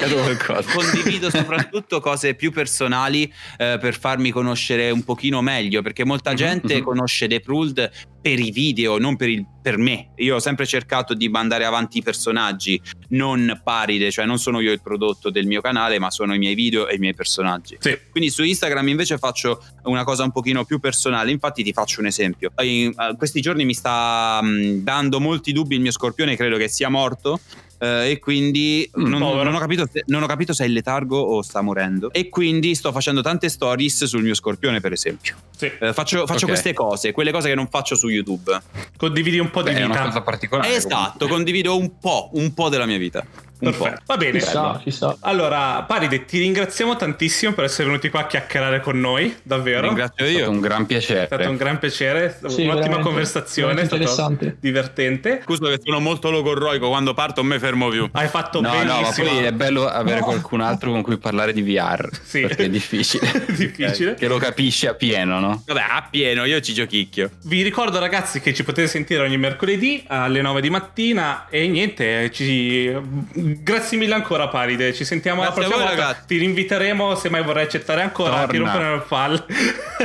io 0.08 0.22
qualcosa. 0.22 0.72
condivido 0.74 1.30
soprattutto 1.30 2.00
cose 2.00 2.36
più 2.36 2.52
personali 2.52 3.32
eh, 3.58 3.78
per 3.80 3.98
farmi 3.98 4.32
conoscere 4.32 4.92
un 4.92 5.04
pochino 5.04 5.42
meglio 5.42 5.82
perché 5.82 6.06
molta 6.06 6.34
gente 6.34 6.78
mhm. 6.78 6.84
conosce 6.84 7.28
The 7.28 7.40
Pruld 7.40 7.92
per 8.24 8.40
i 8.40 8.52
video, 8.52 8.98
non 8.98 9.18
per, 9.18 9.28
il- 9.28 9.46
per 9.62 9.78
me. 9.78 10.12
Io 10.16 10.36
ho 10.36 10.40
sempre 10.40 10.66
cercato 10.66 11.14
di 11.14 11.28
mandare 11.28 11.66
avanti 11.66 11.98
i 11.98 12.02
personaggi, 12.02 12.82
non 13.10 13.60
paride, 13.62 14.12
cioè 14.12 14.26
non 14.26 14.40
sono 14.40 14.62
io 14.62 14.72
il 14.72 14.82
prodotto 14.82 15.30
del 15.30 15.46
mio 15.46 15.60
canale, 15.60 16.00
ma 16.00 16.10
sono 16.10 16.34
i 16.34 16.38
miei 16.38 16.56
video 16.56 16.88
e 16.88 16.96
i 16.96 17.00
miei 17.00 17.14
personaggi. 17.14 17.76
Sì. 17.80 18.00
Quindi 18.10 18.30
su 18.30 18.44
Instagram 18.44 18.88
invece 18.88 19.18
faccio 19.18 19.62
una 19.84 20.03
cosa 20.04 20.24
un 20.24 20.32
pochino 20.32 20.66
più 20.66 20.80
personale. 20.80 21.32
Infatti 21.32 21.64
ti 21.64 21.74
faccio 21.74 22.00
un 22.00 22.08
esempio. 22.08 22.52
In- 22.62 22.94
eh, 22.98 23.16
questi 23.18 23.42
giorni 23.42 23.66
mi 23.66 23.74
sta 23.74 24.40
mh, 24.42 24.84
dando 24.84 25.20
molti 25.20 25.52
dubbi 25.52 25.76
il 25.76 25.82
mio 25.82 25.92
scorpione, 25.92 26.36
credo 26.36 26.58
che 26.58 26.68
sia 26.68 26.90
morto. 26.90 27.40
eh, 27.80 28.12
e 28.12 28.20
quindi 28.20 28.90
Mm, 28.98 29.08
non, 29.08 29.20
non 29.20 29.54
ho 29.54 29.60
capito 29.60 29.86
se, 29.92 30.04
non 30.08 30.24
ho 30.24 30.26
capito 30.26 30.54
se 30.54 30.64
è 30.64 30.68
in 30.68 30.74
letargo 30.74 31.18
o 31.18 31.42
sta 31.42 31.60
morendo. 31.62 32.14
E 32.14 32.30
quindi 32.30 32.76
sto 32.76 32.92
facendo 32.94 33.22
tante 33.22 33.50
stories 33.50 34.06
sul 34.06 34.24
mio 34.24 34.34
scorpione, 34.36 34.80
per 34.80 34.94
esempio. 34.94 35.36
Sì. 35.56 35.72
Eh, 35.80 35.94
faccio 35.94 36.26
faccio 36.26 36.46
Ok. 36.46 36.52
queste 36.52 36.74
cose, 36.74 37.12
quelle 37.12 37.32
cose 37.32 37.50
che 37.50 37.56
non 37.56 37.68
faccio 37.70 37.96
su 37.96 38.10
YouTube. 38.10 38.58
Condividi 38.98 39.40
un 39.40 39.50
po' 39.50 39.62
di 39.62 39.72
Beh, 39.72 39.80
è 39.80 39.84
una 39.84 39.94
vita. 39.94 40.04
cosa 40.06 40.22
particolare. 40.22 40.74
esatto, 40.76 40.94
comunque. 40.96 41.28
condivido 41.30 41.78
un 41.78 42.00
po', 42.00 42.30
un 42.34 42.54
po' 42.54 42.70
della 42.70 42.86
mia 42.86 42.98
vita. 42.98 43.24
Perfetto. 43.64 44.02
Va 44.08 44.18
bene. 44.18 44.42
Ci 44.42 44.46
sta, 44.46 44.82
ci 44.84 44.92
sta. 44.92 45.16
Allora, 45.22 45.84
Paride, 45.84 46.26
ti 46.26 46.38
ringraziamo 46.40 46.98
tantissimo 46.98 47.54
per 47.54 47.64
essere 47.64 47.88
venuti 47.88 48.10
qua 48.10 48.22
a 48.22 48.28
chiacchierare 48.28 48.82
con 48.82 49.00
noi, 49.00 49.34
davvero. 49.42 49.88
Ringrazio 49.88 50.26
È 50.26 50.30
stato 50.32 50.44
io. 50.44 50.50
un 50.52 50.60
gran 50.60 50.82
È 50.82 50.86
piacere. 50.86 51.26
stato 51.28 51.50
un 51.50 51.56
gran 51.56 51.80
piacere, 51.80 52.40
Sì, 52.48 52.64
un'ottima 52.66 53.00
conversazione, 53.00 53.72
è 53.82 53.86
stato 53.86 54.02
interessante. 54.02 54.58
divertente. 54.60 55.42
Scusa 55.46 55.70
che 55.70 55.80
sono 55.82 56.02
molto 56.02 56.30
logorroico, 56.30 56.90
quando 56.90 57.14
parto 57.14 57.42
non 57.42 57.52
mi 57.52 57.60
fermo 57.60 57.88
più. 57.88 58.10
Hai 58.12 58.28
fatto 58.28 58.60
No, 58.60 58.68
no, 58.70 58.84
ma 58.84 58.84
benissimo. 59.00 59.28
poi 59.30 59.44
è 59.46 59.52
bello 59.54 59.88
avere 59.88 60.20
No. 60.20 60.26
qualcun 60.26 60.60
altro 60.60 60.92
con 60.92 61.02
cui 61.02 61.18
parlare 61.18 61.54
di 61.54 61.62
VR. 61.62 62.10
Sì. 62.22 62.42
Perché 62.42 62.66
è 62.66 62.70
difficile. 62.70 63.46
Difficile. 63.56 64.16
Che 64.16 64.28
lo 64.28 64.40
capisci 64.40 64.88
a 64.88 64.94
pieno, 64.94 65.40
no? 65.48 65.64
Vabbè, 65.66 65.82
a 65.90 66.08
pieno, 66.10 66.46
io 66.46 66.60
ci 66.62 66.74
giochicchio. 66.74 67.30
Vi 67.44 67.62
ricordo 67.62 68.00
ragazzi 68.00 68.40
che 68.42 68.54
ci 68.54 68.64
potete 68.64 68.88
sentire 68.88 69.24
ogni 69.24 69.38
mercoledì 69.38 70.04
alle 70.08 70.42
9 70.42 70.62
di 70.62 70.70
mattina 70.70 71.48
e 71.50 71.68
niente, 71.68 72.32
ci... 72.32 72.92
grazie 73.34 73.98
mille 73.98 74.14
ancora 74.14 74.48
Paride, 74.48 74.94
ci 74.94 75.06
sentiamo 75.06 75.42
Grazie 75.42 75.62
la 75.62 75.66
a 75.66 75.70
prossima 75.70 75.86
voi, 75.88 75.96
volta. 75.96 76.12
ragazzi. 76.12 76.28
Ti 76.28 76.38
rinviteremo 76.38 77.16
se 77.16 77.30
mai 77.30 77.44
vorrai 77.44 77.64
accettare 77.64 78.02
ancora, 78.02 78.46
ti 78.46 78.58
Torna. 78.58 78.72
rompono 78.74 78.96
le 78.96 79.02
palle. 79.08 79.46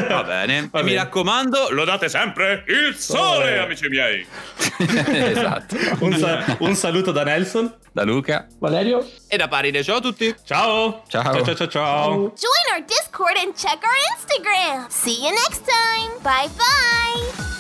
Va 0.09 0.22
bene. 0.24 0.68
Va 0.70 0.80
e 0.80 0.82
mi 0.82 0.91
bene. 0.91 1.03
raccomando, 1.03 1.68
lo 1.70 1.84
date 1.84 2.09
sempre 2.09 2.64
il 2.66 2.95
sole, 2.97 3.20
Sole. 3.20 3.59
amici 3.59 3.89
miei. 3.89 4.26
esatto. 5.09 5.76
un, 6.01 6.16
sa- 6.16 6.57
un 6.61 6.74
saluto 6.74 7.12
da 7.12 7.22
Nelson. 7.24 7.74
Da 7.91 8.05
Luca. 8.05 8.47
Valerio? 8.61 9.05
E 9.26 9.36
da 9.36 9.49
Paride, 9.49 9.82
ciao 9.82 9.97
a 9.97 10.01
tutti. 10.01 10.32
Ciao. 10.45 11.03
Ciao. 11.09 11.22
Ciao 11.22 11.43
ciao 11.45 11.55
ciao. 11.55 11.68
ciao. 11.68 12.11
Join 12.36 12.74
our 12.74 12.84
Discord 12.86 13.36
and 13.43 13.55
check 13.57 13.78
our 13.82 13.97
Instagram. 14.14 14.86
See 14.89 15.26
you 15.29 15.35
next 15.35 15.62
time. 15.66 16.11
Bye 16.22 16.49
bye. 16.57 17.57